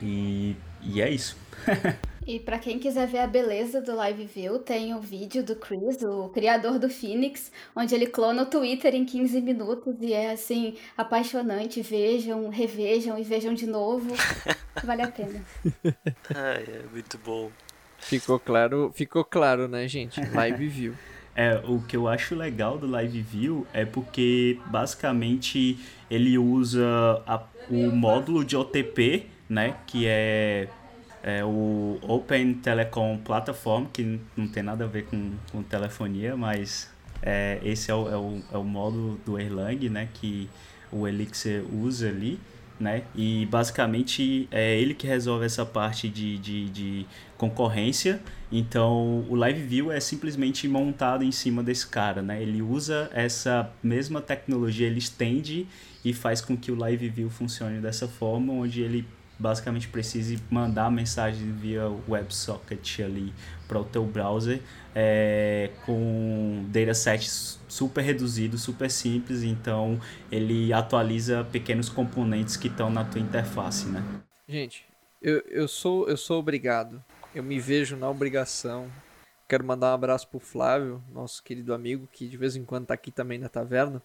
E, 0.00 0.56
e 0.82 1.00
é 1.00 1.10
isso. 1.10 1.36
E 2.28 2.38
para 2.38 2.58
quem 2.58 2.78
quiser 2.78 3.06
ver 3.06 3.20
a 3.20 3.26
beleza 3.26 3.80
do 3.80 3.96
Live 3.96 4.26
View, 4.26 4.58
tem 4.58 4.94
o 4.94 5.00
vídeo 5.00 5.42
do 5.42 5.56
Chris, 5.56 6.02
o 6.02 6.28
criador 6.28 6.78
do 6.78 6.90
Phoenix, 6.90 7.50
onde 7.74 7.94
ele 7.94 8.06
clona 8.06 8.42
o 8.42 8.46
Twitter 8.46 8.94
em 8.94 9.06
15 9.06 9.40
minutos 9.40 9.96
e 10.02 10.12
é 10.12 10.32
assim 10.32 10.76
apaixonante. 10.94 11.80
Vejam, 11.80 12.50
revejam 12.50 13.18
e 13.18 13.22
vejam 13.22 13.54
de 13.54 13.66
novo. 13.66 14.14
vale 14.84 15.00
a 15.00 15.10
pena. 15.10 15.42
Ai, 16.34 16.64
é 16.68 16.82
muito 16.92 17.16
bom. 17.16 17.50
Ficou 17.96 18.38
claro, 18.38 18.92
ficou 18.94 19.24
claro, 19.24 19.66
né, 19.66 19.88
gente? 19.88 20.20
Live 20.20 20.68
View. 20.68 20.94
É, 21.40 21.62
o 21.68 21.80
que 21.80 21.96
eu 21.96 22.08
acho 22.08 22.34
legal 22.34 22.76
do 22.78 22.88
Live 22.88 23.22
View 23.22 23.64
é 23.72 23.84
porque 23.84 24.58
basicamente 24.66 25.78
ele 26.10 26.36
usa 26.36 26.84
a, 27.24 27.40
o 27.70 27.92
módulo 27.92 28.44
de 28.44 28.56
OTP, 28.56 29.26
né, 29.48 29.76
que 29.86 30.04
é, 30.04 30.68
é, 31.22 31.44
o 31.44 31.96
Open 32.02 32.54
Telecom 32.54 33.18
Platform, 33.18 33.84
que 33.84 34.18
não 34.36 34.48
tem 34.48 34.64
nada 34.64 34.82
a 34.82 34.88
ver 34.88 35.04
com, 35.04 35.30
com 35.52 35.62
telefonia, 35.62 36.36
mas 36.36 36.90
é, 37.22 37.60
esse 37.62 37.88
é 37.88 37.94
o, 37.94 38.08
é, 38.08 38.16
o, 38.16 38.42
é 38.54 38.58
o 38.58 38.64
módulo 38.64 39.20
do 39.24 39.38
Erlang, 39.38 39.88
né, 39.88 40.08
que 40.14 40.50
o 40.90 41.06
Elixir 41.06 41.64
usa 41.72 42.08
ali 42.08 42.40
né? 42.78 43.02
E 43.14 43.46
basicamente 43.46 44.48
é 44.50 44.78
ele 44.78 44.94
que 44.94 45.06
resolve 45.06 45.44
essa 45.44 45.64
parte 45.64 46.08
de, 46.08 46.38
de, 46.38 46.68
de 46.70 47.06
concorrência. 47.36 48.20
Então 48.50 49.24
o 49.28 49.34
Live 49.34 49.62
View 49.62 49.92
é 49.92 50.00
simplesmente 50.00 50.68
montado 50.68 51.24
em 51.24 51.32
cima 51.32 51.62
desse 51.62 51.86
cara, 51.86 52.22
né? 52.22 52.42
Ele 52.42 52.62
usa 52.62 53.10
essa 53.12 53.70
mesma 53.82 54.20
tecnologia, 54.20 54.86
ele 54.86 54.98
estende 54.98 55.66
e 56.04 56.12
faz 56.12 56.40
com 56.40 56.56
que 56.56 56.70
o 56.70 56.76
Live 56.76 57.08
View 57.08 57.30
funcione 57.30 57.80
dessa 57.80 58.06
forma, 58.06 58.52
onde 58.52 58.80
ele 58.80 59.06
basicamente 59.38 59.86
precise 59.88 60.38
mandar 60.50 60.90
mensagem 60.90 61.52
via 61.52 61.88
WebSocket 62.08 63.00
ali 63.00 63.32
para 63.68 63.78
o 63.78 63.84
teu 63.84 64.04
browser 64.04 64.60
é, 64.94 65.70
com 65.86 66.64
dataset 66.68 67.57
super 67.68 68.02
reduzido, 68.02 68.58
super 68.58 68.90
simples, 68.90 69.42
então 69.42 70.00
ele 70.30 70.72
atualiza 70.72 71.44
pequenos 71.44 71.88
componentes 71.88 72.56
que 72.56 72.68
estão 72.68 72.90
na 72.90 73.04
tua 73.04 73.20
interface, 73.20 73.86
né? 73.86 74.02
Gente, 74.48 74.86
eu, 75.20 75.42
eu, 75.48 75.68
sou, 75.68 76.08
eu 76.08 76.16
sou 76.16 76.38
obrigado, 76.38 77.04
eu 77.34 77.42
me 77.42 77.60
vejo 77.60 77.96
na 77.96 78.08
obrigação. 78.08 78.90
Quero 79.48 79.64
mandar 79.64 79.90
um 79.90 79.94
abraço 79.94 80.28
pro 80.28 80.38
Flávio, 80.38 81.02
nosso 81.10 81.42
querido 81.42 81.72
amigo, 81.72 82.08
que 82.12 82.28
de 82.28 82.36
vez 82.36 82.56
em 82.56 82.64
quando 82.64 82.86
tá 82.86 82.94
aqui 82.94 83.10
também 83.10 83.38
na 83.38 83.48
taverna. 83.48 84.02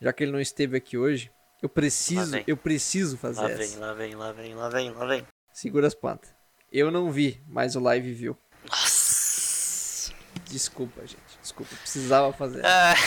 Já 0.00 0.12
que 0.12 0.24
ele 0.24 0.32
não 0.32 0.40
esteve 0.40 0.76
aqui 0.76 0.96
hoje, 0.96 1.30
eu 1.62 1.68
preciso, 1.68 2.36
eu 2.46 2.56
preciso 2.56 3.18
fazer 3.18 3.42
lá 3.42 3.50
essa. 3.50 3.58
Vem, 3.58 3.76
lá 3.78 3.92
vem, 3.92 4.14
lá 4.14 4.32
vem, 4.32 4.54
lá 4.54 4.68
vem, 4.70 4.90
lá 4.90 5.06
vem. 5.06 5.26
Segura 5.52 5.86
as 5.86 5.94
plantas. 5.94 6.32
Eu 6.72 6.90
não 6.90 7.10
vi, 7.10 7.40
mas 7.46 7.76
o 7.76 7.80
live 7.80 8.12
viu. 8.14 8.36
Nossa. 8.70 10.14
Desculpa, 10.46 11.02
gente. 11.06 11.29
Desculpa, 11.50 11.74
precisava 11.76 12.32
fazer. 12.32 12.64
Ah. 12.64 12.94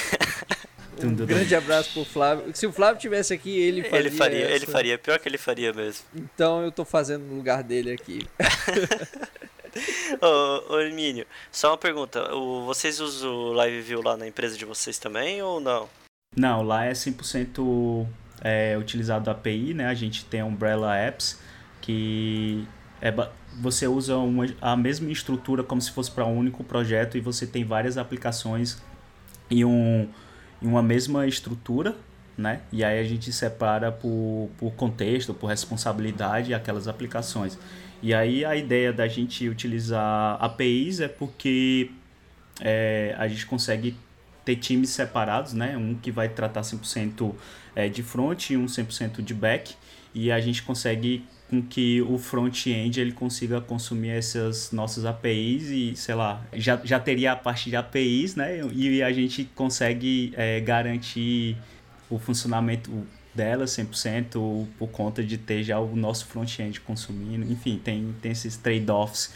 Um 1.01 1.15
grande 1.15 1.55
abraço 1.55 1.91
pro 1.91 2.05
Flávio. 2.05 2.55
Se 2.55 2.67
o 2.67 2.71
Flávio 2.71 3.01
tivesse 3.01 3.33
aqui, 3.33 3.49
ele 3.49 3.81
faria. 3.81 3.99
Ele 3.99 4.11
faria, 4.11 4.45
essa. 4.45 4.55
ele 4.55 4.65
faria. 4.67 4.97
Pior 4.99 5.17
que 5.17 5.27
ele 5.27 5.39
faria 5.39 5.73
mesmo. 5.73 6.05
Então 6.13 6.63
eu 6.63 6.71
tô 6.71 6.85
fazendo 6.85 7.23
no 7.25 7.35
lugar 7.35 7.63
dele 7.63 7.91
aqui. 7.91 8.27
ô, 10.21 10.75
ô 10.75 10.79
Hermínio, 10.79 11.25
só 11.51 11.71
uma 11.71 11.79
pergunta. 11.79 12.31
O, 12.35 12.63
vocês 12.65 12.99
usam 12.99 13.33
o 13.33 13.53
Live 13.53 13.81
View 13.81 14.03
lá 14.03 14.15
na 14.15 14.27
empresa 14.27 14.55
de 14.55 14.65
vocês 14.65 14.99
também 14.99 15.41
ou 15.41 15.59
não? 15.59 15.89
Não, 16.35 16.61
lá 16.61 16.85
é 16.85 16.91
100% 16.91 18.07
é, 18.41 18.77
utilizado 18.77 19.31
a 19.31 19.33
API, 19.33 19.73
né? 19.73 19.87
A 19.87 19.95
gente 19.95 20.25
tem 20.25 20.41
a 20.41 20.45
Umbrella 20.45 20.95
Apps, 20.95 21.39
que 21.81 22.67
é, 23.03 23.13
você 23.59 23.85
usa 23.85 24.15
uma, 24.15 24.47
a 24.61 24.77
mesma 24.77 25.11
estrutura 25.11 25.61
como 25.61 25.81
se 25.81 25.91
fosse 25.91 26.09
para 26.09 26.25
um 26.25 26.37
único 26.37 26.63
projeto 26.63 27.17
e 27.17 27.19
você 27.19 27.45
tem 27.45 27.65
várias 27.65 27.97
aplicações 27.97 28.81
em, 29.51 29.65
um, 29.65 30.07
em 30.61 30.67
uma 30.67 30.81
mesma 30.81 31.27
estrutura, 31.27 31.97
né? 32.37 32.61
E 32.71 32.81
aí 32.81 32.97
a 32.97 33.03
gente 33.03 33.33
separa 33.33 33.91
por, 33.91 34.49
por 34.57 34.71
contexto, 34.75 35.33
por 35.33 35.47
responsabilidade 35.47 36.53
aquelas 36.53 36.87
aplicações. 36.87 37.59
E 38.01 38.13
aí 38.13 38.45
a 38.45 38.55
ideia 38.55 38.93
da 38.93 39.05
gente 39.05 39.49
utilizar 39.49 40.41
APIs 40.41 41.01
é 41.01 41.09
porque 41.09 41.91
é, 42.61 43.13
a 43.17 43.27
gente 43.27 43.45
consegue 43.45 43.97
ter 44.45 44.55
times 44.55 44.91
separados, 44.91 45.51
né? 45.51 45.75
Um 45.75 45.93
que 45.93 46.09
vai 46.09 46.29
tratar 46.29 46.61
100% 46.61 47.35
é, 47.75 47.89
de 47.89 48.01
front 48.01 48.51
e 48.51 48.55
um 48.55 48.65
100% 48.65 49.21
de 49.21 49.33
back. 49.33 49.75
e 50.15 50.31
a 50.31 50.39
gente 50.39 50.63
consegue 50.63 51.25
com 51.49 51.61
que 51.61 52.01
o 52.01 52.17
front-end 52.17 52.99
ele 52.99 53.11
consiga 53.11 53.61
consumir 53.61 54.09
essas 54.09 54.71
nossas 54.71 55.05
APIs 55.05 55.69
e, 55.69 55.95
sei 55.95 56.15
lá, 56.15 56.43
já, 56.53 56.79
já 56.83 56.99
teria 56.99 57.33
a 57.33 57.35
parte 57.35 57.69
de 57.69 57.75
APIs, 57.75 58.35
né? 58.35 58.59
E 58.73 59.03
a 59.03 59.11
gente 59.11 59.45
consegue 59.55 60.33
é, 60.35 60.59
garantir 60.59 61.57
o 62.09 62.17
funcionamento 62.17 62.91
dela 63.33 63.65
100% 63.65 64.67
por 64.77 64.87
conta 64.89 65.23
de 65.23 65.37
ter 65.37 65.63
já 65.63 65.79
o 65.79 65.95
nosso 65.95 66.25
front-end 66.27 66.79
consumindo. 66.81 67.51
Enfim, 67.51 67.79
tem, 67.83 68.15
tem 68.21 68.31
esses 68.31 68.57
trade-offs 68.57 69.33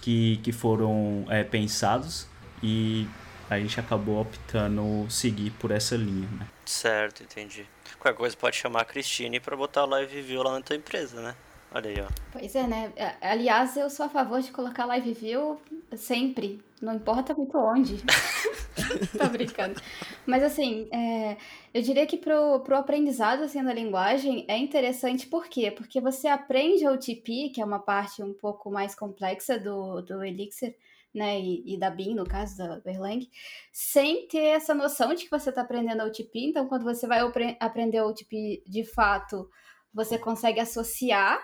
que, 0.00 0.38
que 0.42 0.52
foram 0.52 1.24
é, 1.28 1.42
pensados 1.42 2.26
e 2.62 3.06
a 3.48 3.58
gente 3.58 3.80
acabou 3.80 4.20
optando 4.20 5.06
seguir 5.10 5.50
por 5.52 5.70
essa 5.70 5.96
linha, 5.96 6.28
né? 6.38 6.46
Certo, 6.64 7.22
entendi. 7.22 7.66
Qualquer 7.98 8.18
coisa 8.18 8.36
pode 8.36 8.56
chamar 8.56 8.82
a 8.82 8.84
Cristine 8.84 9.40
para 9.40 9.56
botar 9.56 9.84
o 9.84 9.86
live 9.86 10.20
view 10.20 10.42
lá 10.42 10.52
na 10.52 10.60
tua 10.60 10.76
empresa, 10.76 11.20
né? 11.20 11.34
Olha 11.70 11.90
aí, 11.90 12.00
ó. 12.00 12.08
Pois 12.32 12.54
é, 12.54 12.66
né? 12.66 12.92
Aliás, 13.20 13.76
eu 13.76 13.90
sou 13.90 14.06
a 14.06 14.08
favor 14.08 14.40
de 14.40 14.50
colocar 14.50 14.86
live 14.86 15.12
view 15.12 15.60
sempre. 15.96 16.62
Não 16.80 16.94
importa 16.94 17.34
muito 17.34 17.58
onde. 17.58 17.96
Tô 19.18 19.28
brincando. 19.28 19.80
Mas 20.24 20.42
assim, 20.42 20.88
é, 20.92 21.36
eu 21.74 21.82
diria 21.82 22.06
que 22.06 22.16
pro, 22.16 22.60
pro 22.60 22.76
aprendizado 22.76 23.42
assim, 23.42 23.62
da 23.62 23.72
linguagem 23.72 24.46
é 24.48 24.56
interessante 24.56 25.26
por 25.26 25.48
quê? 25.48 25.70
Porque 25.70 26.00
você 26.00 26.28
aprende 26.28 26.86
o 26.86 26.94
OTP, 26.94 27.50
que 27.50 27.60
é 27.60 27.64
uma 27.64 27.80
parte 27.80 28.22
um 28.22 28.32
pouco 28.32 28.70
mais 28.70 28.94
complexa 28.94 29.58
do, 29.58 30.00
do 30.00 30.24
Elixir, 30.24 30.74
né, 31.14 31.40
e, 31.40 31.74
e 31.74 31.78
da 31.78 31.90
BIM, 31.90 32.14
no 32.14 32.24
caso 32.24 32.56
da 32.56 32.80
Erlang, 32.86 33.28
sem 33.72 34.28
ter 34.28 34.44
essa 34.44 34.74
noção 34.74 35.14
de 35.14 35.24
que 35.24 35.30
você 35.30 35.48
está 35.50 35.62
aprendendo 35.62 36.04
OTP. 36.04 36.46
Então, 36.48 36.66
quando 36.66 36.84
você 36.84 37.06
vai 37.06 37.20
aprender 37.58 38.00
OTP 38.02 38.62
de 38.66 38.84
fato, 38.84 39.50
você 39.92 40.16
consegue 40.18 40.60
associar 40.60 41.40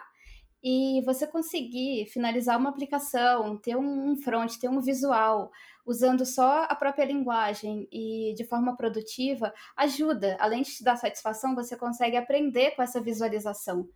e 0.66 1.02
você 1.02 1.26
conseguir 1.26 2.06
finalizar 2.06 2.58
uma 2.58 2.70
aplicação, 2.70 3.58
ter 3.58 3.76
um 3.76 4.16
front, 4.16 4.56
ter 4.56 4.70
um 4.70 4.80
visual, 4.80 5.52
usando 5.84 6.24
só 6.24 6.62
a 6.62 6.74
própria 6.74 7.04
linguagem 7.04 7.86
e 7.92 8.32
de 8.34 8.44
forma 8.44 8.74
produtiva, 8.74 9.52
ajuda. 9.76 10.38
Além 10.40 10.62
de 10.62 10.70
te 10.70 10.82
dar 10.82 10.96
satisfação, 10.96 11.54
você 11.54 11.76
consegue 11.76 12.16
aprender 12.16 12.70
com 12.70 12.82
essa 12.82 12.98
visualização. 12.98 13.86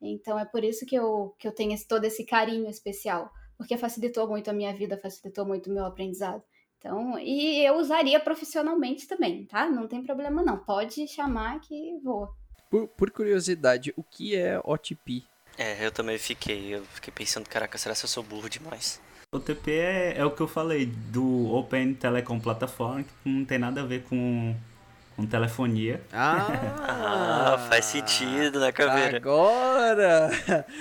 Então 0.00 0.38
é 0.38 0.46
por 0.46 0.64
isso 0.64 0.86
que 0.86 0.96
eu, 0.96 1.34
que 1.38 1.46
eu 1.46 1.52
tenho 1.52 1.76
todo 1.86 2.06
esse 2.06 2.24
carinho 2.24 2.70
especial, 2.70 3.30
porque 3.58 3.76
facilitou 3.76 4.26
muito 4.26 4.48
a 4.48 4.54
minha 4.54 4.74
vida, 4.74 4.96
facilitou 4.96 5.44
muito 5.44 5.70
o 5.70 5.74
meu 5.74 5.84
aprendizado. 5.84 6.42
Então, 6.78 7.18
e 7.18 7.62
eu 7.62 7.74
usaria 7.74 8.18
profissionalmente 8.20 9.06
também, 9.06 9.44
tá? 9.44 9.68
Não 9.68 9.86
tem 9.86 10.02
problema 10.02 10.42
não. 10.42 10.56
Pode 10.56 11.06
chamar 11.08 11.60
que 11.60 11.98
vou. 12.02 12.28
Por, 12.70 12.88
por 12.88 13.10
curiosidade, 13.10 13.92
o 13.96 14.02
que 14.02 14.34
é 14.34 14.58
OTP? 14.64 15.24
É, 15.58 15.84
eu 15.84 15.90
também 15.90 16.18
fiquei. 16.18 16.74
Eu 16.74 16.84
fiquei 16.94 17.12
pensando, 17.12 17.48
caraca, 17.48 17.78
será 17.78 17.94
que 17.94 18.04
eu 18.04 18.08
sou 18.08 18.22
burro 18.22 18.48
demais? 18.48 19.00
OTP 19.34 19.70
é, 19.70 20.14
é 20.18 20.24
o 20.24 20.30
que 20.30 20.40
eu 20.40 20.48
falei 20.48 20.86
do 20.86 21.52
Open 21.52 21.94
Telecom 21.94 22.38
Platform, 22.38 23.02
que 23.02 23.28
não 23.28 23.44
tem 23.44 23.58
nada 23.58 23.82
a 23.82 23.84
ver 23.84 24.02
com, 24.04 24.54
com 25.16 25.26
telefonia. 25.26 26.00
Ah, 26.12 26.46
ah 27.56 27.66
faz 27.68 27.86
sentido, 27.86 28.60
né, 28.60 28.70
Caveira? 28.70 29.16
Agora! 29.16 30.30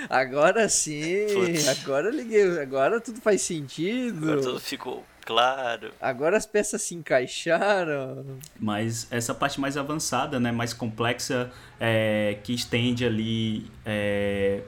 Agora 0.09 0.69
sim! 0.69 1.25
Putz. 1.33 1.67
Agora 1.67 2.09
liguei. 2.11 2.59
Agora 2.59 3.01
tudo 3.01 3.19
faz 3.19 3.41
sentido. 3.41 4.23
Agora 4.23 4.41
tudo 4.41 4.59
ficou 4.59 5.03
claro. 5.25 5.91
Agora 5.99 6.37
as 6.37 6.45
peças 6.45 6.81
se 6.81 6.95
encaixaram. 6.95 8.37
Mas 8.59 9.07
essa 9.11 9.33
parte 9.33 9.59
mais 9.59 9.75
avançada, 9.75 10.39
né, 10.39 10.51
mais 10.51 10.73
complexa, 10.73 11.51
é, 11.79 12.37
que 12.43 12.53
estende 12.53 13.05
ali 13.05 13.69
é, 13.85 14.61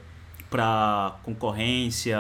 para 0.49 1.18
concorrência, 1.24 2.18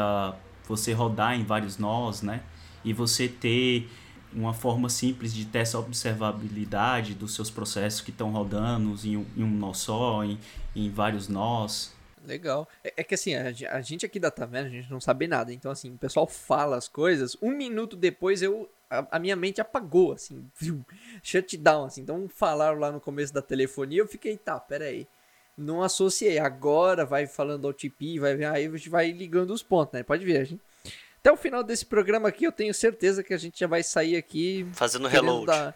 você 0.67 0.93
rodar 0.93 1.33
em 1.33 1.43
vários 1.43 1.77
nós, 1.77 2.21
né, 2.21 2.41
e 2.85 2.93
você 2.93 3.27
ter 3.27 3.89
uma 4.33 4.53
forma 4.53 4.89
simples 4.89 5.33
de 5.33 5.45
ter 5.45 5.59
essa 5.59 5.79
observabilidade 5.79 7.13
dos 7.13 7.33
seus 7.33 7.49
processos 7.49 8.01
que 8.01 8.11
estão 8.11 8.31
rodando 8.31 8.95
em 9.03 9.17
um, 9.17 9.25
em 9.35 9.43
um 9.43 9.49
nó 9.49 9.73
só, 9.73 10.23
em, 10.23 10.37
em 10.75 10.89
vários 10.91 11.27
nós. 11.27 11.96
Legal. 12.27 12.67
É, 12.83 12.93
é 12.97 13.03
que 13.03 13.15
assim, 13.15 13.33
a, 13.33 13.47
a, 13.71 13.81
gente 13.81 14.05
aqui 14.05 14.19
da 14.19 14.29
Taverna, 14.29 14.67
a 14.67 14.71
gente 14.71 14.91
não 14.91 14.99
sabe 14.99 15.27
nada. 15.27 15.53
Então, 15.53 15.71
assim, 15.71 15.91
o 15.93 15.97
pessoal 15.97 16.27
fala 16.27 16.75
as 16.75 16.87
coisas. 16.87 17.37
Um 17.41 17.51
minuto 17.51 17.95
depois 17.95 18.41
eu. 18.41 18.69
A, 18.89 19.15
a 19.17 19.19
minha 19.19 19.35
mente 19.35 19.61
apagou, 19.61 20.11
assim, 20.11 20.45
viu? 20.59 20.85
Shutdown, 21.23 21.85
assim. 21.85 22.01
Então 22.01 22.27
falaram 22.27 22.77
lá 22.77 22.91
no 22.91 22.99
começo 22.99 23.33
da 23.33 23.41
telefonia, 23.41 24.01
eu 24.01 24.07
fiquei, 24.07 24.37
tá, 24.37 24.59
peraí. 24.59 25.07
Não 25.57 25.81
associei. 25.81 26.37
Agora 26.37 27.05
vai 27.05 27.25
falando 27.25 27.65
OTP, 27.65 28.19
vai 28.19 28.43
aí 28.43 28.67
a 28.67 28.71
gente 28.71 28.89
vai 28.89 29.09
ligando 29.11 29.51
os 29.51 29.63
pontos, 29.63 29.93
né? 29.93 30.03
Pode 30.03 30.23
ver, 30.25 30.45
gente. 30.45 30.61
Até 31.19 31.31
o 31.31 31.37
final 31.37 31.63
desse 31.63 31.85
programa 31.85 32.29
aqui, 32.29 32.45
eu 32.45 32.51
tenho 32.51 32.73
certeza 32.73 33.23
que 33.23 33.33
a 33.33 33.37
gente 33.37 33.59
já 33.59 33.67
vai 33.67 33.81
sair 33.81 34.15
aqui. 34.15 34.67
Fazendo 34.73 35.07
reload. 35.07 35.47
Dar 35.47 35.75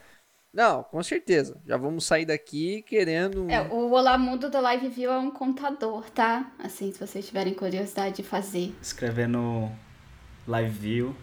não, 0.54 0.84
com 0.84 1.02
certeza. 1.02 1.62
Já 1.66 1.78
vamos 1.78 2.06
sair 2.06 2.26
daqui 2.26 2.82
querendo. 2.82 3.50
É, 3.50 3.62
o 3.62 3.92
Olá 3.92 4.18
Mundo 4.18 4.50
do 4.50 4.60
Live 4.60 4.90
View 4.90 5.12
é 5.12 5.18
um 5.18 5.32
contador, 5.32 6.10
tá? 6.10 6.52
Assim, 6.60 6.92
se 6.92 7.00
vocês 7.00 7.26
tiverem 7.26 7.54
curiosidade 7.54 8.18
de 8.18 8.24
fazer. 8.24 8.76
Escrevendo 8.82 9.72
Live 10.46 10.78
View, 10.78 11.16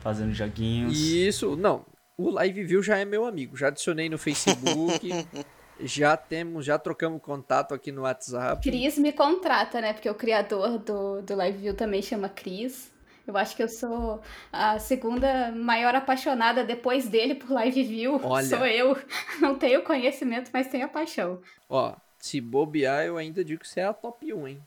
fazendo 0.00 0.32
joguinhos. 0.32 0.98
Isso, 0.98 1.56
não. 1.56 1.84
O 2.16 2.30
Live 2.30 2.64
View 2.64 2.82
já 2.82 2.98
é 2.98 3.04
meu 3.04 3.26
amigo. 3.26 3.56
Já 3.56 3.68
adicionei 3.68 4.08
no 4.08 4.16
Facebook. 4.16 5.10
já 5.80 6.16
temos, 6.16 6.64
já 6.64 6.78
trocamos 6.78 7.20
contato 7.20 7.74
aqui 7.74 7.92
no 7.92 8.02
WhatsApp. 8.02 8.62
Cris 8.62 8.98
me 8.98 9.12
contrata, 9.12 9.80
né? 9.80 9.92
Porque 9.92 10.08
o 10.08 10.14
criador 10.14 10.78
do, 10.78 11.20
do 11.22 11.34
Live 11.34 11.58
View 11.58 11.74
também 11.74 12.00
chama 12.00 12.28
Cris. 12.28 12.90
Eu 13.30 13.36
acho 13.36 13.54
que 13.54 13.62
eu 13.62 13.68
sou 13.68 14.20
a 14.52 14.78
segunda 14.78 15.52
maior 15.52 15.94
apaixonada 15.94 16.64
depois 16.64 17.08
dele 17.08 17.36
por 17.36 17.50
live 17.50 17.82
view. 17.84 18.20
Olha. 18.24 18.46
Sou 18.46 18.66
eu. 18.66 18.96
Não 19.40 19.56
tenho 19.56 19.82
conhecimento, 19.82 20.50
mas 20.52 20.68
tenho 20.68 20.84
a 20.84 20.88
paixão. 20.88 21.40
Ó, 21.68 21.94
se 22.18 22.40
bobear, 22.40 23.04
eu 23.04 23.16
ainda 23.16 23.44
digo 23.44 23.62
que 23.62 23.68
você 23.68 23.80
é 23.80 23.84
a 23.84 23.92
top 23.92 24.32
1, 24.32 24.48
hein? 24.48 24.62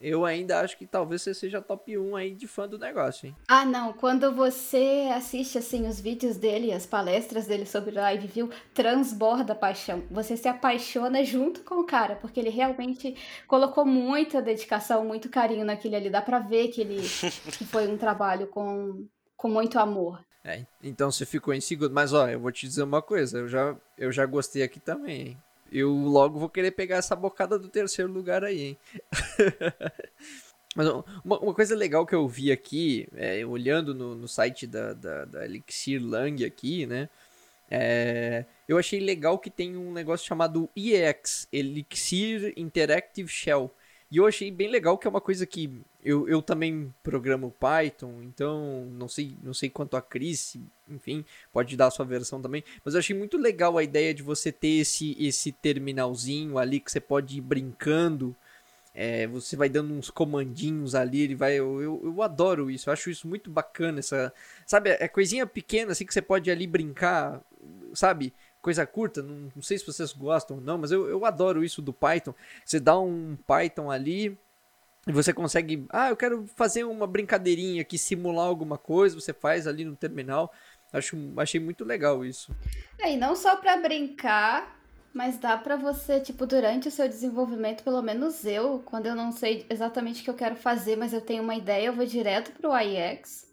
Eu 0.00 0.24
ainda 0.24 0.60
acho 0.60 0.76
que 0.76 0.86
talvez 0.86 1.22
você 1.22 1.32
seja 1.32 1.62
top 1.62 1.96
1 1.96 2.16
aí 2.16 2.34
de 2.34 2.46
fã 2.46 2.68
do 2.68 2.78
negócio, 2.78 3.26
hein? 3.26 3.36
Ah, 3.48 3.64
não. 3.64 3.92
Quando 3.94 4.30
você 4.32 5.10
assiste, 5.14 5.56
assim, 5.56 5.88
os 5.88 5.98
vídeos 5.98 6.36
dele, 6.36 6.72
as 6.72 6.84
palestras 6.84 7.46
dele 7.46 7.64
sobre 7.64 7.94
live 7.94 8.26
view, 8.26 8.50
transborda 8.74 9.54
paixão. 9.54 10.02
Você 10.10 10.36
se 10.36 10.48
apaixona 10.48 11.24
junto 11.24 11.62
com 11.62 11.76
o 11.76 11.84
cara, 11.84 12.16
porque 12.16 12.38
ele 12.38 12.50
realmente 12.50 13.16
colocou 13.46 13.86
muita 13.86 14.42
dedicação, 14.42 15.04
muito 15.04 15.30
carinho 15.30 15.64
naquele 15.64 15.96
ali. 15.96 16.10
Dá 16.10 16.20
pra 16.20 16.40
ver 16.40 16.68
que 16.68 16.82
ele 16.82 17.00
que 17.56 17.64
foi 17.64 17.88
um 17.88 17.96
trabalho 17.96 18.46
com, 18.48 19.06
com 19.36 19.48
muito 19.48 19.78
amor. 19.78 20.22
É, 20.44 20.64
então 20.82 21.10
você 21.10 21.24
ficou 21.26 21.52
em 21.54 21.60
segundo. 21.60 21.92
Mas, 21.92 22.12
ó, 22.12 22.28
eu 22.28 22.38
vou 22.38 22.52
te 22.52 22.66
dizer 22.66 22.82
uma 22.82 23.02
coisa. 23.02 23.38
Eu 23.38 23.48
já, 23.48 23.76
eu 23.98 24.12
já 24.12 24.24
gostei 24.26 24.62
aqui 24.62 24.78
também, 24.78 25.28
hein? 25.28 25.38
Eu 25.70 25.90
logo 25.92 26.38
vou 26.38 26.48
querer 26.48 26.70
pegar 26.72 26.96
essa 26.96 27.16
bocada 27.16 27.58
do 27.58 27.68
terceiro 27.68 28.10
lugar 28.10 28.44
aí, 28.44 28.60
hein? 28.60 28.78
Mas 30.76 30.88
uma, 30.88 31.38
uma, 31.40 31.54
coisa 31.54 31.74
legal 31.74 32.04
que 32.04 32.14
eu 32.14 32.28
vi 32.28 32.52
aqui, 32.52 33.08
é, 33.14 33.44
olhando 33.46 33.94
no, 33.94 34.14
no 34.14 34.28
site 34.28 34.66
da, 34.66 34.92
da, 34.92 35.24
da, 35.24 35.44
Elixir 35.46 36.02
Lang 36.04 36.44
aqui, 36.44 36.84
né? 36.84 37.08
É, 37.70 38.44
eu 38.68 38.76
achei 38.76 39.00
legal 39.00 39.38
que 39.38 39.50
tem 39.50 39.76
um 39.76 39.90
negócio 39.90 40.26
chamado 40.26 40.68
EX, 40.76 41.48
Elixir 41.50 42.52
Interactive 42.56 43.28
Shell. 43.28 43.74
E 44.10 44.18
eu 44.18 44.26
achei 44.26 44.50
bem 44.50 44.68
legal 44.68 44.96
que 44.96 45.06
é 45.06 45.10
uma 45.10 45.20
coisa 45.20 45.44
que 45.44 45.80
eu, 46.04 46.28
eu 46.28 46.40
também 46.40 46.94
programo 47.02 47.54
Python, 47.58 48.22
então 48.22 48.86
não 48.92 49.08
sei, 49.08 49.36
não 49.42 49.52
sei 49.52 49.68
quanto 49.68 49.96
a 49.96 50.02
Cris, 50.02 50.56
enfim, 50.88 51.24
pode 51.52 51.76
dar 51.76 51.88
a 51.88 51.90
sua 51.90 52.04
versão 52.04 52.40
também, 52.40 52.62
mas 52.84 52.94
eu 52.94 53.00
achei 53.00 53.16
muito 53.16 53.36
legal 53.36 53.76
a 53.76 53.82
ideia 53.82 54.14
de 54.14 54.22
você 54.22 54.52
ter 54.52 54.78
esse, 54.78 55.16
esse 55.18 55.50
terminalzinho 55.50 56.56
ali 56.58 56.78
que 56.78 56.92
você 56.92 57.00
pode 57.00 57.38
ir 57.38 57.40
brincando. 57.40 58.34
É, 58.98 59.26
você 59.26 59.56
vai 59.56 59.68
dando 59.68 59.92
uns 59.92 60.08
comandinhos 60.08 60.94
ali, 60.94 61.20
ele 61.20 61.34
vai. 61.34 61.52
Eu, 61.54 61.82
eu, 61.82 62.00
eu, 62.02 62.22
adoro 62.22 62.70
isso, 62.70 62.88
eu 62.88 62.94
acho 62.94 63.10
isso 63.10 63.28
muito 63.28 63.50
bacana. 63.50 63.98
Essa, 63.98 64.32
sabe, 64.64 64.88
é 64.88 65.06
coisinha 65.06 65.46
pequena 65.46 65.92
assim 65.92 66.06
que 66.06 66.14
você 66.14 66.22
pode 66.22 66.50
ali 66.50 66.66
brincar, 66.66 67.42
sabe? 67.92 68.32
Coisa 68.66 68.84
curta, 68.84 69.22
não, 69.22 69.48
não 69.54 69.62
sei 69.62 69.78
se 69.78 69.86
vocês 69.86 70.12
gostam 70.12 70.56
ou 70.56 70.60
não, 70.60 70.76
mas 70.76 70.90
eu, 70.90 71.08
eu 71.08 71.24
adoro 71.24 71.62
isso 71.62 71.80
do 71.80 71.92
Python. 71.92 72.34
Você 72.64 72.80
dá 72.80 72.98
um 72.98 73.38
Python 73.46 73.92
ali 73.92 74.36
e 75.06 75.12
você 75.12 75.32
consegue, 75.32 75.86
ah, 75.88 76.08
eu 76.08 76.16
quero 76.16 76.48
fazer 76.56 76.82
uma 76.82 77.06
brincadeirinha 77.06 77.82
aqui, 77.82 77.96
simular 77.96 78.48
alguma 78.48 78.76
coisa, 78.76 79.14
você 79.14 79.32
faz 79.32 79.68
ali 79.68 79.84
no 79.84 79.94
terminal. 79.94 80.52
Acho, 80.92 81.16
achei 81.36 81.60
muito 81.60 81.84
legal 81.84 82.24
isso. 82.24 82.52
É, 82.98 83.12
e 83.12 83.16
não 83.16 83.36
só 83.36 83.54
para 83.54 83.76
brincar, 83.76 84.76
mas 85.14 85.38
dá 85.38 85.56
para 85.56 85.76
você, 85.76 86.18
tipo, 86.18 86.44
durante 86.44 86.88
o 86.88 86.90
seu 86.90 87.08
desenvolvimento, 87.08 87.84
pelo 87.84 88.02
menos 88.02 88.44
eu, 88.44 88.82
quando 88.84 89.06
eu 89.06 89.14
não 89.14 89.30
sei 89.30 89.64
exatamente 89.70 90.22
o 90.22 90.24
que 90.24 90.30
eu 90.30 90.34
quero 90.34 90.56
fazer, 90.56 90.96
mas 90.96 91.12
eu 91.12 91.20
tenho 91.20 91.44
uma 91.44 91.54
ideia, 91.54 91.86
eu 91.86 91.92
vou 91.92 92.04
direto 92.04 92.50
pro 92.50 92.76
IX 92.76 93.46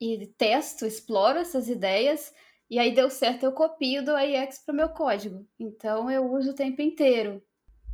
e 0.00 0.24
testo, 0.38 0.86
exploro 0.86 1.40
essas 1.40 1.68
ideias 1.68 2.32
e 2.72 2.78
aí 2.78 2.94
deu 2.94 3.10
certo, 3.10 3.44
eu 3.44 3.52
copio 3.52 4.02
do 4.02 4.16
AIX 4.16 4.60
para 4.60 4.72
o 4.72 4.76
meu 4.76 4.88
código. 4.88 5.46
Então 5.60 6.10
eu 6.10 6.24
uso 6.32 6.52
o 6.52 6.54
tempo 6.54 6.80
inteiro. 6.80 7.42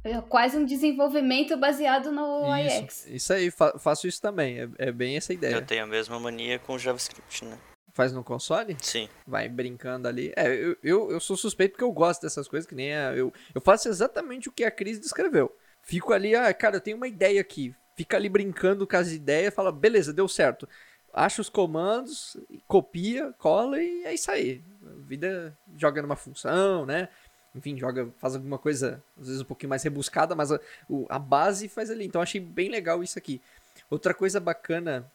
É 0.04 0.20
quase 0.20 0.56
um 0.56 0.64
desenvolvimento 0.64 1.56
baseado 1.56 2.12
no 2.12 2.44
isso, 2.56 2.76
IX. 2.84 3.06
Isso 3.08 3.32
aí, 3.32 3.50
fa 3.50 3.76
faço 3.76 4.06
isso 4.06 4.22
também. 4.22 4.60
É, 4.60 4.68
é, 4.78 4.92
bem 4.92 5.16
essa 5.16 5.32
ideia. 5.32 5.56
Eu 5.56 5.66
tenho 5.66 5.82
a 5.82 5.86
mesma 5.88 6.20
mania 6.20 6.60
com 6.60 6.78
JavaScript, 6.78 7.44
né? 7.44 7.58
Faz 7.92 8.12
no 8.12 8.22
console? 8.22 8.76
Sim. 8.80 9.08
Vai 9.26 9.48
brincando 9.48 10.06
ali. 10.06 10.32
É, 10.36 10.46
eu, 10.46 10.76
eu, 10.80 11.10
eu 11.10 11.18
sou 11.18 11.36
suspeito 11.36 11.72
porque 11.72 11.82
eu 11.82 11.90
gosto 11.90 12.22
dessas 12.22 12.46
coisas, 12.46 12.64
que 12.64 12.76
nem 12.76 12.94
a, 12.94 13.16
eu, 13.16 13.32
eu 13.52 13.60
faço 13.60 13.88
exatamente 13.88 14.48
o 14.48 14.52
que 14.52 14.62
a 14.62 14.70
Cris 14.70 15.00
descreveu. 15.00 15.52
Fico 15.82 16.12
ali, 16.12 16.36
ah, 16.36 16.54
cara, 16.54 16.76
eu 16.76 16.80
tenho 16.80 16.98
uma 16.98 17.08
ideia 17.08 17.40
aqui. 17.40 17.74
Fica 17.96 18.16
ali 18.16 18.28
brincando 18.28 18.86
com 18.86 18.96
as 18.96 19.10
ideias, 19.10 19.52
fala, 19.52 19.72
beleza, 19.72 20.12
deu 20.12 20.28
certo. 20.28 20.68
Acha 21.12 21.40
os 21.40 21.48
comandos, 21.48 22.36
copia, 22.66 23.34
cola 23.38 23.82
e 23.82 24.04
é 24.04 24.14
isso 24.14 24.30
aí. 24.30 24.62
A 24.84 25.06
vida 25.06 25.56
joga 25.76 26.02
numa 26.02 26.16
função, 26.16 26.86
né? 26.86 27.08
enfim, 27.54 27.76
joga, 27.76 28.08
faz 28.18 28.34
alguma 28.34 28.58
coisa, 28.58 29.02
às 29.18 29.26
vezes 29.26 29.42
um 29.42 29.44
pouquinho 29.44 29.70
mais 29.70 29.82
rebuscada, 29.82 30.34
mas 30.34 30.52
a, 30.52 30.60
a 31.08 31.18
base 31.18 31.68
faz 31.68 31.90
ali. 31.90 32.04
Então 32.04 32.22
achei 32.22 32.40
bem 32.40 32.68
legal 32.68 33.02
isso 33.02 33.18
aqui. 33.18 33.40
Outra 33.90 34.14
coisa 34.14 34.40
bacana 34.40 35.10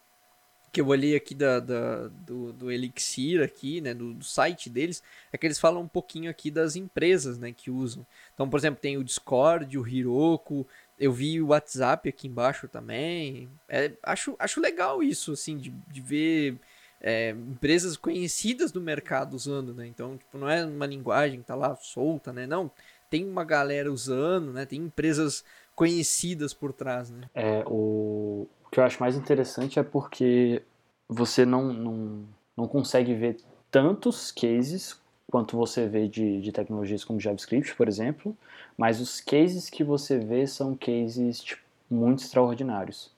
que 0.71 0.81
eu 0.81 0.87
olhei 0.87 1.15
aqui 1.15 1.35
da, 1.35 1.59
da 1.59 2.07
do, 2.07 2.51
do, 2.51 2.71
Elixir 2.71 3.43
aqui, 3.43 3.79
né, 3.79 3.93
do, 3.93 4.11
do, 4.15 4.25
site 4.25 4.71
deles, 4.71 5.03
é 5.31 5.37
que 5.37 5.45
eles 5.45 5.59
falam 5.59 5.83
um 5.83 5.87
pouquinho 5.87 6.31
aqui 6.31 6.49
das 6.49 6.75
empresas, 6.75 7.37
né, 7.37 7.53
que 7.55 7.69
usam. 7.69 8.03
Então, 8.33 8.49
por 8.49 8.57
exemplo, 8.57 8.81
tem 8.81 8.97
o 8.97 9.03
Discord, 9.03 9.77
o 9.77 9.87
Heroku, 9.87 10.67
eu 10.99 11.11
vi 11.11 11.41
o 11.41 11.47
WhatsApp 11.47 12.07
aqui 12.07 12.27
embaixo 12.27 12.67
também. 12.67 13.49
É, 13.67 13.91
acho, 14.03 14.35
acho 14.39 14.61
legal 14.61 15.01
isso, 15.01 15.31
assim, 15.31 15.57
de, 15.57 15.69
de 15.69 16.01
ver 16.01 16.59
é, 17.01 17.31
empresas 17.31 17.97
conhecidas 17.97 18.71
do 18.71 18.79
mercado 18.79 19.33
usando, 19.33 19.73
né? 19.73 19.85
Então, 19.85 20.17
tipo, 20.17 20.37
não 20.37 20.49
é 20.49 20.65
uma 20.65 20.85
linguagem 20.85 21.41
que 21.41 21.45
tá 21.45 21.55
lá 21.55 21.75
solta, 21.75 22.31
né? 22.31 22.47
Não, 22.47 22.71
tem 23.09 23.27
uma 23.27 23.43
galera 23.43 23.91
usando, 23.91 24.53
né? 24.53 24.65
Tem 24.65 24.79
empresas 24.79 25.43
conhecidas 25.75 26.53
por 26.53 26.71
trás, 26.71 27.09
né? 27.09 27.29
É, 27.33 27.63
o, 27.67 28.47
o 28.65 28.69
que 28.71 28.79
eu 28.79 28.83
acho 28.83 28.99
mais 28.99 29.15
interessante 29.15 29.79
é 29.79 29.83
porque 29.83 30.63
você 31.07 31.45
não, 31.45 31.73
não, 31.73 32.23
não 32.55 32.67
consegue 32.67 33.13
ver 33.13 33.37
tantos 33.69 34.31
cases 34.31 34.99
quanto 35.33 35.57
você 35.57 35.87
vê 35.87 36.07
de, 36.07 36.39
de 36.39 36.51
tecnologias 36.51 37.03
como 37.03 37.19
JavaScript, 37.19 37.75
por 37.75 37.87
exemplo, 37.87 38.37
mas 38.77 39.01
os 39.01 39.19
cases 39.19 39.67
que 39.67 39.83
você 39.83 40.19
vê 40.19 40.45
são 40.45 40.75
cases 40.75 41.41
tipo, 41.41 41.61
muito 41.89 42.23
extraordinários 42.23 43.11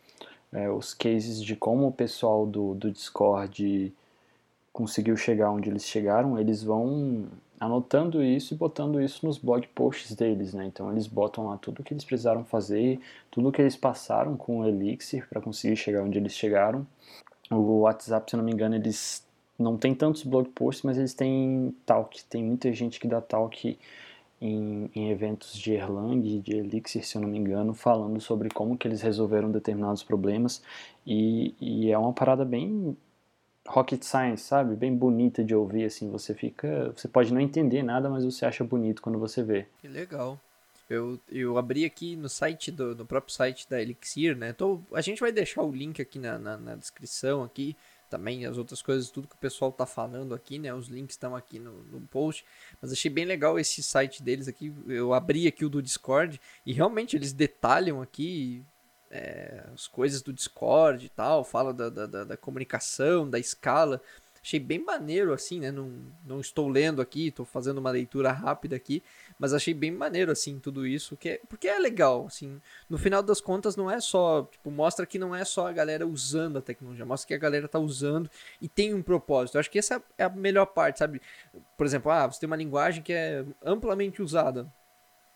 é, 0.56 0.70
os 0.70 0.94
cases 0.94 1.44
de 1.44 1.54
como 1.54 1.88
o 1.88 1.92
pessoal 1.92 2.46
do, 2.46 2.74
do 2.76 2.90
Discord 2.90 3.94
conseguiu 4.72 5.18
chegar 5.18 5.52
onde 5.52 5.70
eles 5.70 5.84
chegaram, 5.84 6.40
eles 6.40 6.64
vão 6.64 7.26
anotando 7.60 8.24
isso 8.24 8.54
e 8.54 8.58
botando 8.58 9.02
isso 9.02 9.26
nos 9.26 9.38
blog 9.38 9.68
posts 9.76 10.16
deles, 10.16 10.54
né? 10.54 10.66
Então 10.66 10.90
eles 10.92 11.08
botam 11.08 11.48
lá 11.48 11.58
tudo 11.58 11.82
o 11.82 11.84
que 11.84 11.94
eles 11.94 12.06
precisaram 12.06 12.46
fazer, 12.46 13.02
tudo 13.30 13.50
o 13.50 13.52
que 13.52 13.62
eles 13.62 13.76
passaram 13.76 14.38
com 14.38 14.60
o 14.60 14.68
Elixir 14.68 15.28
para 15.30 15.42
conseguir 15.42 15.76
chegar 15.76 16.04
onde 16.04 16.18
eles 16.18 16.34
chegaram. 16.34 16.88
O 17.52 17.82
WhatsApp, 17.82 18.32
se 18.32 18.38
não 18.38 18.44
me 18.44 18.52
engano, 18.52 18.76
eles 18.76 19.25
não 19.58 19.78
tem 19.78 19.96
tantos 19.96 20.24
blog 20.24 20.50
posts, 20.50 20.84
mas 20.84 20.98
eles 20.98 21.14
têm 21.14 21.76
talk. 21.86 22.24
Tem 22.26 22.44
muita 22.44 22.72
gente 22.74 23.00
que 23.00 23.08
dá 23.08 23.22
talk 23.22 23.78
em, 24.42 24.92
em, 24.94 25.10
eventos 25.12 25.58
de 25.58 25.74
Erlang 25.74 26.40
de 26.40 26.56
Elixir, 26.56 27.06
se 27.06 27.16
eu 27.16 27.22
não 27.22 27.30
me 27.30 27.38
engano, 27.38 27.74
falando 27.74 28.20
sobre 28.20 28.50
como 28.50 28.78
que 28.78 28.88
eles 28.88 29.02
resolveram 29.02 29.50
determinados 29.50 30.04
problemas 30.04 30.62
e, 31.06 31.56
e, 31.60 31.92
é 31.92 31.98
uma 31.98 32.14
parada 32.14 32.44
bem 32.44 32.98
rocket 33.68 34.04
science, 34.04 34.44
sabe? 34.44 34.76
Bem 34.76 34.96
bonita 34.96 35.44
de 35.44 35.56
ouvir, 35.56 35.86
assim, 35.86 36.10
você 36.12 36.34
fica, 36.34 36.92
você 36.96 37.08
pode 37.08 37.34
não 37.34 37.40
entender 37.40 37.82
nada, 37.82 38.10
mas 38.10 38.24
você 38.26 38.46
acha 38.46 38.64
bonito 38.64 39.02
quando 39.02 39.18
você 39.18 39.42
vê. 39.42 39.66
Que 39.80 39.88
legal. 39.88 40.40
Eu, 40.88 41.20
eu 41.32 41.58
abri 41.58 41.84
aqui 41.84 42.16
no 42.16 42.30
site 42.30 42.72
do 42.72 42.96
no 42.96 43.06
próprio 43.06 43.34
site 43.34 43.68
da 43.68 43.82
Elixir, 43.82 44.38
né? 44.38 44.54
Tô, 44.54 44.80
a 44.94 45.02
gente 45.02 45.20
vai 45.20 45.32
deixar 45.32 45.64
o 45.64 45.72
link 45.72 46.00
aqui 46.00 46.20
na, 46.20 46.38
na, 46.38 46.58
na 46.58 46.76
descrição 46.76 47.42
aqui 47.42 47.76
também 48.16 48.46
as 48.46 48.58
outras 48.58 48.82
coisas, 48.82 49.12
tudo 49.12 49.28
que 49.28 49.36
o 49.36 49.40
pessoal 49.40 49.74
tá 49.74 49.86
falando 49.86 50.34
aqui, 50.34 50.58
né? 50.58 50.74
Os 50.74 50.88
links 50.88 51.16
estão 51.16 51.36
aqui 51.36 51.60
no, 51.60 51.84
no, 51.84 52.00
post. 52.08 52.46
Mas 52.82 52.94
achei 52.94 53.12
bem 53.12 53.26
legal 53.26 53.60
esse 53.60 53.84
site 53.84 54.24
deles 54.24 54.48
aqui. 54.48 54.74
Eu 54.88 55.14
abri 55.14 55.48
aqui 55.48 55.66
o 55.66 55.70
do 55.70 55.82
Discord 55.82 56.40
e 56.66 56.72
realmente 56.72 57.18
eles 57.18 57.34
detalham 57.34 58.02
aqui 58.02 58.64
é, 59.12 59.66
as 59.74 59.86
coisas 59.86 60.22
do 60.22 60.32
Discord 60.32 61.06
e 61.06 61.10
tal, 61.10 61.44
fala 61.44 61.74
da, 61.74 61.90
da, 61.90 62.24
da, 62.24 62.38
comunicação, 62.38 63.30
da 63.30 63.38
escala. 63.38 64.02
Achei 64.46 64.60
bem 64.60 64.78
maneiro 64.78 65.34
assim, 65.34 65.60
né? 65.60 65.72
Não, 65.72 65.92
não 66.24 66.40
estou 66.40 66.68
lendo 66.68 67.02
aqui, 67.02 67.30
estou 67.30 67.48
fazendo 67.48 67.80
uma 67.80 67.90
leitura 67.90 68.32
rápida 68.32 68.76
aqui, 68.76 69.02
mas 69.40 69.56
achei 69.56 69.74
bem 69.74 69.90
maneiro, 69.90 70.32
assim, 70.32 70.60
tudo 70.60 70.86
isso. 70.86 71.18
Que 71.18 71.30
é, 71.30 71.42
porque 71.50 71.68
é 71.68 71.80
legal, 71.80 72.28
assim. 72.28 72.62
No 72.88 72.96
final 72.96 73.24
das 73.24 73.42
contas, 73.42 73.76
não 73.76 73.90
é 73.90 74.00
só. 74.00 74.44
Tipo, 74.44 74.70
mostra 74.70 75.04
que 75.08 75.18
não 75.18 75.36
é 75.36 75.44
só 75.44 75.68
a 75.68 75.72
galera 75.72 76.06
usando 76.06 76.60
a 76.60 76.62
tecnologia. 76.62 77.04
Mostra 77.04 77.28
que 77.28 77.34
a 77.34 77.40
galera 77.40 77.68
tá 77.68 77.80
usando 77.80 78.30
e 78.62 78.70
tem 78.70 78.94
um 78.94 79.02
propósito. 79.02 79.56
Eu 79.56 79.62
acho 79.62 79.72
que 79.72 79.80
essa 79.80 80.00
é 80.16 80.26
a 80.26 80.30
melhor 80.30 80.68
parte, 80.68 81.00
sabe? 81.00 81.20
Por 81.76 81.88
exemplo, 81.88 82.12
ah, 82.12 82.28
você 82.28 82.40
tem 82.40 82.46
uma 82.46 82.56
linguagem 82.56 83.02
que 83.02 83.14
é 83.14 83.44
amplamente 83.64 84.22
usada. 84.22 84.72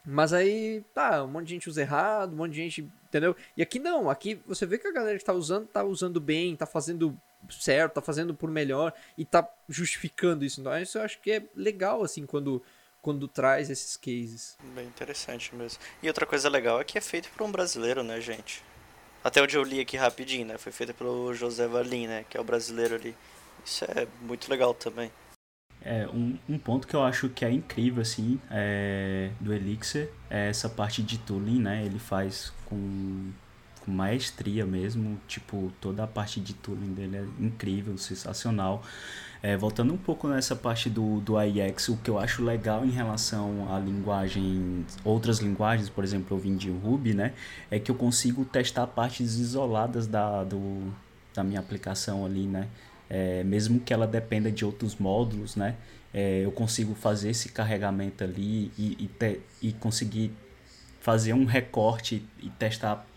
Mas 0.05 0.34
aí, 0.34 0.86
tá, 0.93 1.24
um 1.24 1.28
monte 1.30 1.47
de 1.47 1.53
gente 1.55 1.68
usa 1.68 1.82
errado, 1.82 2.34
um 2.34 2.36
monte 2.36 2.51
de 2.51 2.57
gente, 2.57 2.88
entendeu? 3.07 3.36
E 3.57 3.64
aqui 3.64 3.80
não, 3.80 4.07
aqui 4.07 4.39
você 4.45 4.68
vê 4.68 4.78
que 4.78 4.88
a 4.88 4.93
galera 4.93 5.18
que 5.18 5.26
tá 5.26 5.34
usando, 5.34 5.66
tá 5.66 5.84
usando 5.84 6.22
bem, 6.22 6.55
tá 6.55 6.68
fazendo 6.68 7.20
certo, 7.50 7.94
tá 7.94 8.02
fazendo 8.02 8.34
por 8.34 8.50
melhor 8.50 8.94
e 9.18 9.26
tá 9.26 9.48
justificando 9.68 10.44
isso. 10.44 10.60
Então, 10.60 10.78
isso 10.80 10.98
eu 10.98 11.04
acho 11.04 11.20
que 11.22 11.32
é 11.32 11.44
legal, 11.56 12.04
assim, 12.04 12.26
quando 12.26 12.62
quando 13.02 13.28
traz 13.28 13.70
esses 13.70 13.96
cases. 13.96 14.58
Bem 14.76 14.86
interessante 14.86 15.56
mesmo. 15.56 15.80
E 16.04 16.08
outra 16.08 16.26
coisa 16.26 16.50
legal 16.50 16.82
é 16.82 16.84
que 16.84 16.98
é 16.98 17.02
feito 17.02 17.30
por 17.30 17.44
um 17.44 17.52
brasileiro, 17.52 18.04
né, 18.04 18.20
gente? 18.20 18.62
Até 19.24 19.42
onde 19.42 19.56
eu 19.56 19.64
li 19.64 19.80
aqui 19.80 19.98
rapidinho, 19.98 20.46
né? 20.46 20.58
Foi 20.58 20.72
feito 20.72 20.94
pelo 20.94 21.34
José 21.34 21.68
Valim, 21.68 22.08
né? 22.08 22.26
Que 22.30 22.38
é 22.38 22.42
o 22.42 22.44
brasileiro 22.44 22.96
ali. 22.96 23.16
Isso 23.66 23.86
é 23.86 24.08
muito 24.22 24.50
legal 24.50 24.74
também. 24.74 25.12
É, 25.82 26.08
um, 26.08 26.38
um 26.48 26.58
ponto 26.58 26.88
que 26.88 26.96
eu 26.96 27.04
acho 27.04 27.30
que 27.30 27.46
é 27.46 27.52
incrível, 27.52 28.02
assim, 28.02 28.40
é, 28.52 29.32
do 29.40 29.54
Elixir 29.54 30.10
é 30.30 30.50
essa 30.50 30.68
parte 30.68 31.02
de 31.02 31.18
tooling, 31.20 31.62
né? 31.62 31.86
Ele 31.86 32.00
faz 32.00 32.52
com, 32.66 33.32
com 33.90 33.94
maestria 33.94 34.66
mesmo, 34.66 35.20
tipo, 35.28 35.74
toda 35.82 36.04
a 36.04 36.08
parte 36.08 36.40
de 36.40 36.54
tooling 36.54 36.94
dele 36.94 37.18
é 37.18 37.44
incrível, 37.44 37.98
sensacional. 37.98 38.84
É, 39.42 39.58
voltando 39.58 39.94
um 39.94 39.98
pouco 39.98 40.28
nessa 40.28 40.56
parte 40.56 40.90
do, 40.90 41.20
do 41.22 41.42
IX, 41.42 41.90
o 41.90 41.98
que 41.98 42.10
eu 42.10 42.20
acho 42.20 42.44
legal 42.44 42.86
em 42.86 42.92
relação 42.92 43.74
a 43.74 43.80
linguagem, 43.80 44.86
outras 45.04 45.40
linguagens, 45.40 45.90
por 45.90 46.04
exemplo, 46.04 46.38
eu 46.38 46.40
vim 46.40 46.56
de 46.56 46.70
Ruby, 46.70 47.14
né? 47.14 47.34
É 47.72 47.80
que 47.80 47.90
eu 47.90 47.96
consigo 47.96 48.46
testar 48.46 48.86
partes 48.86 49.40
isoladas 49.40 50.06
da, 50.06 50.44
do, 50.44 50.94
da 51.34 51.44
minha 51.44 51.60
aplicação 51.60 52.26
ali, 52.26 52.46
né? 52.46 52.68
É, 53.10 53.44
mesmo 53.44 53.80
que 53.80 53.92
ela 53.92 54.06
dependa 54.06 54.52
de 54.52 54.64
outros 54.64 54.98
módulos, 54.98 55.56
né? 55.56 55.76
É, 56.14 56.42
eu 56.44 56.52
consigo 56.52 56.94
fazer 56.94 57.30
esse 57.30 57.50
carregamento 57.50 58.24
ali 58.24 58.72
e, 58.78 58.98
e, 59.00 59.08
te, 59.08 59.40
e 59.62 59.72
conseguir 59.72 60.32
fazer 61.00 61.34
um 61.34 61.46
recorte 61.46 62.24
e 62.40 62.50
testar 62.50 63.08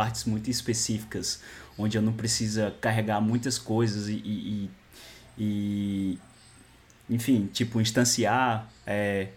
partes 0.00 0.24
muito 0.24 0.48
específicas, 0.48 1.42
onde 1.76 1.98
eu 1.98 2.00
não 2.00 2.14
precisa 2.14 2.74
carregar 2.80 3.20
muitas 3.20 3.58
coisas 3.58 4.08
e, 4.08 4.14
e, 4.24 4.70
e 5.38 6.18
enfim, 7.10 7.50
tipo, 7.52 7.78
instanciar 7.78 8.66
é, 8.86 9.28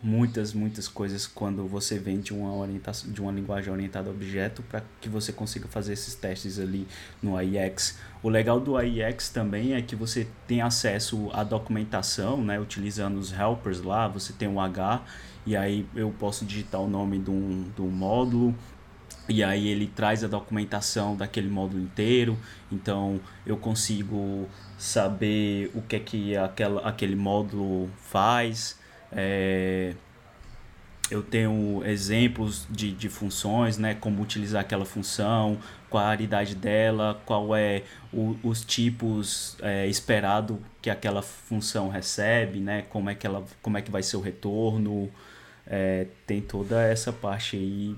muitas, 0.00 0.52
muitas 0.52 0.86
coisas 0.86 1.26
quando 1.26 1.66
você 1.66 1.98
vem 1.98 2.20
de 2.20 2.32
uma, 2.32 2.54
orientação, 2.54 3.10
de 3.10 3.20
uma 3.20 3.32
linguagem 3.32 3.72
orientada 3.72 4.08
a 4.08 4.12
objeto 4.12 4.62
para 4.62 4.84
que 5.00 5.08
você 5.08 5.32
consiga 5.32 5.66
fazer 5.66 5.94
esses 5.94 6.14
testes 6.14 6.60
ali 6.60 6.86
no 7.20 7.36
AIX. 7.36 7.98
O 8.22 8.28
legal 8.28 8.60
do 8.60 8.76
AIX 8.76 9.30
também 9.30 9.74
é 9.74 9.82
que 9.82 9.96
você 9.96 10.28
tem 10.46 10.62
acesso 10.62 11.28
à 11.32 11.42
documentação, 11.42 12.40
né, 12.40 12.60
utilizando 12.60 13.18
os 13.18 13.32
helpers 13.32 13.80
lá, 13.82 14.06
você 14.06 14.32
tem 14.32 14.46
um 14.46 14.60
H 14.60 15.02
e 15.44 15.56
aí 15.56 15.84
eu 15.96 16.14
posso 16.18 16.44
digitar 16.44 16.80
o 16.80 16.88
nome 16.88 17.18
de 17.18 17.30
um, 17.30 17.68
de 17.74 17.82
um 17.82 17.90
módulo 17.90 18.54
e 19.28 19.42
aí 19.42 19.68
ele 19.68 19.86
traz 19.86 20.22
a 20.22 20.28
documentação 20.28 21.16
daquele 21.16 21.48
módulo 21.48 21.82
inteiro, 21.82 22.38
então 22.70 23.20
eu 23.46 23.56
consigo 23.56 24.48
saber 24.78 25.70
o 25.74 25.80
que 25.80 25.96
é 25.96 26.00
que 26.00 26.36
aquela, 26.36 26.86
aquele 26.86 27.16
módulo 27.16 27.88
faz. 27.96 28.78
É, 29.10 29.94
eu 31.10 31.22
tenho 31.22 31.82
exemplos 31.84 32.66
de, 32.70 32.92
de 32.92 33.08
funções, 33.08 33.78
né, 33.78 33.94
como 33.94 34.22
utilizar 34.22 34.62
aquela 34.62 34.84
função, 34.84 35.58
qual 35.88 36.04
a 36.04 36.08
raridade 36.08 36.54
dela, 36.54 37.20
qual 37.26 37.54
é 37.54 37.82
o, 38.12 38.36
os 38.42 38.64
tipos 38.64 39.56
é, 39.62 39.86
esperado 39.86 40.60
que 40.82 40.90
aquela 40.90 41.22
função 41.22 41.88
recebe, 41.88 42.58
né, 42.58 42.82
como 42.90 43.10
é 43.10 43.14
que 43.14 43.26
ela, 43.26 43.44
como 43.62 43.78
é 43.78 43.82
que 43.82 43.90
vai 43.90 44.02
ser 44.02 44.16
o 44.16 44.20
retorno, 44.20 45.10
é, 45.66 46.06
tem 46.26 46.40
toda 46.40 46.82
essa 46.82 47.12
parte 47.12 47.56
aí 47.56 47.96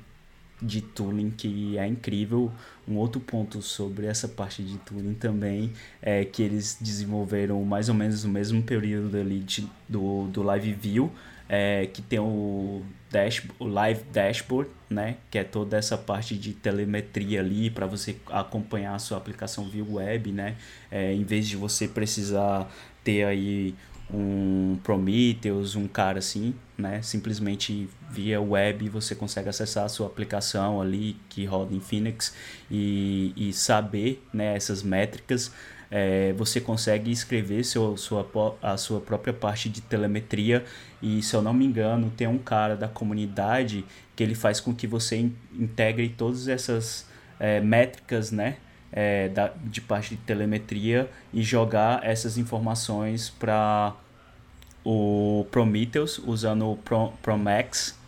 de 0.60 0.80
tooling 0.80 1.30
que 1.30 1.76
é 1.78 1.86
incrível. 1.86 2.50
Um 2.88 2.96
outro 2.96 3.20
ponto 3.20 3.60
sobre 3.60 4.06
essa 4.06 4.28
parte 4.28 4.62
de 4.62 4.78
tooling 4.78 5.14
também 5.14 5.72
é 6.00 6.24
que 6.24 6.42
eles 6.42 6.78
desenvolveram 6.80 7.62
mais 7.64 7.88
ou 7.88 7.94
menos 7.94 8.24
no 8.24 8.32
mesmo 8.32 8.62
período 8.62 9.16
ali 9.16 9.40
de, 9.40 9.68
do, 9.88 10.28
do 10.28 10.42
Live 10.42 10.72
View 10.72 11.12
é, 11.48 11.86
que 11.86 12.02
tem 12.02 12.18
o, 12.18 12.82
dash, 13.10 13.42
o 13.58 13.66
Live 13.66 14.02
Dashboard, 14.12 14.70
né? 14.90 15.16
Que 15.30 15.38
é 15.38 15.44
toda 15.44 15.76
essa 15.76 15.96
parte 15.96 16.36
de 16.36 16.52
telemetria 16.52 17.40
ali 17.40 17.70
para 17.70 17.86
você 17.86 18.16
acompanhar 18.28 18.94
a 18.94 18.98
sua 18.98 19.18
aplicação 19.18 19.68
via 19.68 19.84
web, 19.84 20.32
né? 20.32 20.56
É, 20.90 21.12
em 21.12 21.24
vez 21.24 21.46
de 21.46 21.56
você 21.56 21.86
precisar 21.86 22.70
ter 23.04 23.24
aí 23.24 23.74
um 24.12 24.78
Prometheus, 24.82 25.74
um 25.74 25.86
cara 25.86 26.18
assim, 26.18 26.54
né? 26.76 27.00
Simplesmente 27.02 27.88
via 28.10 28.40
web 28.40 28.88
você 28.88 29.14
consegue 29.14 29.48
acessar 29.48 29.84
a 29.84 29.88
sua 29.88 30.06
aplicação 30.06 30.80
ali 30.80 31.16
que 31.28 31.44
roda 31.44 31.74
em 31.74 31.80
Phoenix 31.80 32.34
e, 32.70 33.32
e 33.36 33.52
saber 33.52 34.22
né, 34.32 34.54
essas 34.54 34.82
métricas. 34.82 35.52
É, 35.88 36.32
você 36.32 36.60
consegue 36.60 37.12
escrever 37.12 37.64
seu, 37.64 37.96
sua, 37.96 38.28
a 38.60 38.76
sua 38.76 39.00
própria 39.00 39.32
parte 39.32 39.68
de 39.68 39.80
telemetria 39.80 40.64
e 41.00 41.22
se 41.22 41.36
eu 41.36 41.40
não 41.40 41.54
me 41.54 41.64
engano 41.64 42.10
tem 42.10 42.26
um 42.26 42.38
cara 42.38 42.76
da 42.76 42.88
comunidade 42.88 43.84
que 44.16 44.22
ele 44.24 44.34
faz 44.34 44.58
com 44.58 44.74
que 44.74 44.84
você 44.84 45.30
integre 45.54 46.08
todas 46.08 46.48
essas 46.48 47.06
é, 47.38 47.60
métricas 47.60 48.32
né 48.32 48.56
é, 48.90 49.28
da, 49.28 49.52
de 49.62 49.80
parte 49.80 50.16
de 50.16 50.22
telemetria 50.22 51.08
e 51.32 51.40
jogar 51.40 52.04
essas 52.04 52.36
informações 52.36 53.30
para 53.30 53.94
o 54.88 55.44
Prometheus 55.50 56.16
usando 56.18 56.70
o 56.70 56.76
Pro, 56.76 57.10
Promax 57.20 57.98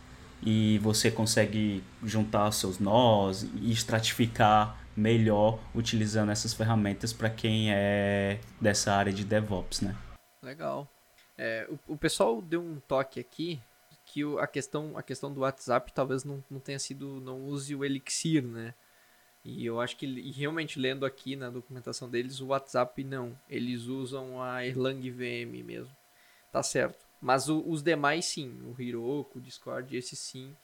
e 0.40 0.78
você 0.78 1.10
consegue 1.10 1.82
juntar 2.04 2.52
seus 2.52 2.78
nós 2.78 3.42
e 3.42 3.72
estratificar 3.72 4.78
melhor 4.96 5.58
utilizando 5.74 6.30
essas 6.30 6.54
ferramentas 6.54 7.12
para 7.12 7.28
quem 7.28 7.72
é 7.72 8.38
dessa 8.60 8.92
área 8.92 9.12
de 9.12 9.24
DevOps, 9.24 9.80
né? 9.80 9.96
Legal. 10.40 10.88
É, 11.36 11.68
o, 11.68 11.94
o 11.94 11.96
pessoal 11.96 12.40
deu 12.40 12.60
um 12.60 12.78
toque 12.86 13.18
aqui 13.18 13.60
que 14.04 14.24
o, 14.24 14.38
a, 14.38 14.46
questão, 14.46 14.96
a 14.96 15.02
questão 15.02 15.34
do 15.34 15.40
WhatsApp 15.40 15.92
talvez 15.92 16.22
não, 16.22 16.44
não 16.48 16.60
tenha 16.60 16.78
sido, 16.78 17.20
não 17.20 17.40
use 17.44 17.74
o 17.74 17.84
Elixir, 17.84 18.46
né? 18.46 18.72
E 19.44 19.66
eu 19.66 19.80
acho 19.80 19.96
que, 19.96 20.30
realmente 20.30 20.78
lendo 20.78 21.04
aqui 21.04 21.34
na 21.34 21.50
documentação 21.50 22.08
deles, 22.08 22.40
o 22.40 22.46
WhatsApp 22.46 23.02
não. 23.02 23.36
Eles 23.48 23.82
usam 23.86 24.40
a 24.40 24.64
Erlang 24.64 25.10
VM 25.10 25.64
mesmo. 25.64 25.97
Tá 26.52 26.62
certo. 26.62 27.06
Mas 27.20 27.48
o, 27.48 27.62
os 27.66 27.82
demais 27.82 28.26
sim. 28.26 28.58
O 28.62 28.80
Heroku, 28.80 29.38
o 29.38 29.40
Discord, 29.40 29.96
esses 29.96 30.18
sim 30.18 30.54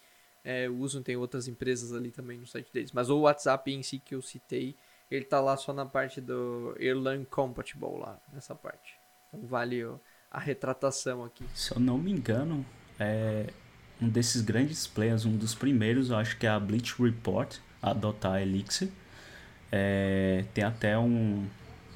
é, 0.44 0.68
usam. 0.68 1.02
Tem 1.02 1.16
outras 1.16 1.48
empresas 1.48 1.92
ali 1.92 2.10
também 2.10 2.38
no 2.38 2.46
site 2.46 2.72
deles. 2.72 2.92
Mas 2.92 3.10
o 3.10 3.20
WhatsApp 3.20 3.72
em 3.72 3.82
si 3.82 3.98
que 3.98 4.14
eu 4.14 4.22
citei, 4.22 4.76
ele 5.10 5.24
tá 5.24 5.40
lá 5.40 5.56
só 5.56 5.72
na 5.72 5.86
parte 5.86 6.20
do 6.20 6.74
Erlang 6.78 7.24
Compatible 7.26 7.98
lá, 7.98 8.20
nessa 8.32 8.54
parte. 8.54 8.96
Então 9.28 9.46
vale 9.46 9.82
a 10.30 10.38
retratação 10.38 11.24
aqui. 11.24 11.44
Se 11.54 11.72
eu 11.72 11.80
não 11.80 11.98
me 11.98 12.10
engano, 12.10 12.64
é 12.98 13.52
um 14.00 14.08
desses 14.08 14.42
grandes 14.42 14.86
players, 14.86 15.24
um 15.24 15.36
dos 15.36 15.54
primeiros, 15.54 16.10
eu 16.10 16.16
acho 16.16 16.36
que 16.38 16.46
é 16.46 16.50
a 16.50 16.58
Bleach 16.58 17.00
Report 17.00 17.56
adotar 17.80 18.40
Elixir. 18.40 18.88
É, 19.70 20.44
tem 20.54 20.62
até 20.62 20.96
um, 20.96 21.46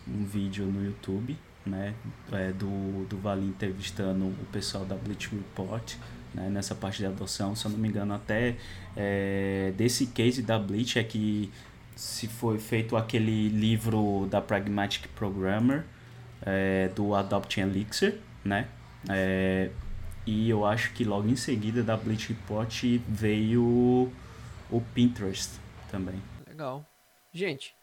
um 0.06 0.24
vídeo 0.24 0.66
no 0.66 0.84
YouTube 0.84 1.38
né, 1.68 1.94
é, 2.32 2.52
do, 2.52 3.04
do 3.06 3.18
Vale 3.18 3.46
entrevistando 3.46 4.26
o 4.26 4.46
pessoal 4.50 4.84
da 4.84 4.94
Bleach 4.96 5.28
Report 5.28 5.94
né, 6.34 6.48
nessa 6.48 6.74
parte 6.74 6.98
de 6.98 7.06
adoção. 7.06 7.54
Se 7.54 7.66
eu 7.66 7.70
não 7.70 7.78
me 7.78 7.88
engano, 7.88 8.14
até 8.14 8.56
é, 8.96 9.72
desse 9.76 10.06
case 10.06 10.42
da 10.42 10.58
Bleach 10.58 10.98
é 10.98 11.04
que 11.04 11.50
se 11.94 12.28
foi 12.28 12.58
feito 12.58 12.96
aquele 12.96 13.48
livro 13.48 14.28
da 14.30 14.40
Pragmatic 14.40 15.08
Programmer 15.08 15.84
é, 16.42 16.88
do 16.94 17.14
Adopting 17.14 17.62
Elixir, 17.62 18.18
né? 18.44 18.68
É, 19.08 19.70
e 20.24 20.48
eu 20.48 20.64
acho 20.64 20.92
que 20.92 21.04
logo 21.04 21.28
em 21.28 21.36
seguida 21.36 21.82
da 21.82 21.96
Bleach 21.96 22.28
Report 22.28 22.84
veio 23.08 24.12
o 24.70 24.80
Pinterest, 24.94 25.58
também. 25.90 26.22
Legal. 26.46 26.84
Gente, 27.32 27.74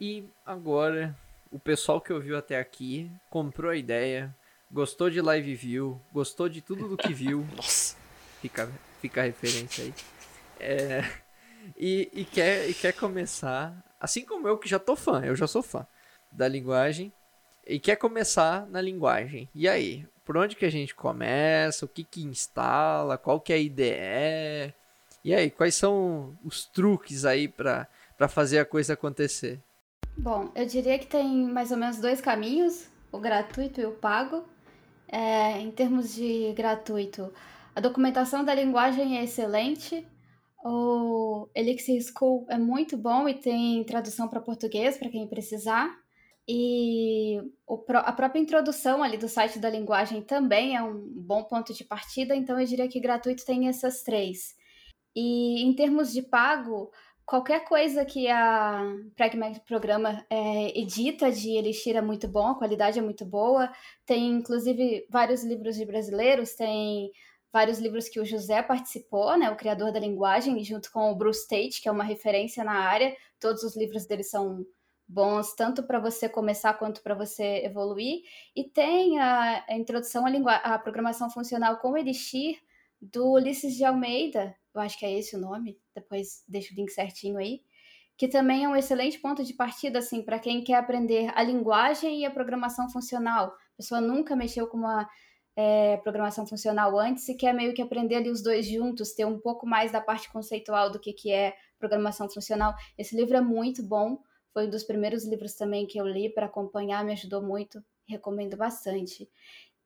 e 0.00 0.24
agora 0.44 1.16
o 1.50 1.58
pessoal 1.58 2.00
que 2.00 2.12
ouviu 2.12 2.36
até 2.36 2.58
aqui 2.58 3.10
comprou 3.30 3.70
a 3.70 3.76
ideia, 3.76 4.34
gostou 4.70 5.10
de 5.10 5.20
live 5.20 5.54
view, 5.54 6.00
gostou 6.12 6.48
de 6.48 6.60
tudo 6.60 6.88
do 6.88 6.96
que 6.96 7.12
viu. 7.14 7.46
Nossa. 7.56 7.96
Fica, 8.40 8.70
fica 9.00 9.20
a 9.20 9.24
referência 9.24 9.84
aí. 9.84 9.94
É, 10.58 11.04
e, 11.76 12.10
e, 12.12 12.24
quer, 12.24 12.68
e 12.68 12.74
quer 12.74 12.92
começar, 12.92 13.74
assim 14.00 14.24
como 14.24 14.46
eu 14.46 14.58
que 14.58 14.68
já 14.68 14.78
tô 14.78 14.94
fã, 14.94 15.24
eu 15.24 15.34
já 15.34 15.46
sou 15.46 15.62
fã 15.62 15.86
da 16.30 16.46
linguagem, 16.46 17.12
e 17.66 17.80
quer 17.80 17.96
começar 17.96 18.66
na 18.68 18.80
linguagem. 18.80 19.48
E 19.54 19.68
aí, 19.68 20.06
por 20.24 20.36
onde 20.36 20.54
que 20.54 20.64
a 20.64 20.70
gente 20.70 20.94
começa? 20.94 21.84
O 21.84 21.88
que 21.88 22.04
que 22.04 22.22
instala? 22.22 23.18
Qual 23.18 23.40
que 23.40 23.52
é 23.52 23.56
a 23.56 23.58
IDE? 23.58 24.74
E 25.24 25.34
aí, 25.34 25.50
quais 25.50 25.74
são 25.74 26.38
os 26.44 26.64
truques 26.64 27.24
aí 27.24 27.48
para 27.48 27.88
fazer 28.28 28.60
a 28.60 28.64
coisa 28.64 28.92
acontecer? 28.92 29.60
Bom, 30.18 30.50
eu 30.54 30.64
diria 30.64 30.98
que 30.98 31.06
tem 31.06 31.46
mais 31.46 31.70
ou 31.70 31.76
menos 31.76 31.98
dois 31.98 32.20
caminhos, 32.20 32.88
o 33.12 33.18
gratuito 33.18 33.80
e 33.80 33.86
o 33.86 33.92
pago. 33.92 34.44
É, 35.08 35.60
em 35.60 35.70
termos 35.70 36.14
de 36.14 36.52
gratuito, 36.54 37.32
a 37.74 37.80
documentação 37.80 38.44
da 38.44 38.54
linguagem 38.54 39.18
é 39.18 39.24
excelente, 39.24 40.04
o 40.64 41.48
Elixir 41.54 42.02
School 42.02 42.44
é 42.48 42.58
muito 42.58 42.96
bom 42.96 43.28
e 43.28 43.34
tem 43.34 43.84
tradução 43.84 44.26
para 44.26 44.40
português 44.40 44.98
para 44.98 45.10
quem 45.10 45.28
precisar. 45.28 45.96
E 46.48 47.40
o, 47.66 47.84
a 47.88 48.12
própria 48.12 48.40
introdução 48.40 49.02
ali 49.02 49.16
do 49.16 49.28
site 49.28 49.58
da 49.58 49.70
linguagem 49.70 50.22
também 50.22 50.76
é 50.76 50.82
um 50.82 50.96
bom 50.96 51.44
ponto 51.44 51.72
de 51.72 51.84
partida, 51.84 52.34
então 52.34 52.58
eu 52.58 52.66
diria 52.66 52.88
que 52.88 52.98
gratuito 52.98 53.44
tem 53.44 53.68
essas 53.68 54.02
três. 54.02 54.56
E 55.14 55.62
em 55.62 55.72
termos 55.74 56.12
de 56.12 56.22
pago, 56.22 56.90
qualquer 57.26 57.64
coisa 57.64 58.04
que 58.04 58.28
a 58.28 58.80
Pragmatic 59.16 59.64
Programa 59.64 60.24
é, 60.30 60.78
edita 60.78 61.30
de 61.30 61.50
Elixir 61.50 61.96
é 61.96 62.00
muito 62.00 62.28
bom, 62.28 62.46
a 62.46 62.54
qualidade 62.54 62.98
é 62.98 63.02
muito 63.02 63.26
boa. 63.26 63.70
Tem, 64.06 64.28
inclusive, 64.28 65.04
vários 65.10 65.42
livros 65.42 65.76
de 65.76 65.84
brasileiros, 65.84 66.54
tem 66.54 67.10
vários 67.52 67.80
livros 67.80 68.08
que 68.08 68.20
o 68.20 68.24
José 68.24 68.62
participou, 68.62 69.36
né, 69.36 69.50
o 69.50 69.56
criador 69.56 69.92
da 69.92 69.98
linguagem, 69.98 70.62
junto 70.62 70.90
com 70.92 71.10
o 71.10 71.16
Bruce 71.16 71.48
Tate, 71.48 71.82
que 71.82 71.88
é 71.88 71.92
uma 71.92 72.04
referência 72.04 72.62
na 72.62 72.74
área. 72.74 73.14
Todos 73.40 73.64
os 73.64 73.76
livros 73.76 74.06
dele 74.06 74.22
são 74.22 74.64
bons 75.08 75.54
tanto 75.54 75.82
para 75.82 75.98
você 75.98 76.28
começar 76.28 76.74
quanto 76.74 77.02
para 77.02 77.14
você 77.14 77.64
evoluir. 77.64 78.22
E 78.54 78.64
tem 78.64 79.18
a, 79.18 79.64
a 79.68 79.76
introdução 79.76 80.24
à, 80.26 80.54
à 80.74 80.78
programação 80.78 81.28
funcional 81.28 81.78
com 81.78 81.96
Elixir 81.96 82.56
do 83.00 83.32
Ulisses 83.32 83.74
de 83.74 83.84
Almeida, 83.84 84.54
eu 84.78 84.82
acho 84.82 84.98
que 84.98 85.06
é 85.06 85.18
esse 85.18 85.34
o 85.36 85.40
nome, 85.40 85.78
depois 85.94 86.44
deixo 86.46 86.72
o 86.72 86.76
link 86.76 86.90
certinho 86.90 87.38
aí, 87.38 87.62
que 88.16 88.28
também 88.28 88.64
é 88.64 88.68
um 88.68 88.76
excelente 88.76 89.18
ponto 89.18 89.44
de 89.44 89.54
partida 89.54 89.98
assim 89.98 90.22
para 90.22 90.38
quem 90.38 90.62
quer 90.62 90.74
aprender 90.74 91.30
a 91.34 91.42
linguagem 91.42 92.20
e 92.20 92.24
a 92.24 92.30
programação 92.30 92.88
funcional. 92.90 93.48
A 93.48 93.76
pessoa 93.76 94.00
nunca 94.00 94.34
mexeu 94.34 94.66
com 94.66 94.78
uma 94.78 95.08
é, 95.56 95.96
programação 95.98 96.46
funcional 96.46 96.98
antes 96.98 97.28
e 97.28 97.34
quer 97.34 97.52
meio 97.52 97.74
que 97.74 97.82
aprender 97.82 98.16
ali 98.16 98.30
os 98.30 98.42
dois 98.42 98.66
juntos, 98.66 99.12
ter 99.12 99.24
um 99.24 99.38
pouco 99.38 99.66
mais 99.66 99.90
da 99.92 100.00
parte 100.00 100.30
conceitual 100.30 100.90
do 100.90 101.00
que, 101.00 101.12
que 101.12 101.32
é 101.32 101.54
programação 101.78 102.28
funcional. 102.28 102.74
Esse 102.96 103.16
livro 103.16 103.36
é 103.36 103.40
muito 103.40 103.82
bom, 103.82 104.18
foi 104.52 104.66
um 104.66 104.70
dos 104.70 104.84
primeiros 104.84 105.26
livros 105.26 105.54
também 105.54 105.86
que 105.86 105.98
eu 105.98 106.06
li 106.06 106.32
para 106.32 106.46
acompanhar, 106.46 107.04
me 107.04 107.12
ajudou 107.12 107.42
muito, 107.42 107.82
recomendo 108.08 108.56
bastante. 108.56 109.28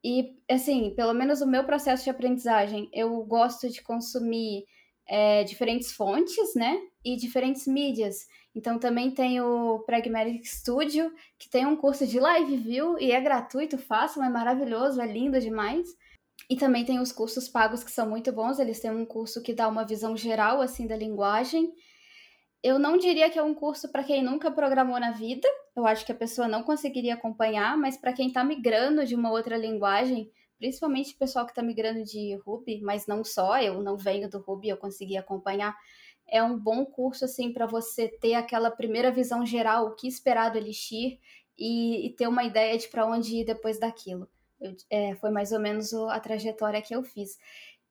E, 0.03 0.37
assim, 0.51 0.95
pelo 0.95 1.13
menos 1.13 1.41
o 1.41 1.47
meu 1.47 1.65
processo 1.65 2.05
de 2.05 2.11
aprendizagem, 2.11 2.89
eu 2.93 3.23
gosto 3.25 3.69
de 3.69 3.83
consumir 3.83 4.65
é, 5.11 5.43
diferentes 5.43 5.91
fontes, 5.91 6.55
né? 6.55 6.81
E 7.05 7.17
diferentes 7.17 7.67
mídias. 7.67 8.29
Então 8.55 8.79
também 8.79 9.11
tem 9.11 9.41
o 9.41 9.81
Pragmatic 9.81 10.45
Studio, 10.47 11.13
que 11.37 11.51
tem 11.51 11.67
um 11.67 11.77
curso 11.77 12.07
de 12.07 12.21
live 12.21 12.57
view 12.57 12.97
e 12.99 13.11
é 13.11 13.21
gratuito, 13.21 13.77
fácil, 13.77 14.23
é 14.23 14.29
maravilhoso, 14.29 15.01
é 15.01 15.07
lindo 15.07 15.41
demais. 15.41 15.89
E 16.49 16.57
também 16.57 16.85
tem 16.85 17.01
os 17.01 17.11
cursos 17.11 17.49
pagos 17.49 17.83
que 17.83 17.91
são 17.91 18.09
muito 18.09 18.33
bons, 18.33 18.59
eles 18.61 18.81
têm 18.81 18.91
um 18.93 19.05
curso 19.05 19.43
que 19.43 19.53
dá 19.53 19.69
uma 19.69 19.85
visão 19.85 20.17
geral 20.17 20.61
assim 20.61 20.87
da 20.87 20.97
linguagem. 20.97 21.73
Eu 22.63 22.79
não 22.79 22.97
diria 22.97 23.31
que 23.31 23.39
é 23.39 23.43
um 23.43 23.55
curso 23.55 23.91
para 23.91 24.05
quem 24.05 24.23
nunca 24.23 24.51
programou 24.51 25.01
na 25.01 25.11
vida. 25.11 25.49
Eu 25.75 25.87
acho 25.87 26.05
que 26.07 26.13
a 26.13 26.15
pessoa 26.15 26.47
não 26.47 26.63
conseguiria 26.63 27.15
acompanhar, 27.15 27.77
mas 27.77 27.97
para 27.97 28.13
quem 28.13 28.29
está 28.29 28.45
migrando 28.45 29.05
de 29.05 29.15
uma 29.15 29.31
outra 29.31 29.57
linguagem, 29.57 30.31
principalmente 30.61 31.15
o 31.15 31.17
pessoal 31.17 31.47
que 31.47 31.53
está 31.53 31.63
migrando 31.63 32.05
de 32.05 32.37
Ruby, 32.45 32.83
mas 32.83 33.07
não 33.07 33.25
só, 33.25 33.59
eu 33.61 33.83
não 33.83 33.97
venho 33.97 34.29
do 34.29 34.39
Ruby, 34.39 34.69
eu 34.69 34.77
consegui 34.77 35.17
acompanhar. 35.17 35.75
É 36.29 36.43
um 36.43 36.57
bom 36.57 36.85
curso 36.85 37.25
assim 37.25 37.51
para 37.51 37.67
você 37.67 38.09
ter 38.09 38.35
aquela 38.35 38.71
primeira 38.71 39.11
visão 39.11 39.45
geral, 39.45 39.87
o 39.87 39.95
que 39.97 40.07
esperar 40.07 40.51
do 40.51 40.59
Elixir 40.59 41.19
e, 41.59 42.07
e 42.07 42.11
ter 42.11 42.29
uma 42.29 42.45
ideia 42.45 42.77
de 42.77 42.87
para 42.89 43.07
onde 43.07 43.37
ir 43.37 43.45
depois 43.45 43.81
daquilo. 43.81 44.29
Eu, 44.61 44.77
é, 44.91 45.15
foi 45.17 45.31
mais 45.31 45.51
ou 45.51 45.59
menos 45.59 45.95
a 45.95 46.21
trajetória 46.21 46.83
que 46.83 46.95
eu 46.95 47.03
fiz. 47.03 47.39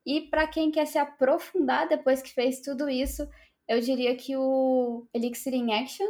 E 0.05 0.21
para 0.21 0.47
quem 0.47 0.69
quer 0.69 0.85
se 0.85 0.99
aprofundar 0.99 1.89
depois 1.89 2.21
que 2.21 2.31
fez 2.31 2.61
tudo 2.61 2.87
isso, 2.87 3.27
eu 3.67 3.81
diria 3.81 4.15
que 4.15 4.37
o 4.37 5.07
Elixir 5.11 5.55
in 5.55 5.73
Action 5.73 6.07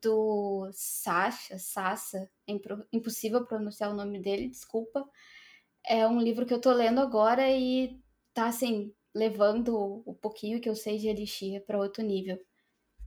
do 0.00 0.68
Sasha, 0.72 1.58
Sassa, 1.58 2.30
é 2.46 2.52
impossível 2.92 3.46
pronunciar 3.46 3.90
o 3.90 3.96
nome 3.96 4.20
dele, 4.20 4.48
desculpa, 4.48 5.08
é 5.86 6.06
um 6.06 6.20
livro 6.20 6.46
que 6.46 6.54
eu 6.54 6.60
tô 6.60 6.72
lendo 6.72 7.00
agora 7.00 7.50
e 7.50 8.00
tá 8.34 8.46
assim, 8.46 8.92
levando 9.14 10.02
o 10.06 10.14
pouquinho 10.14 10.60
que 10.60 10.68
eu 10.68 10.74
sei 10.74 10.98
de 10.98 11.08
Elixir 11.08 11.64
para 11.66 11.78
outro 11.78 12.02
nível. 12.02 12.38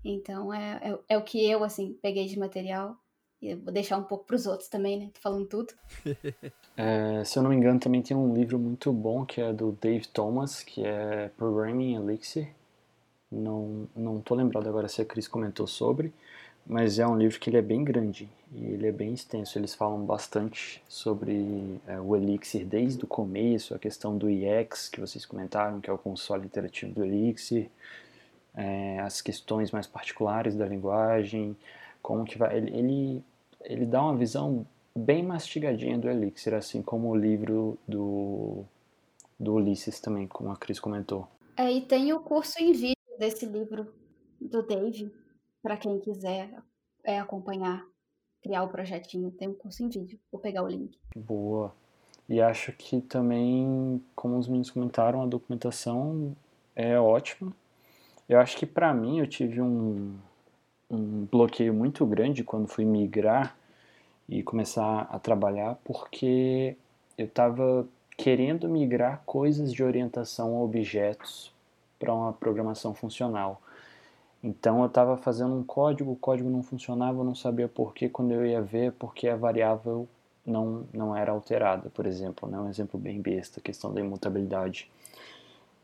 Então 0.04 0.54
é, 0.54 0.80
é, 0.84 1.00
é, 1.16 1.18
o 1.18 1.24
que 1.24 1.44
eu, 1.50 1.64
assim, 1.64 1.98
peguei 2.02 2.28
de 2.28 2.38
material. 2.38 2.96
E 3.42 3.54
vou 3.56 3.74
deixar 3.74 3.98
um 3.98 4.04
pouco 4.04 4.26
para 4.26 4.36
os 4.36 4.46
outros 4.46 4.70
também, 4.70 4.98
né? 4.98 5.10
Tô 5.14 5.20
falando 5.20 5.48
tudo. 5.48 5.74
é, 6.78 7.24
se 7.24 7.38
eu 7.38 7.44
não 7.44 7.50
me 7.50 7.56
engano, 7.56 7.80
também 7.80 8.02
tem 8.02 8.16
um 8.16 8.34
livro 8.34 8.58
muito 8.58 8.94
bom 8.94 9.26
que 9.26 9.42
é 9.42 9.52
do 9.52 9.72
Dave 9.74 10.08
Thomas, 10.08 10.64
que 10.64 10.86
é 10.86 11.30
Programming 11.30 11.96
Elixir. 11.96 12.54
Não, 13.32 13.88
não 13.96 14.22
tô 14.22 14.36
lembrado 14.36 14.70
agora 14.70 14.88
se 14.88 15.02
a 15.02 15.06
Cris 15.06 15.28
comentou 15.28 15.68
sobre, 15.68 16.14
mas 16.66 16.98
é 16.98 17.06
um 17.06 17.18
livro 17.18 17.40
que 17.40 17.50
ele 17.50 17.58
é 17.58 17.62
bem 17.62 17.84
grande 17.84 18.28
e 18.52 18.66
ele 18.66 18.88
é 18.88 18.92
bem 18.92 19.14
extenso. 19.14 19.58
Eles 19.58 19.76
falam 19.76 20.04
bastante 20.04 20.82
sobre 20.90 21.80
é, 21.88 22.00
o 22.00 22.16
Elixir 22.16 22.66
desde 22.66 23.04
o 23.04 23.08
começo, 23.08 23.76
a 23.76 23.80
questão 23.80 24.18
do 24.18 24.30
EX 24.30 24.90
que 24.90 25.00
vocês 25.00 25.26
comentaram, 25.26 25.80
que 25.80 25.90
é 25.90 25.94
o 25.94 25.98
console 25.98 26.46
interativo 26.46 26.92
do 26.94 27.06
Elixir, 27.06 27.70
é, 28.56 29.00
as 29.00 29.22
questões 29.22 29.72
mais 29.72 29.86
particulares 29.86 30.56
da 30.56 30.66
linguagem, 30.66 31.56
como 32.02 32.26
que 32.26 32.38
vai. 32.38 32.58
Ele, 32.58 32.76
ele, 32.76 33.24
ele 33.62 33.86
dá 33.86 34.02
uma 34.02 34.16
visão 34.16 34.66
bem 34.96 35.22
mastigadinha 35.22 36.00
do 36.00 36.10
Elixir, 36.10 36.54
assim 36.56 36.82
como 36.82 37.10
o 37.10 37.16
livro 37.16 37.78
do, 37.88 38.64
do 39.40 39.54
Ulisses 39.54 40.00
também, 40.00 40.26
como 40.26 40.52
a 40.52 40.56
Cris 40.56 40.80
comentou. 40.80 41.28
É, 41.58 41.72
e 41.72 41.82
tem 41.82 42.12
o 42.12 42.20
curso 42.22 42.58
em 42.60 42.72
vídeo 42.72 42.96
desse 43.20 43.46
livro 43.46 43.94
do 44.42 44.64
Dave 44.64 45.12
para 45.66 45.78
quem 45.78 46.00
quiser 46.00 46.48
é, 47.04 47.20
acompanhar, 47.20 47.84
criar 48.44 48.62
o 48.62 48.68
projetinho. 48.68 49.32
Tem 49.32 49.48
um 49.48 49.54
curso 49.56 49.84
em 49.84 49.90
vídeo. 49.90 50.20
Vou 50.32 50.40
pegar 50.40 50.62
o 50.62 50.68
link. 50.68 50.96
Boa. 51.16 51.74
E 52.30 52.40
acho 52.40 52.72
que 52.74 53.02
também, 53.02 54.00
como 54.16 54.38
os 54.38 54.48
meninos 54.48 54.70
comentaram, 54.70 55.24
a 55.24 55.26
documentação 55.26 56.38
é 56.76 57.00
ótima. 57.00 57.52
Eu 58.30 58.40
acho 58.40 58.56
que 58.58 58.66
para 58.68 58.94
mim 58.94 59.18
eu 59.18 59.26
tive 59.26 59.60
um, 59.60 60.16
um 60.88 61.26
bloqueio 61.26 61.74
muito 61.74 62.06
grande 62.06 62.44
quando 62.44 62.68
fui 62.68 62.86
migrar 62.86 63.58
e 64.30 64.44
começar 64.44 65.08
a 65.10 65.18
trabalhar, 65.18 65.80
porque 65.84 66.78
eu 67.18 67.26
estava 67.26 67.88
querendo 68.16 68.70
migrar 68.70 69.24
coisas 69.26 69.74
de 69.74 69.84
orientação 69.84 70.56
a 70.58 70.62
objetos 70.62 71.52
para 71.98 72.14
uma 72.14 72.34
programação 72.34 72.94
funcional. 72.94 73.64
Então 74.46 74.82
eu 74.82 74.86
estava 74.86 75.18
fazendo 75.18 75.56
um 75.56 75.64
código, 75.64 76.12
o 76.12 76.16
código 76.16 76.52
não 76.52 76.62
funcionava, 76.62 77.20
eu 77.20 77.24
não 77.24 77.34
sabia 77.34 77.68
por 77.68 77.96
que 77.96 78.08
quando 78.08 78.32
eu 78.32 78.46
ia 78.46 78.62
ver, 78.62 78.92
porque 78.92 79.28
a 79.28 79.36
variável 79.36 80.08
não, 80.46 80.86
não 80.94 81.16
era 81.16 81.32
alterada, 81.32 81.90
por 81.90 82.06
exemplo. 82.06 82.48
Né? 82.48 82.60
Um 82.60 82.70
exemplo 82.70 83.00
bem 83.00 83.20
besta, 83.20 83.60
questão 83.60 83.92
da 83.92 84.02
imutabilidade. 84.02 84.88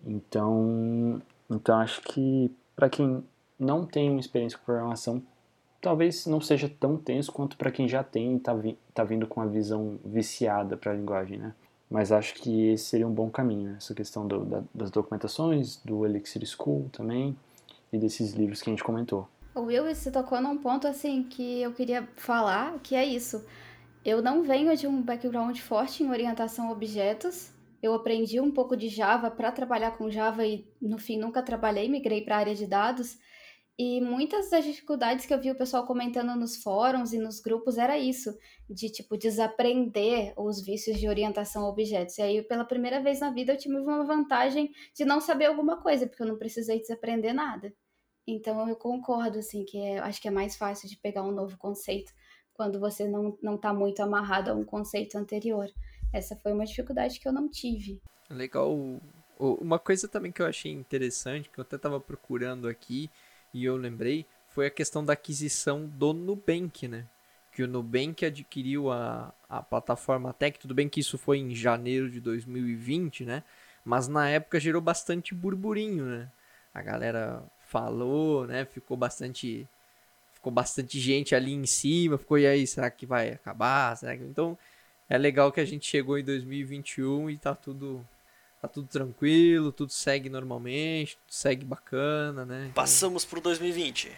Então, 0.06 1.20
então 1.50 1.80
acho 1.80 2.02
que 2.04 2.52
para 2.76 2.88
quem 2.88 3.24
não 3.58 3.84
tem 3.84 4.12
uma 4.12 4.20
experiência 4.20 4.60
com 4.60 4.66
programação, 4.66 5.24
talvez 5.82 6.28
não 6.28 6.40
seja 6.40 6.70
tão 6.70 6.98
tenso 6.98 7.32
quanto 7.32 7.58
para 7.58 7.72
quem 7.72 7.88
já 7.88 8.04
tem 8.04 8.34
e 8.34 8.38
está 8.38 8.54
vi, 8.54 8.78
tá 8.94 9.04
vindo 9.04 9.26
com 9.26 9.40
uma 9.40 9.50
visão 9.50 9.98
viciada 10.06 10.78
para 10.78 10.92
a 10.92 10.96
linguagem, 10.96 11.40
né? 11.40 11.56
Mas 11.90 12.12
acho 12.12 12.36
que 12.36 12.70
esse 12.70 12.86
seria 12.86 13.08
um 13.08 13.14
bom 13.14 13.32
caminho, 13.32 13.72
né? 13.72 13.76
essa 13.78 13.96
questão 13.96 14.28
do, 14.28 14.46
da, 14.46 14.64
das 14.72 14.92
documentações, 14.92 15.78
do 15.84 16.06
Elixir 16.06 16.46
School 16.46 16.90
também, 16.92 17.36
e 17.92 17.98
desses 17.98 18.34
livros 18.34 18.62
que 18.62 18.70
a 18.70 18.74
gente 18.74 18.84
comentou. 18.84 19.28
O 19.54 19.62
Will, 19.62 19.84
você 19.84 20.10
tocou 20.10 20.42
num 20.42 20.58
ponto 20.58 20.88
assim 20.88 21.24
que 21.24 21.62
eu 21.62 21.74
queria 21.74 22.08
falar, 22.16 22.80
que 22.80 22.96
é 22.96 23.06
isso. 23.06 23.46
Eu 24.04 24.22
não 24.22 24.44
venho 24.44 24.76
de 24.76 24.88
um 24.88 25.02
background 25.02 25.58
forte 25.60 26.04
em 26.04 26.10
orientação 26.10 26.70
a 26.70 26.72
objetos. 26.72 27.52
Eu 27.84 27.94
aprendi 27.94 28.40
um 28.40 28.52
pouco 28.52 28.78
de 28.78 28.88
Java 28.88 29.30
para 29.30 29.52
trabalhar 29.52 29.98
com 29.98 30.10
Java 30.10 30.46
e 30.46 30.66
no 30.82 30.98
fim 30.98 31.18
nunca 31.18 31.44
trabalhei, 31.44 31.90
migrei 31.90 32.22
para 32.22 32.36
a 32.36 32.40
área 32.40 32.56
de 32.56 32.66
dados. 32.66 33.18
E 33.78 34.00
muitas 34.00 34.50
das 34.50 34.64
dificuldades 34.64 35.26
que 35.26 35.34
eu 35.34 35.42
vi 35.42 35.50
o 35.50 35.58
pessoal 35.58 35.86
comentando 35.86 36.36
nos 36.40 36.62
fóruns 36.62 37.14
e 37.14 37.18
nos 37.18 37.40
grupos 37.40 37.78
era 37.78 37.98
isso, 37.98 38.32
de 38.70 38.90
tipo 38.90 39.18
desaprender 39.18 40.34
os 40.38 40.64
vícios 40.64 41.00
de 41.00 41.08
orientação 41.08 41.66
a 41.66 41.70
objetos. 41.70 42.18
E 42.20 42.22
aí, 42.22 42.42
pela 42.44 42.64
primeira 42.64 43.02
vez 43.02 43.20
na 43.20 43.32
vida, 43.32 43.54
eu 43.54 43.58
tive 43.58 43.76
uma 43.78 44.06
vantagem 44.06 44.72
de 44.96 45.04
não 45.04 45.20
saber 45.20 45.46
alguma 45.46 45.82
coisa, 45.82 46.06
porque 46.06 46.22
eu 46.22 46.28
não 46.28 46.38
precisei 46.38 46.80
desaprender 46.80 47.34
nada. 47.34 47.74
Então 48.28 48.68
eu 48.68 48.76
concordo, 48.76 49.40
assim, 49.40 49.64
que 49.66 49.78
é, 49.80 50.00
acho 50.00 50.22
que 50.22 50.28
é 50.28 50.32
mais 50.32 50.56
fácil 50.56 50.88
de 50.88 50.98
pegar 50.98 51.24
um 51.24 51.32
novo 51.32 51.58
conceito 51.58 52.14
quando 52.54 52.80
você 52.80 53.08
não, 53.08 53.38
não 53.42 53.58
tá 53.58 53.74
muito 53.74 54.02
amarrado 54.02 54.52
a 54.52 54.54
um 54.54 54.64
conceito 54.64 55.18
anterior. 55.18 55.68
Essa 56.14 56.36
foi 56.36 56.52
uma 56.52 56.66
dificuldade 56.66 57.20
que 57.20 57.28
eu 57.28 57.32
não 57.32 57.50
tive. 57.50 58.02
Legal. 58.30 58.78
Uma 59.40 59.80
coisa 59.80 60.08
também 60.08 60.32
que 60.32 60.42
eu 60.42 60.46
achei 60.46 60.72
interessante, 60.72 61.50
que 61.50 61.60
eu 61.60 61.64
até 61.64 61.76
estava 61.76 62.00
procurando 62.00 62.68
aqui, 62.68 63.10
e 63.54 63.66
eu 63.66 63.76
lembrei, 63.76 64.26
foi 64.50 64.68
a 64.68 64.70
questão 64.70 65.04
da 65.04 65.14
aquisição 65.14 65.88
do 65.88 66.14
Nubank, 66.14 66.88
né? 66.88 67.08
Que 67.52 67.64
o 67.64 67.68
Nubank 67.68 68.26
adquiriu 68.26 68.92
a, 68.92 69.34
a 69.50 69.62
plataforma 69.62 70.32
Tech, 70.34 70.60
tudo 70.60 70.74
bem 70.74 70.88
que 70.88 71.00
isso 71.00 71.18
foi 71.18 71.40
em 71.40 71.56
janeiro 71.56 72.10
de 72.10 72.22
2020, 72.22 73.26
né? 73.26 73.44
Mas 73.84 74.08
na 74.08 74.30
época 74.30 74.60
gerou 74.60 74.82
bastante 74.82 75.34
burburinho, 75.34 76.06
né? 76.06 76.32
A 76.74 76.82
galera 76.82 77.44
falou, 77.72 78.46
né? 78.46 78.66
Ficou 78.66 78.98
bastante 78.98 79.66
ficou 80.34 80.52
bastante 80.52 81.00
gente 81.00 81.34
ali 81.34 81.54
em 81.54 81.66
cima, 81.66 82.18
ficou 82.18 82.38
e 82.38 82.48
aí, 82.48 82.66
será 82.68 82.90
que 82.90 83.06
vai 83.06 83.30
acabar? 83.30 83.96
Será 83.96 84.18
que... 84.18 84.24
Então, 84.24 84.58
é 85.08 85.18
legal 85.18 85.52
que 85.52 85.62
a 85.62 85.66
gente 85.66 85.86
chegou 85.86 86.18
em 86.18 86.24
2021 86.24 87.30
e 87.30 87.38
tá 87.38 87.54
tudo 87.56 88.06
tá 88.60 88.68
tudo 88.68 88.88
tranquilo, 88.88 89.72
tudo 89.72 89.92
segue 89.92 90.30
normalmente, 90.30 91.16
tudo 91.16 91.34
segue 91.34 91.66
bacana, 91.66 92.46
né? 92.46 92.62
Então... 92.66 92.74
Passamos 92.74 93.26
pro 93.26 93.42
2020. 93.42 94.12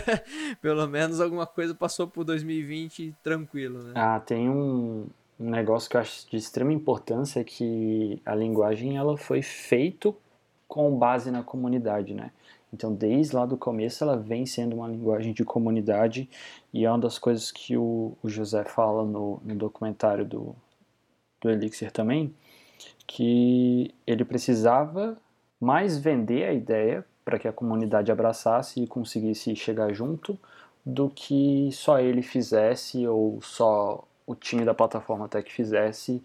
Pelo 0.62 0.86
menos 0.86 1.20
alguma 1.20 1.46
coisa 1.46 1.74
passou 1.74 2.06
pro 2.06 2.24
2020 2.24 3.14
tranquilo, 3.22 3.82
né? 3.82 3.92
Ah, 3.94 4.20
tem 4.20 4.48
um, 4.48 5.06
um 5.38 5.50
negócio 5.50 5.90
que 5.90 5.96
eu 5.96 6.00
acho 6.00 6.26
de 6.30 6.36
extrema 6.36 6.72
importância 6.72 7.40
é 7.40 7.44
que 7.44 8.22
a 8.24 8.34
linguagem 8.34 8.96
ela 8.96 9.18
foi 9.18 9.42
feita 9.42 10.14
com 10.66 10.96
base 10.96 11.30
na 11.30 11.42
comunidade, 11.42 12.14
né? 12.14 12.30
Então, 12.74 12.92
desde 12.92 13.36
lá 13.36 13.46
do 13.46 13.56
começo, 13.56 14.02
ela 14.02 14.16
vem 14.16 14.44
sendo 14.44 14.74
uma 14.74 14.88
linguagem 14.88 15.32
de 15.32 15.44
comunidade 15.44 16.28
e 16.72 16.84
é 16.84 16.90
uma 16.90 16.98
das 16.98 17.20
coisas 17.20 17.52
que 17.52 17.76
o, 17.76 18.16
o 18.20 18.28
José 18.28 18.64
fala 18.64 19.04
no, 19.04 19.40
no 19.44 19.54
documentário 19.54 20.24
do, 20.24 20.56
do 21.40 21.48
Elixir 21.48 21.92
também, 21.92 22.34
que 23.06 23.94
ele 24.04 24.24
precisava 24.24 25.16
mais 25.60 25.96
vender 25.96 26.48
a 26.48 26.52
ideia 26.52 27.06
para 27.24 27.38
que 27.38 27.46
a 27.46 27.52
comunidade 27.52 28.10
abraçasse 28.10 28.82
e 28.82 28.88
conseguisse 28.88 29.54
chegar 29.54 29.94
junto 29.94 30.36
do 30.84 31.08
que 31.08 31.70
só 31.72 32.00
ele 32.00 32.22
fizesse 32.22 33.06
ou 33.06 33.40
só 33.40 34.04
o 34.26 34.34
time 34.34 34.64
da 34.64 34.74
plataforma 34.74 35.26
até 35.26 35.40
que 35.40 35.52
fizesse 35.52 36.20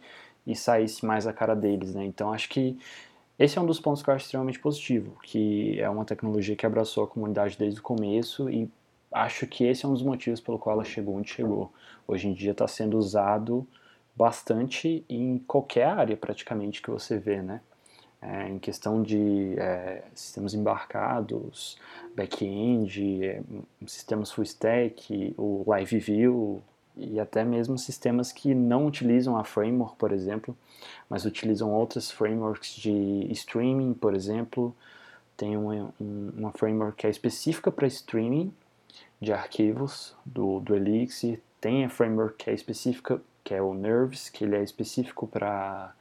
e 0.47 0.55
saísse 0.55 1.05
mais 1.05 1.27
a 1.27 1.31
cara 1.31 1.55
deles, 1.55 1.93
né? 1.93 2.03
Então 2.05 2.33
acho 2.33 2.49
que 2.49 2.75
esse 3.39 3.57
é 3.57 3.61
um 3.61 3.65
dos 3.65 3.79
pontos 3.79 4.03
que 4.03 4.09
eu 4.09 4.13
acho 4.13 4.25
extremamente 4.25 4.59
positivo, 4.59 5.17
que 5.23 5.79
é 5.79 5.89
uma 5.89 6.03
tecnologia 6.03 6.57
que 6.57 6.65
abraçou 6.65 7.05
a 7.05 7.07
comunidade 7.07 7.57
desde 7.57 7.79
o 7.79 7.83
começo 7.83 8.49
e 8.49 8.69
acho 9.11 9.47
que 9.47 9.63
esse 9.63 9.85
é 9.85 9.87
um 9.87 9.93
dos 9.93 10.03
motivos 10.03 10.41
pelo 10.41 10.59
qual 10.59 10.75
ela 10.75 10.83
chegou 10.83 11.15
onde 11.15 11.31
chegou. 11.31 11.71
Hoje 12.05 12.27
em 12.27 12.33
dia 12.33 12.51
está 12.51 12.67
sendo 12.67 12.97
usado 12.97 13.65
bastante 14.13 15.05
em 15.07 15.39
qualquer 15.47 15.85
área 15.85 16.17
praticamente 16.17 16.81
que 16.81 16.91
você 16.91 17.17
vê, 17.17 17.41
né? 17.41 17.61
É, 18.21 18.49
em 18.49 18.59
questão 18.59 19.01
de 19.01 19.55
é, 19.57 20.03
sistemas 20.13 20.53
embarcados, 20.53 21.79
back-end, 22.13 23.23
é, 23.23 23.41
sistemas 23.87 24.29
full 24.29 24.43
stack, 24.43 25.33
o 25.37 25.63
live 25.65 25.99
view, 25.99 26.61
e 26.99 27.19
até 27.19 27.43
mesmo 27.43 27.77
sistemas 27.77 28.31
que 28.31 28.53
não 28.53 28.85
utilizam 28.85 29.37
a 29.37 29.43
framework, 29.43 29.95
por 29.97 30.11
exemplo, 30.11 30.55
mas 31.09 31.25
utilizam 31.25 31.71
outras 31.71 32.11
frameworks 32.11 32.75
de 32.75 33.27
streaming, 33.31 33.93
por 33.93 34.13
exemplo. 34.13 34.75
Tem 35.37 35.55
uma, 35.55 35.93
uma 35.99 36.51
framework 36.51 36.97
que 36.97 37.07
é 37.07 37.09
específica 37.09 37.71
para 37.71 37.87
streaming 37.87 38.53
de 39.21 39.31
arquivos 39.31 40.15
do, 40.25 40.59
do 40.59 40.75
Elixir. 40.75 41.39
Tem 41.61 41.85
a 41.85 41.89
framework 41.89 42.35
que 42.37 42.49
é 42.49 42.53
específica, 42.53 43.21
que 43.43 43.53
é 43.53 43.61
o 43.61 43.73
Nerves, 43.73 44.29
que 44.29 44.43
ele 44.43 44.55
é 44.55 44.63
específico 44.63 45.27
para 45.27 45.93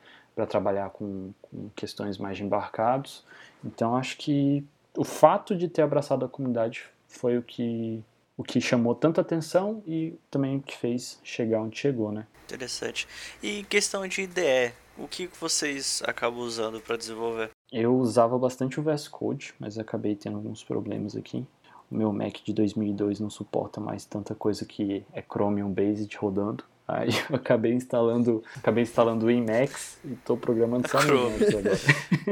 trabalhar 0.48 0.90
com, 0.90 1.30
com 1.42 1.70
questões 1.76 2.18
mais 2.18 2.40
embarcados. 2.40 3.24
Então 3.64 3.96
acho 3.96 4.16
que 4.18 4.64
o 4.96 5.04
fato 5.04 5.56
de 5.56 5.68
ter 5.68 5.82
abraçado 5.82 6.24
a 6.24 6.28
comunidade 6.28 6.84
foi 7.06 7.38
o 7.38 7.42
que 7.42 8.02
o 8.38 8.44
que 8.44 8.60
chamou 8.60 8.94
tanta 8.94 9.20
atenção 9.20 9.82
e 9.84 10.14
também 10.30 10.56
o 10.56 10.62
que 10.62 10.76
fez 10.76 11.18
chegar 11.24 11.60
onde 11.60 11.76
chegou, 11.76 12.12
né? 12.12 12.24
Interessante. 12.44 13.08
E 13.42 13.64
questão 13.64 14.06
de 14.06 14.22
IDE, 14.22 14.72
o 14.96 15.08
que 15.08 15.28
vocês 15.40 16.00
acabam 16.06 16.38
usando 16.38 16.80
para 16.80 16.96
desenvolver? 16.96 17.50
Eu 17.70 17.96
usava 17.96 18.38
bastante 18.38 18.78
o 18.78 18.82
VS 18.82 19.08
Code, 19.08 19.52
mas 19.58 19.76
acabei 19.76 20.14
tendo 20.14 20.36
alguns 20.36 20.62
problemas 20.62 21.16
aqui. 21.16 21.44
O 21.90 21.96
meu 21.96 22.12
Mac 22.12 22.36
de 22.44 22.52
2002 22.52 23.18
não 23.18 23.28
suporta 23.28 23.80
mais 23.80 24.04
tanta 24.04 24.36
coisa 24.36 24.64
que 24.64 25.04
é 25.12 25.20
Chromium 25.20 25.72
Based 25.72 26.16
rodando. 26.16 26.64
Aí 26.86 27.10
eu 27.28 27.36
acabei 27.36 27.72
instalando, 27.72 28.42
acabei 28.56 28.84
instalando 28.84 29.26
o 29.26 29.30
Emacs 29.30 29.98
e 30.04 30.12
estou 30.12 30.36
programando 30.36 30.88
só 30.88 31.02
no 31.04 31.26
Emacs 31.26 31.54
agora. 31.54 31.78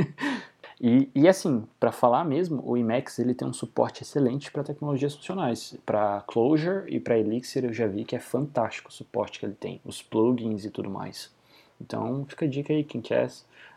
E, 0.81 1.09
e 1.14 1.27
assim, 1.27 1.64
para 1.81 1.91
falar 1.91 2.24
mesmo, 2.24 2.62
o 2.64 2.77
Emacs 2.77 3.18
ele 3.18 3.35
tem 3.35 3.49
um 3.49 3.53
suporte 3.53 4.03
excelente 4.03 4.51
para 4.51 4.62
tecnologias 4.62 5.14
funcionais. 5.14 5.74
Para 5.87 6.22
Clojure 6.27 6.85
e 6.95 7.01
para 7.01 7.18
Elixir 7.18 7.64
eu 7.64 7.72
já 7.72 7.87
vi 7.87 8.05
que 8.05 8.14
é 8.14 8.20
fantástico 8.20 8.91
o 8.91 8.93
suporte 8.93 9.39
que 9.39 9.47
ele 9.47 9.55
tem, 9.55 9.81
os 9.85 10.03
plugins 10.03 10.64
e 10.64 10.70
tudo 10.70 10.91
mais. 10.91 11.31
Então 11.81 12.24
fica 12.29 12.45
a 12.45 12.49
dica 12.49 12.72
aí, 12.72 12.85
quem 12.85 13.01
quer 13.01 13.31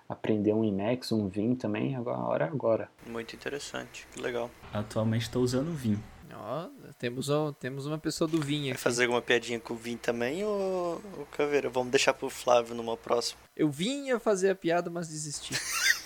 aprender 0.07 0.53
um 0.53 0.63
Emacs, 0.63 1.11
um 1.11 1.27
Vim 1.27 1.55
também, 1.55 1.95
agora 1.95 2.45
é 2.45 2.47
agora. 2.47 2.89
Muito 3.07 3.35
interessante, 3.35 4.07
que 4.11 4.21
legal. 4.21 4.49
Atualmente 4.73 5.23
estou 5.23 5.43
usando 5.43 5.69
o 5.69 5.73
Vim. 5.73 5.97
Ó, 6.41 6.69
temos, 6.97 7.29
ó, 7.29 7.51
temos 7.51 7.85
uma 7.85 7.97
pessoa 7.97 8.27
do 8.27 8.39
Vim 8.41 8.63
Vai 8.63 8.71
aqui. 8.71 8.79
fazer 8.79 9.03
alguma 9.03 9.21
piadinha 9.21 9.59
com 9.59 9.73
o 9.73 9.77
Vim 9.77 9.97
também 9.97 10.43
ou, 10.43 11.01
ou 11.17 11.25
Caveira? 11.31 11.69
Vamos 11.69 11.91
deixar 11.91 12.13
pro 12.13 12.29
Flávio 12.29 12.73
numa 12.75 12.95
próxima. 12.95 13.39
Eu 13.55 13.69
vinha 13.69 14.19
fazer 14.19 14.49
a 14.49 14.55
piada, 14.55 14.89
mas 14.89 15.09
desisti. 15.09 15.53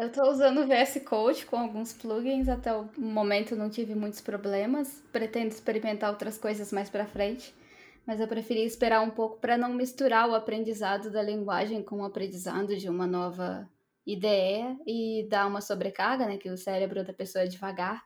Eu 0.00 0.06
estou 0.06 0.30
usando 0.30 0.62
o 0.62 0.66
VS 0.66 1.02
Code 1.04 1.44
com 1.44 1.58
alguns 1.58 1.92
plugins, 1.92 2.48
até 2.48 2.72
o 2.72 2.88
momento 2.96 3.54
não 3.54 3.68
tive 3.68 3.94
muitos 3.94 4.22
problemas. 4.22 5.02
Pretendo 5.12 5.48
experimentar 5.48 6.08
outras 6.08 6.38
coisas 6.38 6.72
mais 6.72 6.88
para 6.88 7.04
frente, 7.04 7.54
mas 8.06 8.18
eu 8.18 8.26
preferi 8.26 8.64
esperar 8.64 9.02
um 9.02 9.10
pouco 9.10 9.36
para 9.36 9.58
não 9.58 9.74
misturar 9.74 10.26
o 10.26 10.34
aprendizado 10.34 11.10
da 11.10 11.20
linguagem 11.20 11.82
com 11.82 12.00
o 12.00 12.04
aprendizado 12.06 12.74
de 12.78 12.88
uma 12.88 13.06
nova 13.06 13.68
IDE 14.06 14.78
e 14.86 15.26
dar 15.28 15.46
uma 15.46 15.60
sobrecarga, 15.60 16.24
né, 16.24 16.38
que 16.38 16.48
o 16.48 16.56
cérebro 16.56 17.04
da 17.04 17.12
pessoa 17.12 17.44
é 17.44 17.46
devagar. 17.46 18.02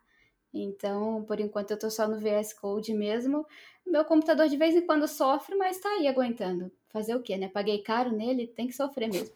Então, 0.53 1.23
por 1.23 1.39
enquanto 1.39 1.71
eu 1.71 1.77
estou 1.77 1.93
só 1.93 2.09
no 2.09 2.19
VS 2.19 2.55
Code 2.55 2.93
mesmo. 2.93 3.47
Meu 3.87 4.05
computador 4.05 4.49
de 4.49 4.57
vez 4.57 4.75
em 4.75 4.85
quando 4.85 5.07
sofre, 5.07 5.55
mas 5.55 5.77
está 5.77 5.91
aí 5.91 6.09
aguentando. 6.09 6.73
Fazer 6.95 7.17
o 7.17 7.21
quê, 7.21 7.37
né? 7.37 7.49
Paguei 7.49 7.79
caro 7.79 8.13
nele, 8.13 8.47
tem 8.47 8.69
que 8.69 8.73
sofrer 8.73 9.09
mesmo. 9.09 9.35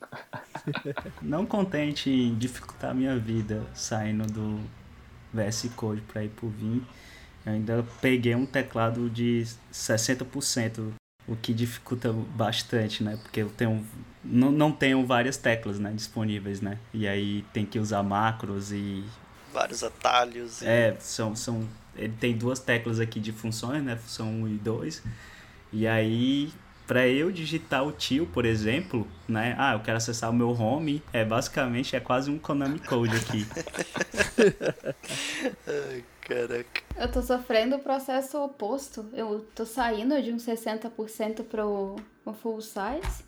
Não 1.21 1.45
contente 1.45 2.09
em 2.09 2.33
dificultar 2.37 2.93
a 2.93 2.95
minha 2.95 3.19
vida 3.19 3.67
saindo 3.75 4.25
do 4.29 4.61
VS 5.35 5.69
Code 5.75 6.01
para 6.03 6.23
ir 6.23 6.29
pro 6.29 6.49
Vim, 6.49 6.87
eu 7.45 7.53
ainda 7.53 7.85
peguei 8.01 8.33
um 8.37 8.47
teclado 8.47 9.11
de 9.11 9.45
60%, 9.73 10.93
o 11.27 11.35
que 11.35 11.53
dificulta 11.53 12.13
bastante, 12.13 13.03
né? 13.03 13.19
Porque 13.21 13.43
eu 13.43 13.51
tenho 13.51 13.85
não, 14.23 14.53
não 14.53 14.71
tenho 14.71 15.05
várias 15.05 15.37
teclas, 15.37 15.81
né, 15.81 15.91
disponíveis, 15.93 16.61
né? 16.61 16.79
E 16.95 17.09
aí 17.09 17.45
tem 17.53 17.67
que 17.67 17.81
usar 17.81 18.05
macros 18.05 18.71
e 18.71 19.03
Vários 19.53 19.83
atalhos. 19.83 20.63
E... 20.63 20.67
é, 20.69 20.97
são 21.01 21.35
são 21.35 21.67
ele 21.97 22.15
tem 22.21 22.39
duas 22.39 22.61
teclas 22.61 23.01
aqui 23.01 23.19
de 23.19 23.33
funções, 23.33 23.83
né? 23.83 23.97
Função 23.97 24.29
1 24.43 24.49
e 24.49 24.59
2. 24.59 25.03
E 25.73 25.89
aí 25.89 26.53
para 26.89 27.07
eu 27.07 27.31
digitar 27.31 27.87
o 27.87 27.93
tio, 27.93 28.27
por 28.27 28.47
exemplo, 28.47 29.07
né? 29.29 29.55
Ah, 29.59 29.75
eu 29.75 29.81
quero 29.81 29.99
acessar 29.99 30.31
o 30.31 30.33
meu 30.33 30.49
home, 30.49 31.03
é 31.13 31.23
basicamente 31.23 31.95
é 31.95 32.01
quase 32.01 32.31
um 32.31 32.39
Konami 32.39 32.79
Code 32.79 33.15
aqui. 33.15 33.47
Ai, 35.69 36.03
caraca. 36.23 36.83
Eu 36.97 37.13
tô 37.13 37.21
sofrendo 37.21 37.77
o 37.77 37.79
processo 37.79 38.43
oposto. 38.43 39.07
Eu 39.13 39.47
tô 39.55 39.67
saindo 39.67 40.21
de 40.23 40.33
um 40.33 40.39
60% 40.39 41.45
pro, 41.45 41.97
pro 42.25 42.33
full 42.33 42.63
size. 42.63 43.23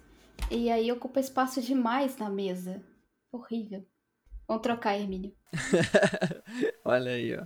E 0.50 0.70
aí 0.70 0.90
ocupa 0.90 1.20
espaço 1.20 1.60
demais 1.60 2.16
na 2.16 2.30
mesa. 2.30 2.82
Horrível. 3.30 3.86
Vamos 4.48 4.62
trocar, 4.62 4.98
Hermínio. 4.98 5.34
Olha 6.82 7.10
aí, 7.10 7.36
ó. 7.36 7.44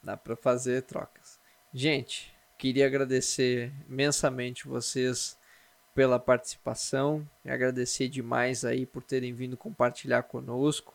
Dá 0.00 0.16
pra 0.16 0.36
fazer 0.36 0.82
trocas. 0.82 1.40
Gente, 1.74 2.32
queria 2.56 2.86
agradecer 2.86 3.72
imensamente 3.88 4.68
vocês 4.68 5.36
pela 5.96 6.18
participação. 6.18 7.26
Agradecer 7.42 8.08
demais 8.08 8.66
aí 8.66 8.84
por 8.84 9.02
terem 9.02 9.32
vindo 9.32 9.56
compartilhar 9.56 10.24
conosco. 10.24 10.94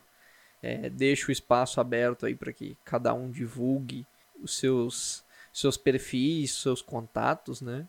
É, 0.61 0.91
deixo 0.91 1.29
o 1.29 1.31
espaço 1.31 1.81
aberto 1.81 2.27
aí 2.27 2.35
para 2.35 2.53
que 2.53 2.77
cada 2.85 3.11
um 3.11 3.31
divulgue 3.31 4.05
os 4.39 4.55
seus, 4.55 5.25
seus 5.51 5.75
perfis, 5.75 6.53
seus 6.53 6.83
contatos, 6.83 7.61
né? 7.61 7.87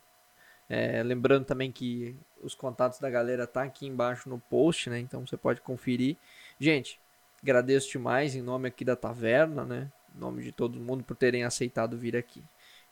É, 0.70 1.02
lembrando 1.02 1.44
também 1.44 1.70
que 1.70 2.16
os 2.42 2.54
contatos 2.54 2.98
da 2.98 3.10
galera 3.10 3.46
tá 3.46 3.62
aqui 3.62 3.86
embaixo 3.86 4.30
no 4.30 4.38
post, 4.38 4.88
né? 4.88 4.98
Então 4.98 5.26
você 5.26 5.36
pode 5.36 5.60
conferir. 5.60 6.16
Gente, 6.58 6.98
agradeço 7.42 7.90
demais 7.90 8.34
em 8.34 8.40
nome 8.40 8.68
aqui 8.68 8.86
da 8.86 8.96
taverna, 8.96 9.66
né? 9.66 9.92
Em 10.16 10.18
nome 10.18 10.42
de 10.42 10.50
todo 10.50 10.80
mundo 10.80 11.04
por 11.04 11.14
terem 11.14 11.44
aceitado 11.44 11.98
vir 11.98 12.16
aqui. 12.16 12.42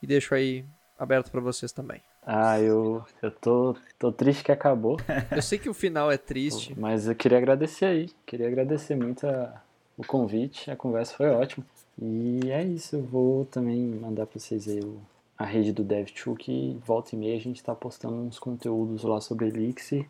E 0.03 0.07
deixo 0.07 0.35
aí 0.35 0.63
aberto 1.01 1.31
para 1.31 1.41
vocês 1.41 1.73
também. 1.73 2.01
Ah, 2.25 2.61
eu, 2.61 3.03
eu 3.23 3.31
tô, 3.31 3.75
tô 3.99 4.13
triste 4.13 4.45
que 4.45 4.53
acabou, 4.53 4.99
Eu 5.35 5.43
sei 5.43 5.59
que 5.59 5.69
o 5.69 5.75
final 5.75 6.11
é 6.13 6.19
triste. 6.19 6.75
mas 6.79 7.09
eu 7.09 7.15
queria 7.15 7.39
agradecer 7.39 7.87
aí. 7.87 8.11
Queria 8.27 8.47
agradecer 8.47 8.95
muito 8.95 9.27
a- 9.27 9.61
o 9.97 10.05
convite, 10.07 10.71
a 10.71 10.77
conversa 10.77 11.15
foi 11.15 11.29
ótima. 11.31 11.65
E 12.01 12.51
é 12.51 12.63
isso, 12.63 12.97
eu 12.97 13.03
vou 13.03 13.45
também 13.47 13.79
mandar 13.81 14.27
pra 14.27 14.39
vocês 14.39 14.69
aí 14.69 14.81
o- 14.81 14.99
a 15.39 15.45
rede 15.45 15.73
do 15.73 15.83
DevTool 15.83 16.37
que 16.37 16.79
volta 16.87 17.15
e 17.15 17.19
meia 17.19 17.37
a 17.37 17.41
gente 17.41 17.63
tá 17.63 17.75
postando 17.75 18.15
uns 18.17 18.39
conteúdos 18.39 19.03
lá 19.03 19.21
sobre 19.21 19.47
Elixir 19.49 20.07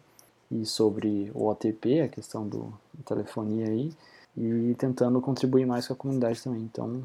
e 0.50 0.66
sobre 0.66 1.30
o 1.34 1.46
OTP, 1.48 2.00
a 2.00 2.08
questão 2.08 2.46
do 2.46 2.72
telefonia 3.06 3.66
aí, 3.68 3.92
e 4.36 4.74
tentando 4.76 5.20
contribuir 5.20 5.64
mais 5.66 5.86
com 5.86 5.92
a 5.92 5.96
comunidade 5.96 6.42
também. 6.42 6.62
Então, 6.62 7.02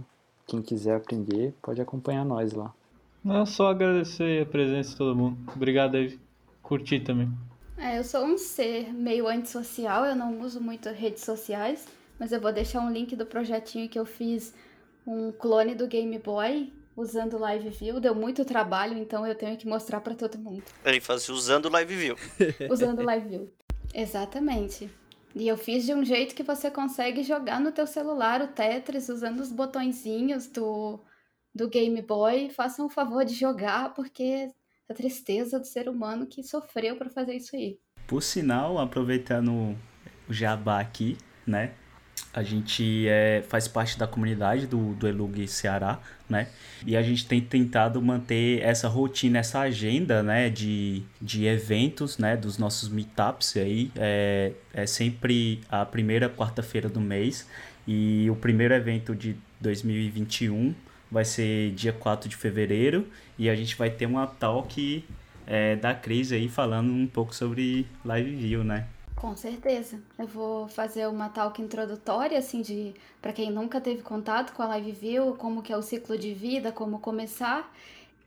quem 0.48 0.62
quiser 0.62 0.96
aprender, 0.96 1.54
pode 1.62 1.80
acompanhar 1.82 2.26
nós 2.26 2.54
lá. 2.54 2.74
Não, 3.26 3.44
só 3.44 3.70
agradecer 3.70 4.44
a 4.44 4.46
presença 4.46 4.92
de 4.92 4.98
todo 4.98 5.16
mundo. 5.16 5.52
Obrigado, 5.56 5.94
Dave. 5.94 6.20
Curti 6.62 7.00
também. 7.00 7.28
É, 7.76 7.98
eu 7.98 8.04
sou 8.04 8.24
um 8.24 8.38
ser 8.38 8.94
meio 8.94 9.28
antissocial, 9.28 10.06
eu 10.06 10.16
não 10.16 10.40
uso 10.42 10.62
muito 10.62 10.90
redes 10.90 11.24
sociais, 11.24 11.88
mas 12.20 12.32
eu 12.32 12.40
vou 12.40 12.54
deixar 12.54 12.82
um 12.82 12.92
link 12.92 13.16
do 13.16 13.26
projetinho 13.26 13.90
que 13.90 13.98
eu 13.98 14.06
fiz, 14.06 14.54
um 15.08 15.32
clone 15.32 15.74
do 15.74 15.88
Game 15.88 16.18
Boy, 16.20 16.72
usando 16.96 17.40
Live 17.40 17.70
View. 17.70 18.00
Deu 18.00 18.14
muito 18.14 18.46
trabalho, 18.46 18.96
então 18.96 19.26
eu 19.26 19.34
tenho 19.34 19.58
que 19.58 19.68
mostrar 19.68 20.02
pra 20.02 20.14
todo 20.14 20.38
mundo. 20.38 20.64
Ele 20.86 21.02
fazia 21.02 21.34
usando 21.34 21.66
o 21.66 21.72
Live 21.72 21.96
View. 21.96 22.16
Usando 22.70 23.02
Live 23.02 23.28
View. 23.28 23.54
Exatamente. 23.92 24.88
E 25.34 25.48
eu 25.48 25.58
fiz 25.58 25.84
de 25.84 25.96
um 25.96 26.06
jeito 26.06 26.36
que 26.36 26.44
você 26.44 26.70
consegue 26.70 27.24
jogar 27.24 27.60
no 27.60 27.72
teu 27.72 27.88
celular 27.88 28.42
o 28.42 28.48
Tetris 28.48 29.10
usando 29.10 29.40
os 29.40 29.52
botõezinhos 29.52 30.48
do, 30.48 31.00
do 31.56 31.70
Game 31.70 32.02
Boy. 32.02 32.50
Façam 32.50 32.86
o 32.86 32.90
favor 32.90 33.24
de 33.24 33.34
jogar, 33.34 33.94
porque 33.94 34.50
a 34.90 34.94
tristeza 34.94 35.58
do 35.58 35.66
ser 35.66 35.88
humano 35.88 36.28
que 36.28 36.44
sofreu 36.44 36.98
pra 36.98 37.10
fazer 37.10 37.36
isso 37.36 37.56
aí. 37.56 37.80
Por 38.06 38.22
sinal, 38.22 38.78
aproveitando 38.78 39.76
o 40.30 40.34
jabá 40.34 40.80
aqui, 40.80 41.18
né? 41.48 41.72
A 42.34 42.44
gente 42.44 43.08
é, 43.08 43.44
faz 43.48 43.68
parte 43.68 43.98
da 43.98 44.06
comunidade 44.06 44.68
do, 44.68 44.94
do 44.94 45.08
Elug 45.08 45.48
Ceará, 45.48 46.00
né? 46.30 46.50
E 46.86 46.96
a 46.96 47.02
gente 47.02 47.26
tem 47.26 47.42
tentado 47.42 48.02
manter 48.02 48.62
essa 48.62 48.90
rotina, 48.90 49.40
essa 49.40 49.62
agenda, 49.62 50.22
né? 50.22 50.50
De, 50.50 51.04
de 51.22 51.46
eventos, 51.46 52.18
né? 52.18 52.36
Dos 52.36 52.58
nossos 52.58 52.90
meetups 52.90 53.56
aí. 53.56 53.90
É, 53.96 54.52
é 54.74 54.86
sempre 54.86 55.62
a 55.70 55.86
primeira 55.86 56.30
quarta-feira 56.30 56.90
do 56.90 57.00
mês. 57.00 57.48
E 57.88 58.30
o 58.30 58.36
primeiro 58.36 58.74
evento 58.74 59.16
de 59.16 59.38
2021 59.62 60.76
vai 61.12 61.26
ser 61.26 61.72
dia 61.72 61.94
4 61.94 62.30
de 62.30 62.36
fevereiro. 62.36 63.08
E 63.38 63.50
a 63.50 63.56
gente 63.56 63.76
vai 63.76 63.90
ter 63.90 64.06
uma 64.06 64.28
talk 64.28 65.04
é, 65.48 65.76
da 65.76 65.94
Cris 65.94 66.32
aí 66.32 66.50
falando 66.50 66.92
um 66.92 67.08
pouco 67.08 67.34
sobre 67.34 67.88
Live 68.04 68.36
View, 68.36 68.64
né? 68.64 68.88
Com 69.16 69.36
certeza. 69.36 70.02
Eu 70.20 70.28
vou 70.28 70.68
fazer 70.68 71.08
uma 71.08 71.30
talk 71.30 71.62
introdutória, 71.62 72.38
assim, 72.38 72.62
de 72.62 72.94
para 73.22 73.32
quem 73.32 73.50
nunca 73.50 73.80
teve 73.80 74.02
contato 74.02 74.54
com 74.54 74.62
a 74.62 74.68
Live 74.68 74.92
View, 74.92 75.36
como 75.36 75.64
que 75.64 75.72
é 75.72 75.78
o 75.78 75.82
ciclo 75.82 76.18
de 76.18 76.34
vida, 76.34 76.72
como 76.72 77.00
começar. 77.00 77.72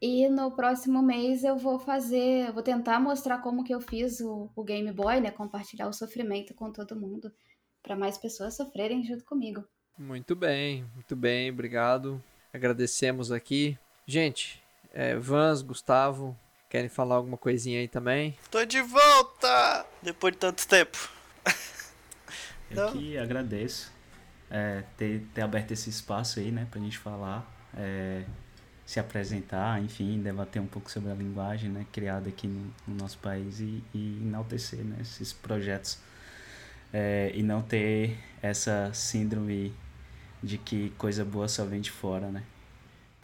E 0.01 0.29
no 0.29 0.51
próximo 0.53 1.03
mês 1.03 1.45
eu 1.45 1.57
vou 1.57 1.79
fazer, 1.79 2.49
eu 2.49 2.53
vou 2.53 2.63
tentar 2.63 3.01
mostrar 3.01 3.39
como 3.39 3.65
que 3.65 3.75
eu 3.75 3.81
fiz 3.81 4.21
o, 4.21 4.49
o 4.55 4.65
Game 4.65 4.91
Boy, 4.93 5.21
né? 5.21 5.31
Compartilhar 5.31 5.89
o 5.89 5.93
sofrimento 5.93 6.55
com 6.55 6.73
todo 6.73 6.99
mundo, 6.99 7.33
para 7.83 7.97
mais 7.97 8.17
pessoas 8.17 8.57
sofrerem 8.57 9.05
junto 9.05 9.25
comigo. 9.25 9.65
Muito 9.99 10.37
bem, 10.37 10.87
muito 10.95 11.17
bem, 11.17 11.51
obrigado. 11.51 12.23
Agradecemos 12.53 13.31
aqui. 13.31 13.79
Gente, 14.07 14.63
é, 14.93 15.15
Vans, 15.17 15.63
Gustavo, 15.63 16.37
querem 16.69 16.89
falar 16.89 17.17
alguma 17.17 17.37
coisinha 17.37 17.81
aí 17.81 17.89
também? 17.89 18.37
Tô 18.51 18.65
de 18.65 18.81
volta! 18.81 19.87
Depois 20.03 20.33
de 20.33 20.39
tanto 20.39 20.67
tempo. 20.67 21.11
Eu 22.71 22.77
Não. 22.77 22.93
que 22.93 23.17
agradeço 23.17 23.93
é, 24.51 24.83
ter, 24.97 25.27
ter 25.35 25.43
aberto 25.43 25.73
esse 25.73 25.91
espaço 25.91 26.39
aí, 26.39 26.51
né, 26.51 26.67
pra 26.71 26.81
gente 26.81 26.99
falar, 26.99 27.47
é, 27.77 28.25
se 28.85 28.99
apresentar, 28.99 29.83
enfim, 29.83 30.21
debater 30.21 30.61
um 30.61 30.67
pouco 30.67 30.91
sobre 30.91 31.11
a 31.11 31.15
linguagem, 31.15 31.71
né, 31.71 31.87
criada 31.93 32.29
aqui 32.29 32.47
no, 32.47 32.75
no 32.87 32.95
nosso 32.95 33.19
país 33.19 33.61
e, 33.61 33.83
e 33.95 34.19
enaltecer, 34.23 34.81
né, 34.81 34.97
esses 35.01 35.33
projetos 35.33 35.99
é, 36.93 37.31
e 37.35 37.43
não 37.43 37.63
ter 37.63 38.19
essa 38.41 38.91
síndrome 38.95 39.75
de 40.43 40.59
que 40.59 40.91
coisa 40.99 41.25
boa 41.25 41.49
só 41.49 41.65
vem 41.65 41.81
de 41.81 41.91
fora, 41.91 42.31
né. 42.31 42.43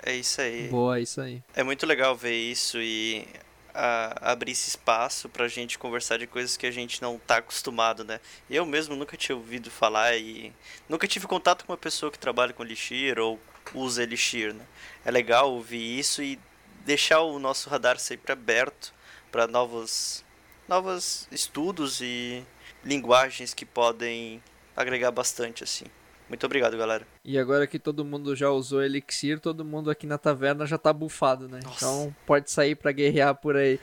É 0.03 0.15
isso 0.15 0.41
aí. 0.41 0.69
Boa, 0.69 1.01
isso 1.01 1.21
aí. 1.21 1.43
É 1.55 1.63
muito 1.63 1.87
legal 1.87 2.15
ver 2.15 2.35
isso 2.37 2.79
e 2.81 3.27
a, 3.75 4.33
abrir 4.33 4.53
esse 4.53 4.69
espaço 4.69 5.29
pra 5.29 5.49
gente 5.49 5.79
conversar 5.79 6.19
de 6.19 6.27
coisas 6.27 6.57
que 6.57 6.67
a 6.67 6.71
gente 6.71 7.01
não 7.03 7.19
tá 7.19 7.39
acostumado, 7.39 8.05
né? 8.05 8.21
Eu 8.49 8.65
mesmo 8.65 8.95
nunca 8.95 9.17
tinha 9.17 9.35
ouvido 9.35 9.71
falar 9.71 10.17
e 10.17 10.53
nunca 10.89 11.09
tive 11.09 11.27
contato 11.27 11.65
com 11.65 11.73
uma 11.73 11.79
pessoa 11.79 12.13
que 12.13 12.19
trabalha 12.19 12.53
com 12.53 12.63
Elixir 12.63 13.19
ou 13.19 13.41
usa 13.75 14.03
Elixir, 14.03 14.55
né? 14.55 14.65
É 15.05 15.11
legal 15.11 15.53
ouvir 15.53 15.99
isso 15.99 16.23
e 16.23 16.39
deixar 16.85 17.21
o 17.21 17.39
nosso 17.39 17.69
radar 17.71 17.99
sempre 17.99 18.31
aberto 18.33 18.93
para 19.33 19.47
novos 19.47 20.23
novos 20.69 21.29
estudos 21.31 22.01
e 22.01 22.43
linguagens 22.85 23.53
que 23.53 23.67
podem 23.67 24.43
agregar 24.77 25.11
bastante 25.11 25.65
assim. 25.65 25.87
Muito 26.29 26.45
obrigado, 26.47 26.77
galera. 26.77 27.07
E 27.25 27.39
agora 27.39 27.67
que 27.67 27.79
todo 27.79 28.05
mundo 28.05 28.35
já 28.35 28.51
usou 28.51 28.83
Elixir, 28.83 29.39
todo 29.39 29.65
mundo 29.65 29.91
aqui 29.91 30.07
na 30.07 30.17
taverna 30.17 30.67
já 30.67 30.79
tá 30.79 30.93
bufado, 30.93 31.49
né? 31.49 31.61
Nossa. 31.63 31.77
Então 31.77 32.17
pode 32.27 32.51
sair 32.51 32.75
pra 32.75 32.93
guerrear 32.93 33.35
por 33.35 33.57
aí. 33.57 33.79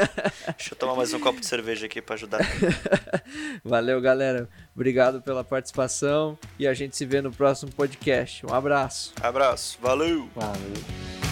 Deixa 0.56 0.72
eu 0.72 0.76
tomar 0.78 0.94
mais 0.94 1.12
um 1.12 1.20
copo 1.20 1.40
de 1.40 1.46
cerveja 1.46 1.86
aqui 1.86 2.00
para 2.00 2.14
ajudar. 2.14 2.40
Valeu, 3.62 4.00
galera. 4.00 4.48
Obrigado 4.74 5.20
pela 5.22 5.44
participação 5.44 6.38
e 6.58 6.66
a 6.66 6.74
gente 6.74 6.96
se 6.96 7.04
vê 7.04 7.20
no 7.20 7.30
próximo 7.30 7.70
podcast. 7.72 8.44
Um 8.46 8.54
abraço. 8.54 9.12
Abraço, 9.20 9.78
valeu! 9.80 10.28
Valeu. 10.34 11.23